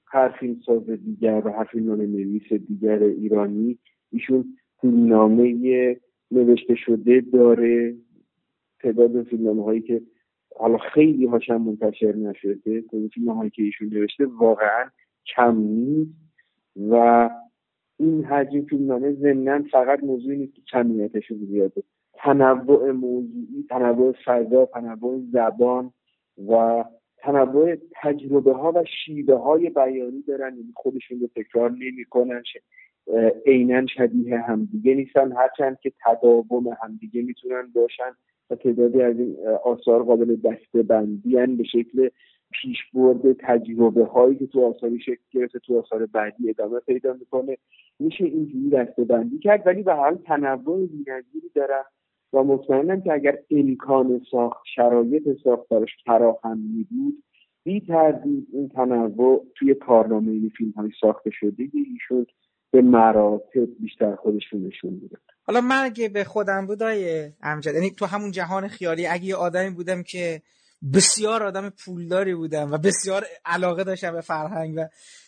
[0.05, 3.77] هر فیلم ساز دیگر و هر فیلم نویس دیگر ایرانی
[4.11, 5.97] ایشون فیلمنامه
[6.31, 7.95] نوشته شده داره.
[8.79, 10.01] تعداد فیلمنامه هایی که
[10.59, 12.83] حالا خیلی هاشم منتشر نشده
[13.13, 14.89] فیلم هایی که ایشون نوشته واقعا
[15.35, 16.11] کم نیست
[16.89, 17.29] و
[17.99, 25.21] این حجم فیلمنامه ضمنا فقط موضوعی نیست که کمیتشون زیاده تنوع موضوعی تنوع فضا تنوع
[25.31, 25.93] زبان
[26.49, 26.83] و
[27.17, 30.55] تنوع تجربه ها و شیوه های بیانی دارن.
[30.55, 32.43] یعنی خودشون رو تکرار نمی‌کنن
[33.45, 35.31] عینا شبیه همدیگه نیستن.
[35.31, 38.11] هرچند که تداوم همدیگه می‌تونن باشن
[38.49, 42.09] و تعدادی از این آثار قابل دسته بندی به شکل
[42.51, 47.57] پیشبرد تجربه هایی که تو آثاری شکل گرفته تو آثار بعدی ادامه پیدا می‌کنه.
[47.99, 51.83] میشه اینجوری دسته بندی کرد ولی به حال تنوع بی‌نظیری دارن
[52.33, 57.23] و مطمئنم که اگر امکان ساخت شرایط ساخت براش فراهم می بود
[57.63, 62.25] بی تردید این تنوع توی کارنامه این فیلم های ساخته شده ایشون
[62.71, 67.73] به مراتب بیشتر خودشون نشون میده حالا من اگه به خودم بودای امجد.
[67.73, 70.41] یعنی تو همون جهان خیالی اگه یه آدمی بودم که
[70.93, 74.87] بسیار آدم پولداری بودم و بسیار علاقه داشتم به فرهنگ و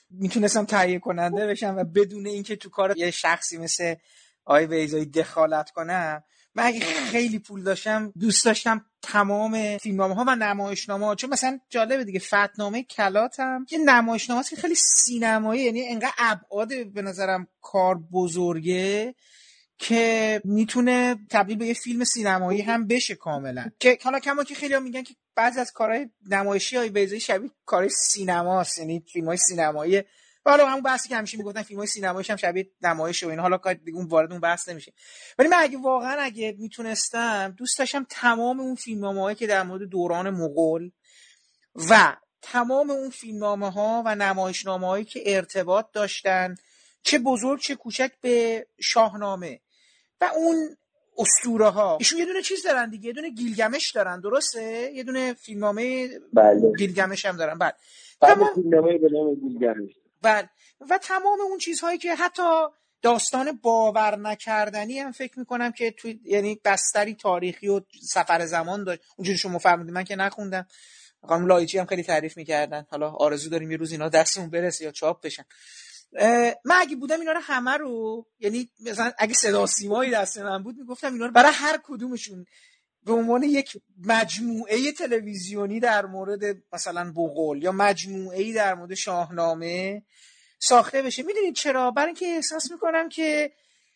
[0.09, 3.95] می‌تونستم تهیه کننده بشم و بدون اینکه تو کار یه شخصی مثل
[4.45, 6.23] آقای بیزایی دخالت کنم
[6.55, 11.59] من اگه خیلی پول داشتم دوست داشتم تمام فیلمنامه ها و نمایشنامه ها چون مثلا
[11.69, 17.99] جالبه دیگه فتنامه کلاتم یه نمایشنامه که خیلی سینمایی یعنی انقدر ابعاد به نظرم کار
[18.13, 19.15] بزرگه
[19.77, 23.65] که می‌تونه تبدیل به یه فیلم سینمایی هم بشه کاملا.
[23.79, 27.89] که حالا کما که خیلی میگن که بعضی از کارهای نمایشی های بیزایی شبیه کارهای
[27.89, 30.03] سینماست یعنی فیلم های سینمایی.
[30.45, 33.57] حالا همون بحثی که همیشه می‌گفتن فیلم های سینماییش هم شبیه نمایش و این حالا
[33.57, 34.93] دیگه اون وارد اون بحث نمیشه.
[35.39, 40.29] ولی من اگه واقعا اگه می‌تونستم دوست داشتم تمام اون فیلمنامه که در مورد دوران
[40.29, 40.91] مغول
[41.89, 46.55] و تمام اون فیلمنامه ها و نمایشنامه هایی که ارتباط داشتن
[47.03, 49.59] چه بزرگ چه کوچک به شاهنامه.
[50.21, 50.77] و اون
[51.17, 55.33] اسطوره ها ایشون یه دونه چیز دارن دیگه یه دونه گیلگمش دارن درسته؟ یه دونه
[55.33, 56.73] فیلمنامه بله.
[56.77, 57.57] گیلگمش هم دارن.
[57.57, 57.75] بعد
[58.21, 59.91] بله فیلمنامه به نام گیلگمش.
[60.21, 60.49] بله.
[60.89, 62.43] و تمام اون چیزهایی که حتی
[63.01, 69.01] داستان باور نکردنی هم فکر می‌کنم که توی یعنی بستری تاریخی و سفر زمان داشت.
[69.17, 70.67] اونجوری شما فرمودید من که نخوندم.
[71.27, 72.85] خانم لایچی هم خیلی تعریف می‌کردن.
[72.89, 75.43] حالا آرزو داریم یه روز اینا دستمون برسه یا چاپ بشن.
[76.65, 80.75] من اگه بودم اینا رو همه رو یعنی مثلا اگه صدا سیمایی دست من بود
[80.77, 82.45] می‌گفتم اینا رو برای هر کدومشون.
[83.03, 86.41] به عنوان یک مجموعه تلویزیونی در مورد
[86.73, 90.03] مثلا بغل یا مجموعه در مورد شاهنامه
[90.59, 91.23] ساخته بشه.
[91.23, 93.51] می‌دونید چرا؟ برای اینکه احساس می‌کنم که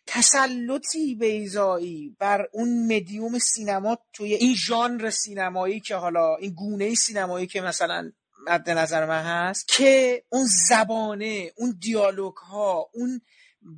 [0.08, 7.48] تسلطی بیزایی بر اون مدیوم سینما توی این ژانر سینمایی که حالا این گونه سینمایی
[7.48, 8.12] که مثلا
[8.48, 13.22] مد نظر من هست که اون زبانه اون دیالوگ ها اون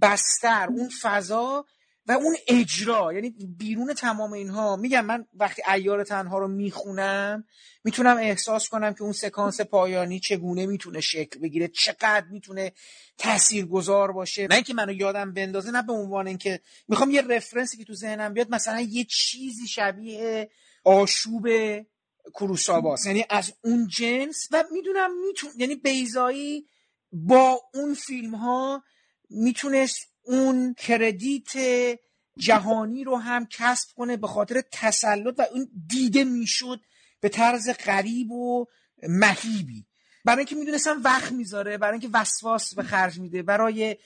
[0.02, 1.66] بستر اون فضا
[2.06, 3.14] و اون اجرا.
[3.14, 7.44] یعنی بیرون تمام اینها میگم من وقتی ایار تنها رو می‌خونم
[7.84, 12.72] می‌تونم احساس کنم که اون سکانس پایانی چگونه می‌تونه شکل بگیره چقدر می‌تونه
[13.70, 14.48] گذار باشه.
[14.48, 18.34] نه اینکه منو یادم بندازه نه به عنوان اینکه می‌خوام یه رفرنسی که تو ذهنم
[18.34, 20.50] بیاد مثلا یه چیزی شبیه
[20.84, 21.48] آشوب
[22.34, 26.66] کروساواس یعنی از اون جنس و می‌دونم میتون یعنی بیزایی
[27.12, 28.84] با اون فیلم ها
[29.30, 31.52] می‌تونست اون کردیت
[32.38, 36.80] جهانی رو هم کسب کنه به خاطر تسلط و اون دیده می‌شد
[37.20, 38.66] به طرز غریب و
[39.04, 39.86] مهیبی.
[40.26, 43.44] برای اینکه می‌دونستم وقت می‌ذاره برای اینکه وسواس به خرج میده.
[43.44, 43.98] برای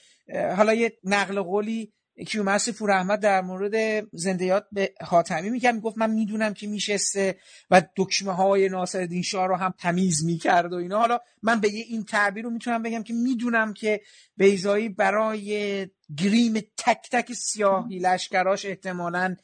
[0.56, 1.92] حالا یه نقل قولی
[2.24, 7.36] کیومرس پور احمد در مورد زندیات به خاتمی میگم می‌گفت من می‌دونم که میشسته
[7.70, 10.98] و دکمه های ناصر دین شاه رو هم تمیز می‌کرد و اینا.
[10.98, 14.00] حالا من به این تعبیر رو می‌تونم بگم که می‌دونم که
[14.36, 15.86] بیزایی برای
[16.16, 19.36] گریم تک تک سیاهی لشکراش احتمالا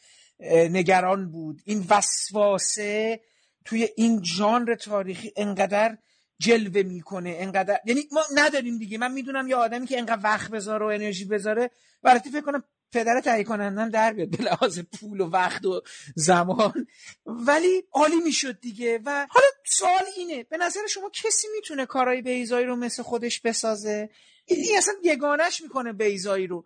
[0.70, 1.62] نگران بود.
[1.64, 3.20] این وسواسه
[3.64, 5.98] توی این ژانر تاریخی انقدر
[6.38, 8.98] جلوه می‌کنه انقدر یعنی ما نداریم دیگه.
[8.98, 11.70] من می‌دونم یه آدمی که انقدر وقت بذاره و انرژی بذاره
[12.02, 15.82] برای فکر کنم پدر تهیه کنندم در بیاد به لحاظ پول و وقت و
[16.14, 16.86] زمان.
[17.26, 19.00] ولی عالی می‌شد دیگه.
[19.04, 24.10] و حالا سوال اینه به نظر شما کسی می‌تونه کارهای بیزایی رو مثل خودش بسازه؟
[24.44, 26.64] این اصلا یگانش می‌کنه بیزایی رو.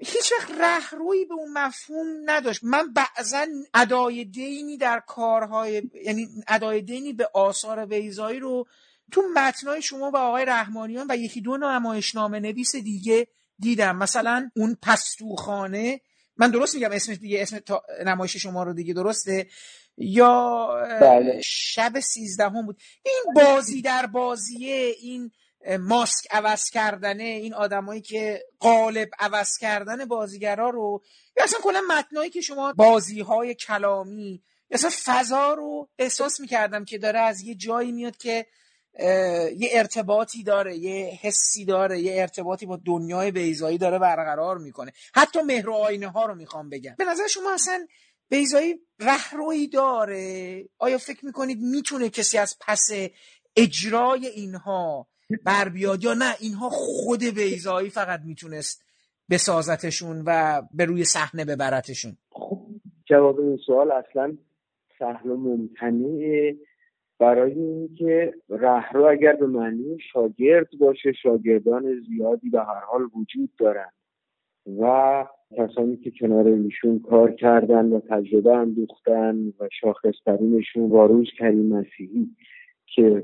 [0.00, 2.60] هیچ وقت رهروی به اون مفهوم نداشت.
[2.64, 8.66] من بعضا ادای دینی در کارهای یعنی ادای دینی به آثار بیزایی رو
[9.12, 13.26] تو متنای شما و آقای رحمانیان و یکی دو نمایشنامه نویس دیگه
[13.58, 13.96] دیدم.
[13.96, 16.00] مثلا اون پستوخانه.
[16.36, 17.60] من درست میگم اسمش دیگه اسم
[18.06, 19.46] نمایش شما رو دیگه درسته؟
[19.96, 20.66] یا
[21.00, 21.40] بله.
[21.44, 22.80] شب سیزدهم بود.
[23.02, 25.30] این بازی در بازیه این
[25.80, 31.02] ماسک عوض کردنه این آدمایی که قالب عوض کردن بازیگرا رو
[31.36, 36.98] یا اصلا کلا متنایی که شما بازی های کلامی اصلا فضا رو احساس می‌کردم که
[36.98, 38.46] داره از یه جایی میاد که
[39.56, 44.92] یه ارتباطی داره یه حسی داره یه ارتباطی با دنیای بیزایی داره برقرار می‌کنه.
[45.14, 46.94] حتی مهر و آینه ها رو می‌خوام بگم.
[46.98, 47.86] به نظر شما اصلا
[48.30, 52.88] بیزایی رهروی داره؟ آیا فکر می‌کنید می‌تونه کسی از پس
[53.56, 55.06] اجرای اینها
[55.44, 58.82] بر بیاد یا نه؟ اینها خود بیزایی فقط می‌تونست
[59.30, 62.16] بسازتشون و به روی صحنه ببرتشون.
[62.30, 62.66] خب
[63.10, 64.36] جواب این سوال اصلا
[64.98, 65.36] سهل و
[67.18, 73.90] برای اینکه رهرو اگر به معنی شاگرد باشه شاگردان زیادی به هر حال وجود دارن
[74.80, 75.26] و
[75.56, 82.30] کسانی که کنار ایشون کار کردن و تجربه اندوختن و شاخصترینشون واروز کریم مسیحی
[82.86, 83.22] که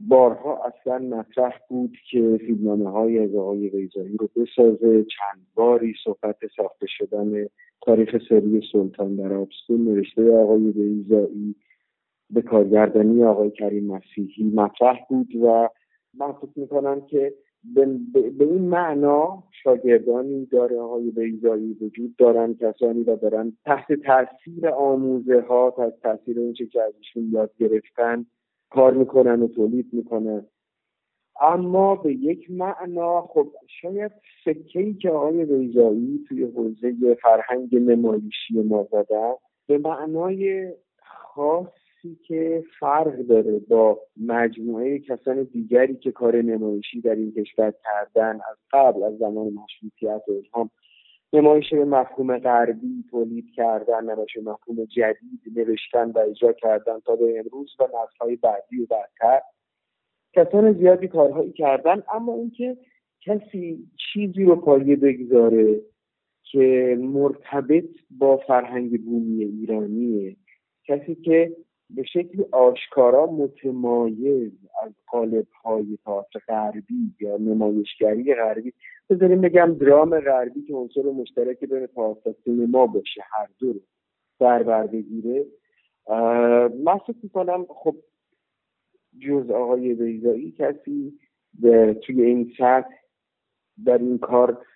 [0.00, 5.04] بارها اصلا مطرح بود که فیلمنامه های از آقای ویزایی رو بسازه.
[5.04, 7.46] چند باری صحبت ساخته شدن
[7.82, 11.54] تاریخ سری سلطان در آبستون نوشته آقای ویزایی
[12.30, 15.68] به کارگردانی آقای کریم مسیحی مطرح بود و
[16.18, 17.34] من فکر می‌کنم که
[17.74, 17.88] به,
[18.40, 25.74] این معنا شاگردانی داره آقای بیزایی وجود دارن کسانی و دارن تحت تاثیر آموزه ها
[25.76, 28.26] تحت تاثیر اونچه که ازشون یاد گرفتن
[28.70, 30.46] کار می‌کنن و تولید می‌کنن.
[31.40, 33.46] اما به یک معنا خب
[33.80, 34.12] شاید
[34.44, 39.32] سکه ای که آقای بیزایی توی حوزه فرهنگ نمایشی ما زدن
[39.66, 40.72] به معنای
[41.02, 41.83] خاص
[42.22, 48.56] که فرق داره با مجموعه کسان دیگری که کار نمایشی در این کشور کردن از
[48.72, 50.70] قبل از زمان مشروطیت و الهام.
[51.32, 57.38] نمایش به مفهوم غربی تولید کردن نمایش مفهوم جدید نوشتن و اجرا کردن تا به
[57.38, 59.40] امروز و نسلهای بعدی و بعدتر
[60.32, 62.76] کسان زیادی کارهایی کردن اما اینکه
[63.20, 65.80] کسی چیزی رو پایه بگذاره
[66.42, 70.36] که مرتبط با فرهنگ بومی ایرانیه.
[70.86, 71.56] کسی که
[71.96, 74.52] به شکل آشکارا متمایز
[74.82, 78.72] از قالب های تئاتر غربی یا نمایشگری غربی.
[79.10, 83.80] بذاریم بگم درام غربی که عنصر مشترک بین تئاتر سینما باشه هر دو رو
[84.40, 85.46] در بر بگیره
[86.84, 87.94] من فکر می‌کنم خب
[89.20, 91.18] جز آقای بیزایی کسی
[92.02, 92.94] توی این سطح
[93.86, 94.66] در این کار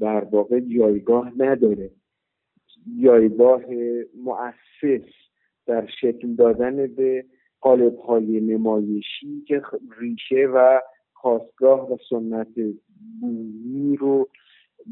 [0.00, 1.90] در واقع جایگاه نداره.
[3.02, 3.62] جایگاه
[4.24, 5.27] مؤسس
[5.68, 7.24] در شکل دادن به
[7.60, 9.62] قالب های نمایشی که
[10.00, 10.80] ریشه و
[11.12, 12.54] خواستگاه و سنت
[13.20, 14.28] بومی رو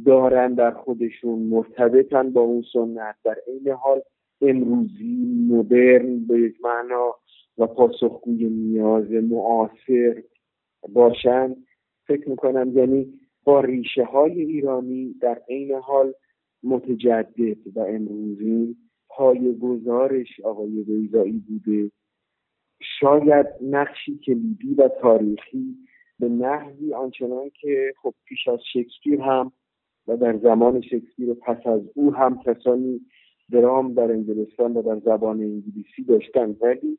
[0.06, 3.14] دارن در خودشون مرتبطن با اون سنت.
[3.24, 4.00] در عین حال
[4.40, 7.14] امروزی مدرن به یک معنا
[7.58, 10.22] و پاسخگوی نیاز معاصر
[10.92, 11.56] باشن.
[12.06, 13.12] فکر می‌کنم یعنی
[13.44, 16.12] با ریشه های ایرانی در عین حال
[16.62, 18.76] متجدد و امروزی
[19.16, 21.90] پای گزارش آقای بیزایی بوده.
[23.00, 25.76] شاید نقشی کلیدی و تاریخی
[26.18, 29.52] به نحوی آنچنان که خب پیش از شکسپیر هم
[30.08, 33.00] و در زمان شکسپیر و پس از او هم کسانی
[33.52, 36.56] درام در انگلستان و در زبان انگلیسی داشتن.
[36.60, 36.98] ولی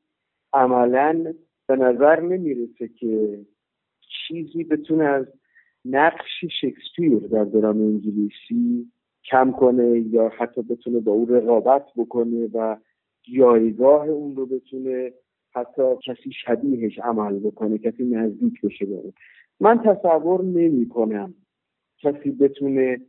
[0.54, 1.34] عملا
[1.68, 3.40] به نظر نمی‌رسه که
[4.28, 5.26] چیزی بتونه از
[5.86, 8.92] نقش شکسپیر در درام انگلیسی
[9.32, 12.78] کم کنه یا حتی بتونه با او رقابت بکنه و
[13.38, 15.12] جایگاه اون رو بتونه
[15.52, 19.14] حتی کسی شبیهش عمل بکنه کسی نزدیک بشه به
[19.60, 21.34] من تصور نمی کنم
[22.04, 23.02] کسی بتونه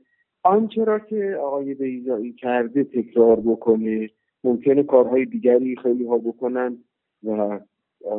[0.43, 4.11] آنچه را که آقای بیزایی کرده تکرار بکنه
[4.45, 6.78] ممکنه کارهای دیگری خیلی ها بکنن
[7.24, 7.61] و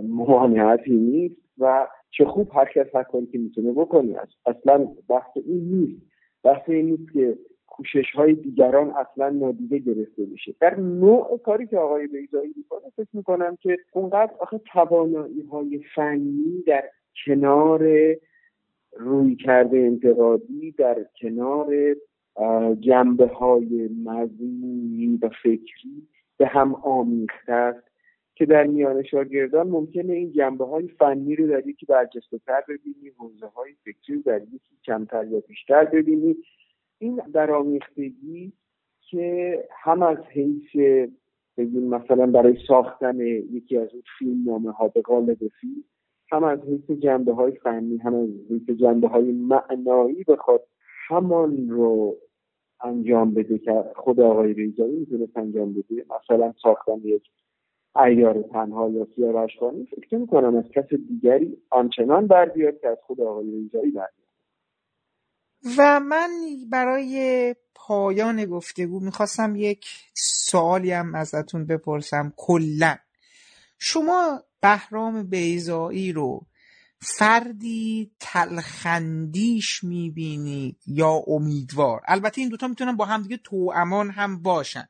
[0.04, 4.16] ممانعتی نیست و چه خوب هر کس هر کاری که می‌تونه بکنه.
[4.46, 6.02] اصلا بحث این نیست.
[6.44, 7.38] بحث این نیست که
[7.70, 13.10] کوشش های دیگران اصلا نادیده گرفته میشه در نوع کاری که آقای بیزایی می‌کنه فکر
[13.14, 16.84] می‌کنم که اونقدر آخه توانایی های فنی در
[17.26, 17.88] کنار
[18.98, 21.96] روی کرده انتقادی در کنار
[22.80, 27.90] جنبه های مضمونی و فکری به هم آمیخته است
[28.36, 33.10] که در میان شاگردان ممکنه این جنبه های فنی رو در یکی برجسته تر ببینی
[33.18, 36.36] حوزه های فکری در یکی کمتر یا بیشتر ببینی.
[37.00, 38.54] این درآمیختگی
[39.02, 40.76] که هم از حیث
[41.58, 43.20] بگیم مثلا برای ساختن
[43.52, 45.84] یکی از اون فیلم نامه ها به قالب فیلم
[46.32, 50.68] هم از حیث جنبه های فنی هم از حیث جنبه های معنایی بخواد
[51.08, 52.18] همان رو
[52.84, 56.06] انجام بده که خود آقای ریزایی می‌تونست انجام بده.
[56.22, 57.24] مثلا ساختن یک
[57.96, 63.22] ایار تنها یا سیاوشخانی فکر می‌کنم از کس دیگری آنچنان بر بیاد که از خود
[63.22, 64.08] آقای ریزایی بر
[65.78, 66.30] و من
[66.70, 72.98] برای پایان گفتگو می‌خواستم یک سوالی هم ازتون بپرسم کلا.
[73.80, 76.46] شما بهرام بیزایی رو
[77.02, 84.88] فردی تلخندیش می‌بینید یا امیدوار؟ البته این دوتا می‌تونن با همدیگه توامان هم باشن.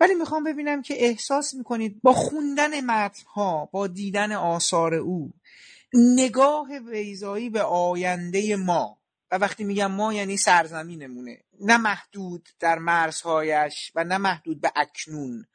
[0.00, 5.32] ولی می‌خوام ببینم که احساس می‌کنید با خوندن متنها با دیدن آثار او
[5.94, 8.99] نگاه بیزایی به آینده ما
[9.30, 11.38] و وقتی میگم ما یعنی سرزمینمونه.
[11.60, 15.46] نه محدود در مرزهایش و نه محدود به اکنون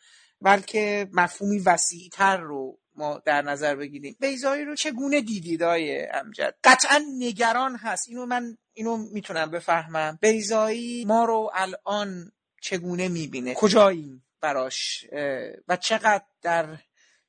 [0.41, 4.15] بلکه مفهومی وسیعتر رو ما در نظر بگیریم.
[4.19, 8.09] بیزایی رو چگونه دیدید های امجد؟ قطعا نگران هست.
[8.09, 10.19] اینو من اینو می‌تونم بفهمم.
[10.21, 12.31] بیزایی ما رو الان
[12.61, 15.05] چگونه می‌بینه؟ کجاییم براش؟
[15.67, 16.77] و چقدر در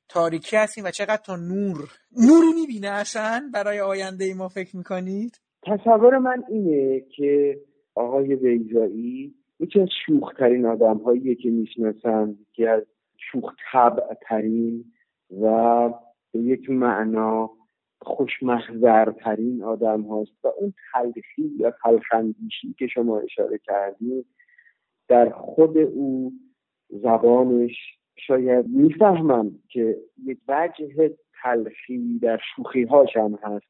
[0.09, 5.39] تاریکی هستیم و چقدر تا نور نوری می‌بینه اصلا برای آینده ای ما فکر می‌کنید؟
[5.67, 7.59] تصور من اینه که
[7.95, 12.83] آقای بیزایی یکی از شوخترین آدم هاییه که می‌شناسم یکی از
[13.17, 13.53] شوخ
[14.21, 14.85] ترین
[15.41, 15.89] و
[16.31, 17.51] به یک معنا
[18.01, 24.25] خوشمحضرترین آدم هاست و اون تلخی یا تلخندیشی که شما اشاره کردید
[25.07, 26.33] در خود او
[26.89, 27.75] زبانش
[28.15, 33.67] شاید می‌فهمم که یک وجه تلخی در شوخی هاش هم هست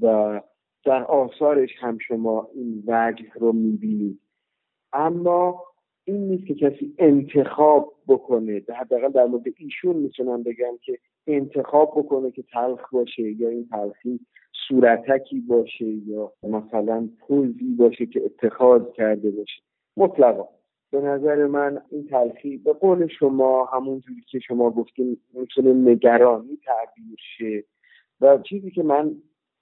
[0.00, 0.40] و
[0.86, 4.20] در آثارش هم شما این وجه رو می‌بینید.
[4.92, 5.64] اما
[6.04, 8.62] این نیست که کسی انتخاب بکنه.
[8.80, 14.20] حداقل در مورد ایشون می‌تونم بگم که انتخاب بکنه که تلخ باشه یا این تلخی
[14.68, 19.62] صورتکی باشه یا مثلا پوزی باشه که اتخاذ کرده باشه.
[19.96, 20.48] مطلقا.
[20.90, 27.16] به نظر من این تلخی به قول شما همونجوری که شما گفتیم می‌تونه نگرانی تعبیر
[27.38, 27.64] شه.
[28.20, 29.16] و چیزی که من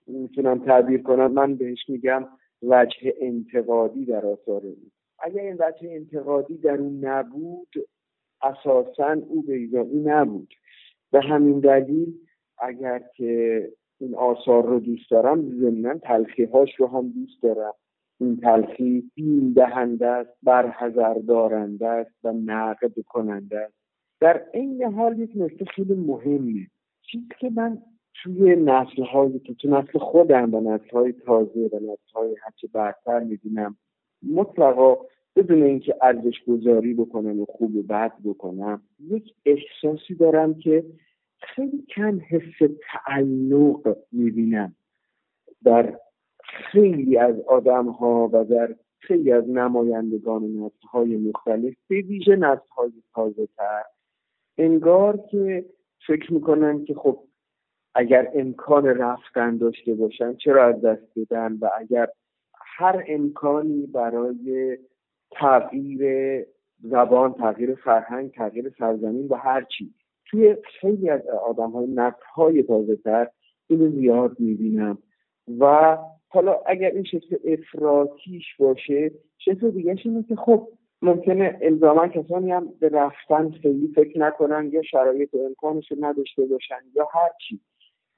[0.07, 2.27] می‌تونم تعبیر کنم من بهش میگم
[2.63, 4.77] وجه انتقادی در آثار او.
[5.19, 7.75] اگر این وجه انتقادی در اون نبود
[8.43, 10.55] اساسا او بیزایی نبود.
[11.13, 12.15] به همین دلیل
[12.59, 17.75] اگر که این آثار رو دوست دارم ضمنا تلخی هاش رو هم دوست دارم.
[18.21, 23.75] این تلخی بین دهنده است برحضر دارنده است و نقد کننده است.
[24.21, 26.67] در این حال یک نکته خیلی مهمه.
[27.03, 27.79] چیزی که من
[28.23, 32.69] توی نسل هایی که تو نسل خودم و نسل های تازه و نسل های هرچه
[32.73, 33.77] برتر می‌بینم
[34.33, 34.97] مطلقا
[35.37, 40.85] بدون اینکه ارزش گذاری بکنم و خوب و بد بکنم یک احساسی دارم که
[41.39, 44.75] خیلی کم حس تعلق می‌بینم
[45.65, 45.99] در
[46.43, 52.69] خیلی از آدم ها و در خیلی از نمایندگان نسل های مختلف به ویژه نسل
[52.77, 53.83] های تازه تر
[54.59, 55.65] انگار که
[56.07, 57.25] فکر می‌کنن که خب
[57.95, 62.09] اگر امکان رفتن داشته باشن چرا از دست بدن؟ و اگر
[62.55, 64.79] هر امکانی برای
[65.31, 66.03] تغییر
[66.83, 69.95] زبان تغییر فرهنگ تغییر سرزمین و هر چی.
[70.27, 73.29] توی خیلی از آدم های های تازه تر
[73.67, 74.99] اینو زیاد می‌بینم.
[75.59, 75.97] و
[76.29, 80.69] حالا اگر این شکل افراتیش باشه شکل دیگه اینه که خب
[81.03, 86.81] ممکنه الزاما کسانی هم به رفتن خیلی فکر نکنن یا شرایط و امکانش نداشته باشن
[86.95, 87.61] یا هر چی.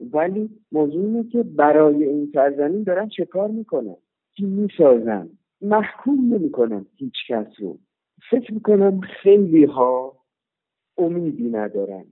[0.01, 3.97] ولی موضوع اینه که برای این سرزمین دارن چه کار می‌کنن؟
[4.36, 5.28] چی می‌سازن؟
[5.60, 7.78] محکوم نمی‌کنن هیچ کس رو.
[8.31, 10.16] فکر می‌کنم خیلی ها
[10.98, 12.05] امیدی ندارن.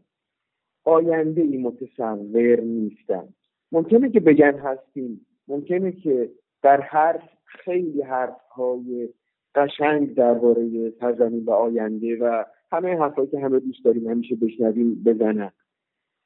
[0.84, 3.28] آینده ای متصور نیستن.
[3.72, 5.26] ممکنه که بگن هستیم.
[5.48, 6.30] ممکنه که
[6.62, 9.08] در حرف خیلی حرف های
[9.54, 15.52] قشنگ درباره سرزمین و آینده و همه حرفهایی که همه دوست داریم همیشه بشنویم بزنن.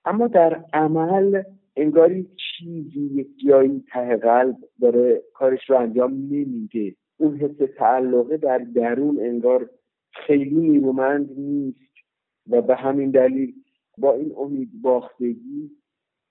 [0.08, 1.42] اما در عمل
[1.76, 6.94] انگاری چیزی یک جایی ته قلب داره کارش رو انجام نمیده.
[7.16, 9.70] اون حس تعلقه در درون انگار
[10.12, 11.94] خیلی نیرومند نیست
[12.50, 13.54] و به همین دلیل
[13.98, 15.70] با این امید باختگی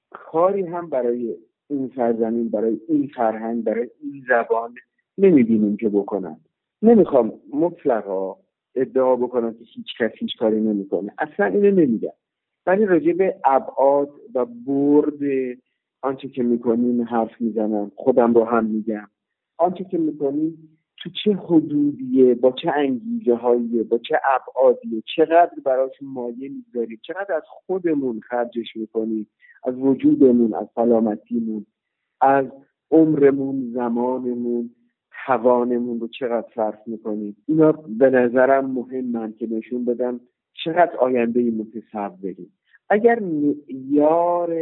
[0.09, 1.35] کاری هم برای
[1.69, 4.75] این سرزمین برای این فرهنگ برای این زبان
[5.17, 6.37] نمی‌بینیم که بکنن.
[6.81, 8.35] نمی‌خوام مطلقا
[8.75, 11.13] ادعا بکنم که هیچ کس هیچ کاری نمی‌کنه.
[11.17, 12.13] اصلا اینو نمیگم.
[12.67, 15.19] ولی راجع به ابعاد و برد
[16.01, 19.07] آنچه که می‌کنیم حرف می‌زنم خودم رو هم میگم.
[19.57, 25.91] آنچه که می‌کنیم تو چه حدودیه با چه انگیزه هاییه با چه ابعادیه چقدر براش
[26.01, 29.27] مایه می‌ذاریم چقدر از خودمون خرجش می‌کنیم
[29.63, 31.65] از وجودمون از سلامتیمون
[32.21, 32.45] از
[32.91, 34.69] عمرمون زمانمون
[35.25, 37.37] توانمون رو چقدر صرف می‌کنیم.
[37.47, 40.19] اینا به نظرم مهمن که نشون بدم
[40.63, 42.56] چقدر آینده متصوریم
[42.89, 44.55] اگر معیار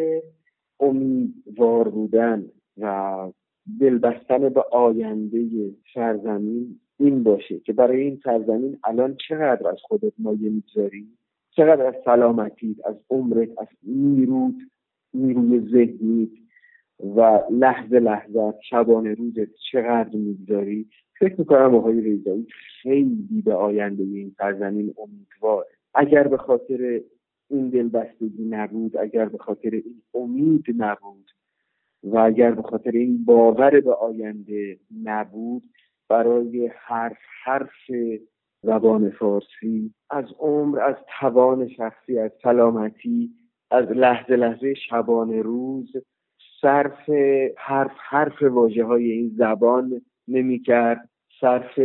[0.79, 2.45] امیدوار بودن
[2.77, 3.15] و
[3.79, 10.49] دلبستن به آینده سرزمین این باشه که برای این سرزمین الان چقدر از خودت مایه
[10.49, 11.07] می‌گذاری؟
[11.51, 14.55] چقدر از سلامتیت از عمرت از نیروت
[15.13, 16.29] نیروی ذهنیت
[17.15, 20.87] و لحظه لحظه شبانه روزت چقدر می‌گذاری؟
[21.19, 22.47] فکر می‌کنم آقای ریزایی
[22.81, 25.67] خیلی به آینده این سرزمین امیدواره.
[25.93, 27.01] اگر به خاطر
[27.49, 31.31] این دلبستگی نبود اگر به خاطر این امید نبود
[32.03, 35.63] و اگر به خاطر این باور به آینده نبود
[36.09, 37.91] برای حرف حرف
[38.61, 43.31] زبان فارسی از عمر از توان شخصی از سلامتی
[43.71, 45.93] از لحظه لحظه شبانه روز
[46.61, 47.09] صرف
[47.57, 51.09] حرف حرف واجه های این زبان نمی کرد
[51.41, 51.79] صرف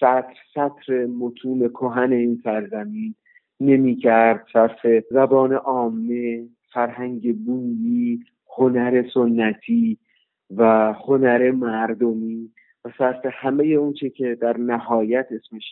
[0.00, 3.14] سطر سطر متون کهن این سرزمین
[3.62, 8.20] نمی کرد صرف زبان عامه فرهنگ بویی
[8.56, 9.98] هنر سنتی
[10.56, 12.50] و هنر مردمی
[12.84, 15.62] و صرف همه اونچه که در نهایت اسمش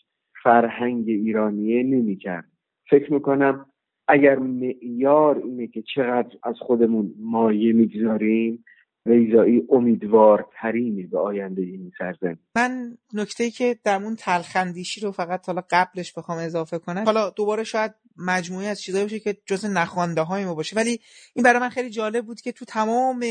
[0.42, 2.44] فرهنگ ایرانیه نمی کرد
[2.90, 3.66] فکر می‌کنم
[4.08, 8.64] اگر معیار اینه که چقدر از خودمون مایه می‌گذاریم
[9.06, 12.38] ویزایی امیدوارترینی به آینده این سرزمین.
[12.56, 17.94] من نکته که درمون تلخندیشی رو فقط حالا قبلش بخوام اضافه کنم حالا دوباره شاید
[18.16, 21.00] مجموعه از چیزایی باشه که جز نخوانده های ما باشه ولی
[21.34, 23.24] این برای من خیلی جالب بود که تو تمام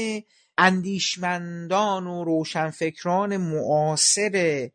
[0.58, 4.70] اندیشمندان و روشنفکران معاصر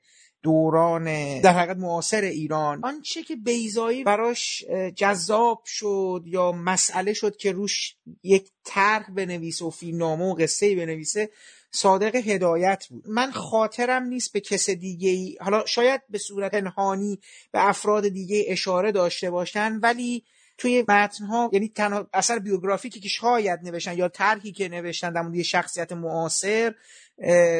[0.44, 1.04] دوران
[1.40, 2.80] در حقیقت معاصر ایران.
[2.84, 4.64] آنچه که بیزایی براش
[4.96, 11.30] جذاب شد یا مسئله شد که روش یک طرح بنویسه و فیلمنامه و قصه بنویسه
[11.70, 13.08] صادق هدایت بود.
[13.08, 17.18] من خاطرم نیست به کس دیگه ای حالا شاید به صورت پنهانی
[17.52, 20.24] به افراد دیگه اشاره داشته باشن ولی
[20.58, 25.42] توی متنها یعنی تنها اثر بیوگرافیکی که شاید نوشتن یا طرحی که نوشتن در مورد
[25.42, 26.74] شخصیت معاصر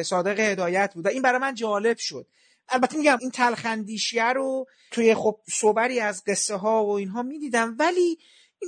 [0.05, 1.05] صادق هدایت بود.
[1.05, 2.27] و این برای من جالب شد.
[2.69, 7.75] البته میگم این تلخندیشیه رو توی خب صوبری از قصه ها و اینها می‌دیدم.
[7.79, 8.17] ولی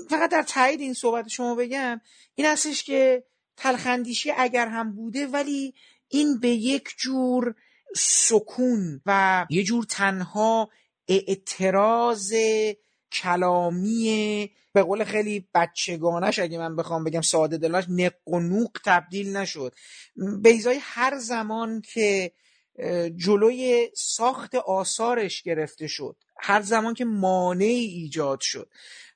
[0.09, 2.01] فقط در تایید این صحبت شما بگم
[2.35, 3.23] این هستش که
[3.57, 5.73] تلخندیشی اگر هم بوده ولی
[6.07, 7.55] این به یک جور
[7.95, 10.69] سکون و یه جور تنها
[11.07, 12.33] اعتراض
[13.11, 19.75] کلامی به قول خیلی بچگانش اگه من بخوام بگم ساده دلاش نق تبدیل نشد.
[20.41, 22.31] بیزای هر زمان که
[23.15, 26.15] جلوی ساخت آثارش گرفته شد.
[26.39, 28.69] هر زمان که مانعی ایجاد شد.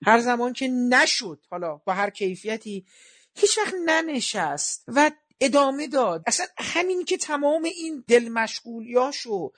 [0.05, 1.39] هر زمان که نشد.
[1.49, 2.85] حالا با هر کیفیتی
[3.35, 5.11] هیچ وقت ننشست و
[5.41, 6.23] ادامه داد.
[6.27, 9.51] اصلا همین که تمام این دل مشغولیاشو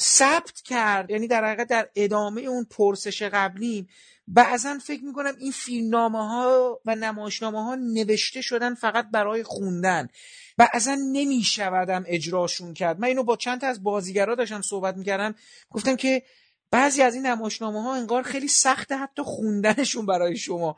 [0.00, 3.88] ثبت کرد یعنی در حقیقت در ادامه اون پرسش قبلیم
[4.28, 10.08] بعضا فکر می‌کنم این فیلمنامه ها و نمایشنامه ها نوشته شدن فقط برای خوندن.
[10.56, 13.00] بعضا نمیشودم اجراشون کرد.
[13.00, 15.34] من اینو با چند تا از بازیگرا داشتم صحبت می‌کردم
[15.70, 16.22] گفتم که
[16.70, 20.76] بعضی از این نمایشنامه ها انگار خیلی سخته حتی خوندنشون برای شما.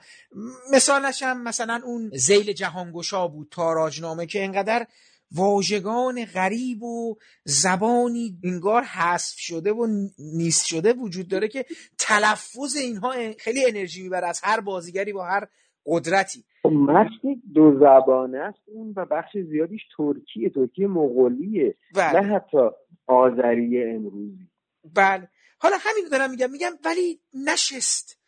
[0.73, 4.87] مثالش هم مثلا اون زیل جهانگشا بود تاراجنامه که انقدر
[5.35, 9.87] واژگان غریب و زبانی انگار حذف شده و
[10.19, 11.65] نیست شده وجود داره که
[11.99, 15.47] تلفظ اینها خیلی انرژی می‌بره از هر بازیگری با هر
[15.87, 16.45] قدرتی.
[16.63, 22.21] خب متن دو زبانه است اون و بخش زیادیش ترکیه ترکیه مغولیه بله.
[22.21, 22.59] نه حتی
[23.07, 24.49] آذری امروزی.
[24.95, 25.29] بله.
[25.59, 28.19] حالا همین دارم میگم میگم ولی نشست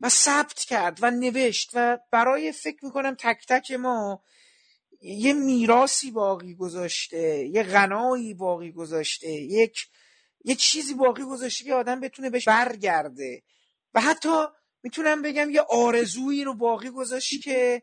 [0.00, 4.22] و ثبت کرد و نوشت و برای فکر می‌کنم تک تک ما
[5.02, 9.76] یه میراسی باقی گذاشته یه غنایی باقی گذاشته یک
[10.44, 13.42] یه چیزی باقی گذاشته که آدم بتونه بهش برگرده.
[13.94, 14.44] و حتی
[14.82, 17.82] می‌تونم بگم یه آرزویی رو باقی گذاشتی که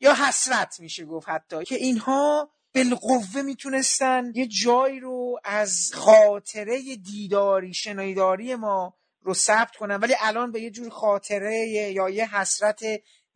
[0.00, 7.74] یا حسرت میشه گفت حتی که اینها بالقوه می‌تونستن یه جایی رو از خاطره دیداری
[7.74, 9.96] شنیداری ما رو ثبت کنن.
[9.96, 12.80] ولی الان به یه جور خاطره یا یه حسرت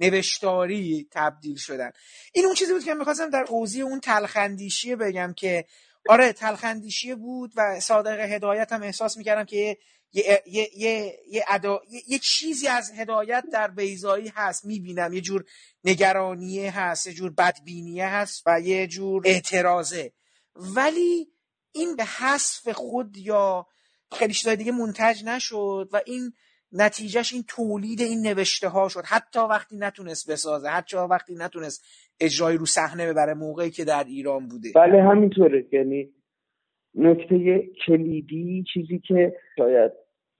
[0.00, 1.90] نوشتاری تبدیل شدن.
[2.32, 5.64] این اون چیزی بود که می‌خواستم در قوزی اون تلخندیشیه بگم که
[6.08, 9.78] آره تلخندیشیه بود و صادق هدایت هم احساس می‌کردم که یه
[10.12, 11.80] یه, یه, یه, یه, ادا...
[12.06, 15.12] یه, چیزی از هدایت در بیزایی هست می‌بینم.
[15.12, 15.44] یه جور
[15.84, 20.12] نگرانیه هست یه جور بدبینیه هست و یه جور اعتراضه.
[20.56, 21.28] ولی
[21.72, 23.66] این به حذف خود یا
[24.12, 26.32] خیلی چیزای دیگه منتج نشد و این
[26.74, 29.02] نتیجهش این تولید این نوشته ها شد.
[29.04, 31.84] حتی وقتی نتونست بسازه حتی وقتی نتونست
[32.20, 34.68] اجرای رو صحنه ببره موقعی که در ایران بوده.
[34.74, 35.66] بله همینطوره.
[35.72, 36.08] یعنی
[36.94, 39.92] نکته کلیدی چیزی که شاید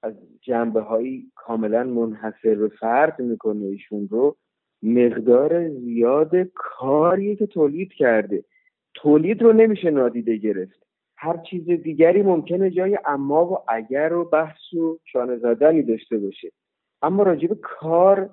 [0.03, 4.37] از جنبه هایی کاملا منحصر به فرد می‌کنه ایشون رو
[4.83, 8.43] مقدار زیاد کاریه که تولید کرده.
[8.93, 10.85] تولید رو نمیشه نادیده گرفت.
[11.17, 16.51] هر چیز دیگری ممکنه جای اما و اگر و بحث و شانه زدنی داشته باشه.
[17.01, 18.29] اما راجب کار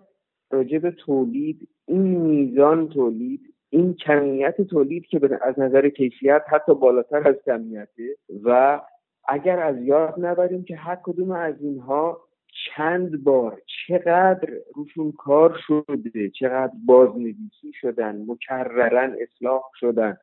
[0.51, 3.41] راجب تولید این میزان تولید
[3.71, 8.81] این کمیت تولید که از نظر کیفیت حتی بالاتر از کمیته و
[9.29, 12.21] اگر از یاد نبریم که هر کدوم از اینها
[12.77, 20.17] چند بار چقدر روشون کار شده چقدر بازنویسی شدن مکررن اصلاح شدن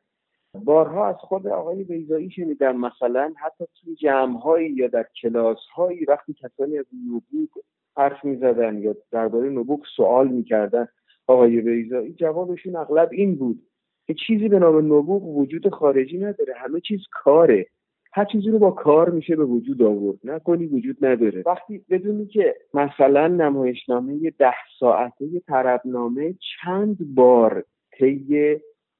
[0.54, 6.78] بارها از خود آقای بیزایی شنیدم مثلا حتی توی جمعهایی یا در کلاسهایی وقتی کسانی
[6.78, 7.48] از نبوغ
[7.96, 10.88] حرف می‌زدن یا درباره نبوغ سوال می‌کردن
[11.26, 13.62] آقای بیزایی جوابشون اغلب این بود
[14.06, 17.66] که چیزی به نام نبوغ وجود خارجی نداره همه چیز کاره.
[18.12, 21.42] هر چیزی رو با کار میشه به وجود آورد نکنی وجود نداره.
[21.46, 27.64] وقتی بدونی که مثلا نمایشنامه ده ساعته طربنامه چند بار
[27.98, 28.56] طی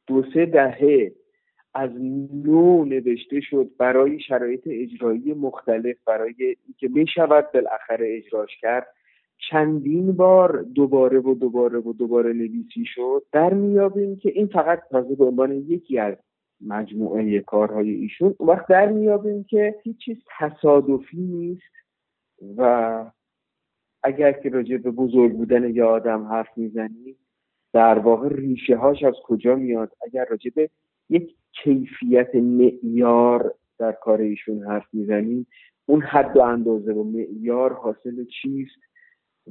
[0.07, 1.13] دو سه دهه
[1.75, 1.91] از
[2.45, 8.87] نو نوشته شد برای شرایط اجرایی مختلف برای اینکه می‌شود بالاخره اجراش کرد.
[9.51, 13.23] چندین بار دوباره و دوباره و دوباره نویسی شد.
[13.33, 16.17] در میابیم که این فقط تازه به عنوان یکی از
[16.67, 18.35] مجموعه کارهای ایشون.
[18.41, 21.73] وقت در میابیم که هیچ چیز تصادفی نیست
[22.57, 23.05] و
[24.03, 27.17] اگر که راجع به بزرگ بودن یه آدم حرف می‌زنی
[27.73, 30.71] در واقع ریشه هاش از کجا میاد؟ اگر راجع به
[31.09, 35.47] یک کیفیت معیار در کار ایشون حرف می‌زنیم.
[35.87, 38.81] اون حد و اندازه و معیار حاصل چیست؟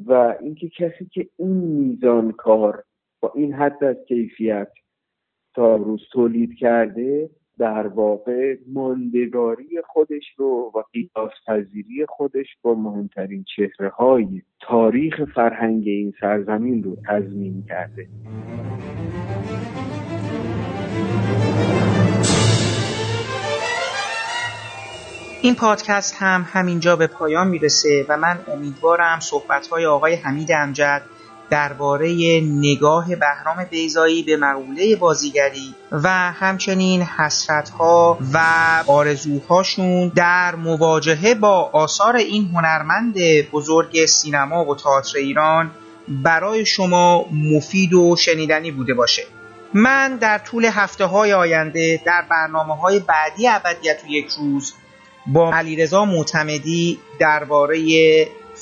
[0.06, 2.84] و اینکه کسی که این میزان کار
[3.22, 4.72] با این حد از کیفیت
[5.56, 13.46] تا روز تولید کرده در واقع ماندگاری خودش رو و قیاس پذیری خودش با مهمترین
[13.56, 18.08] چهره های تاریخ فرهنگ این سرزمین رو تضمین کرده.
[25.42, 31.02] این پادکست هم همینجا به پایان می‌رسه و من امیدوارم صحبت‌های آقای حمید امجد
[31.50, 38.40] درباره نگاه بهرام بیزایی به مقوله بازیگری و همچنین حسرتها و
[38.88, 43.16] آرزوهاشون در مواجهه با آثار این هنرمند
[43.52, 45.72] بزرگ سینما و تئاتر ایران
[46.08, 49.24] برای شما مفید و شنیدنی بوده باشه.
[49.74, 54.74] من در طول هفته های آینده در برنامه های بعدی ابدیت و یک روز
[55.28, 57.80] با علیرضا معتمدی درباره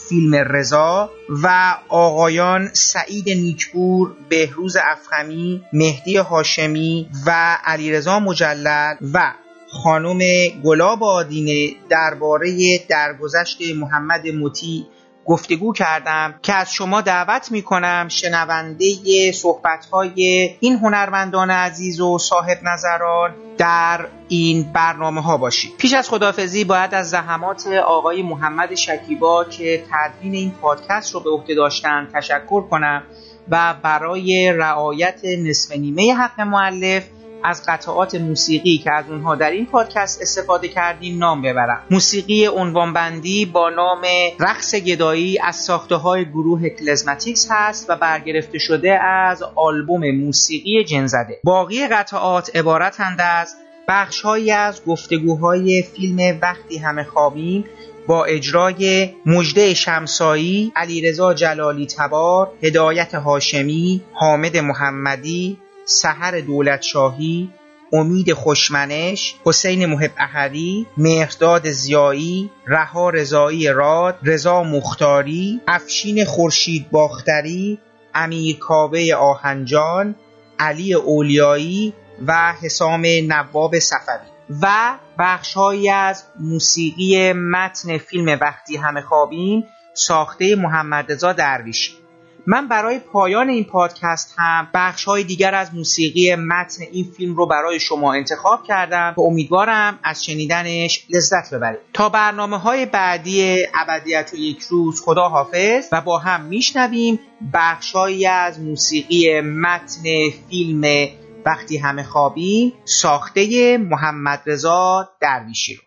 [0.09, 1.11] فیلم رضا
[1.43, 9.33] و آقایان سعید نیکپور، بهروز افخمی، مهدی هاشمی و علیرضا مجلل و
[9.69, 10.19] خانم
[10.63, 14.83] گلاب آدینه درباره درگذشت محمد مطیع
[15.27, 22.17] گفتگو کردم که از شما دعوت می کنم شنونده صحبت های این هنرمندان عزیز و
[22.17, 25.77] صاحب نظران در این برنامه ها باشید.
[25.77, 31.29] پیش از خدافزی باید از زحمات آقای محمد شکیبا که تدوین این پادکست رو به
[31.29, 33.03] عهده داشتن تشکر کنم
[33.49, 37.03] و برای رعایت نصف نیمه حق معلف
[37.43, 41.83] از قطعات موسیقی که از اونها در این پادکست استفاده کردیم نام ببرم.
[41.91, 44.01] موسیقی عنوانبندی با نام
[44.39, 51.39] رقص گدایی از ساخته های گروه کلزماتیکس هست و برگرفته شده از آلبوم موسیقی جنزده.
[51.43, 53.55] باقی قطعات عبارتند از
[53.87, 57.65] بخشهایی از گفتگوهای فیلم وقتی همه خوابیم
[58.07, 65.57] با اجرای مجده شمسایی، علیرضا جلالی تبار، هدایت هاشمی، حامد محمدی،
[65.89, 67.49] سحر دولت شاهی
[67.93, 77.79] امید خوشمنش حسین محب احری مهرداد زیایی رها رضایی راد رضا مختاری افشین خورشید باختری
[78.13, 80.15] امیر کاوه آهنجان
[80.59, 81.93] علی اولیایی
[82.27, 84.27] و حسام نواب سفری
[84.61, 92.06] و بخشهایی از موسیقی متن فیلم وقتی همه خوابیم ساخته محمد رضا درویشی.
[92.49, 97.45] من برای پایان این پادکست هم بخش های دیگر از موسیقی متن این فیلم رو
[97.45, 101.79] برای شما انتخاب کردم و امیدوارم از شنیدنش لذت ببرید.
[101.93, 107.19] تا برنامه های بعدی ابدیت و یک روز خدا حافظ و با هم میشنویم
[107.53, 110.03] بخشهایی از موسیقی متن
[110.49, 111.07] فیلم
[111.45, 115.86] وقتی همه خوابیم ساخته محمد رضا درویشی رو.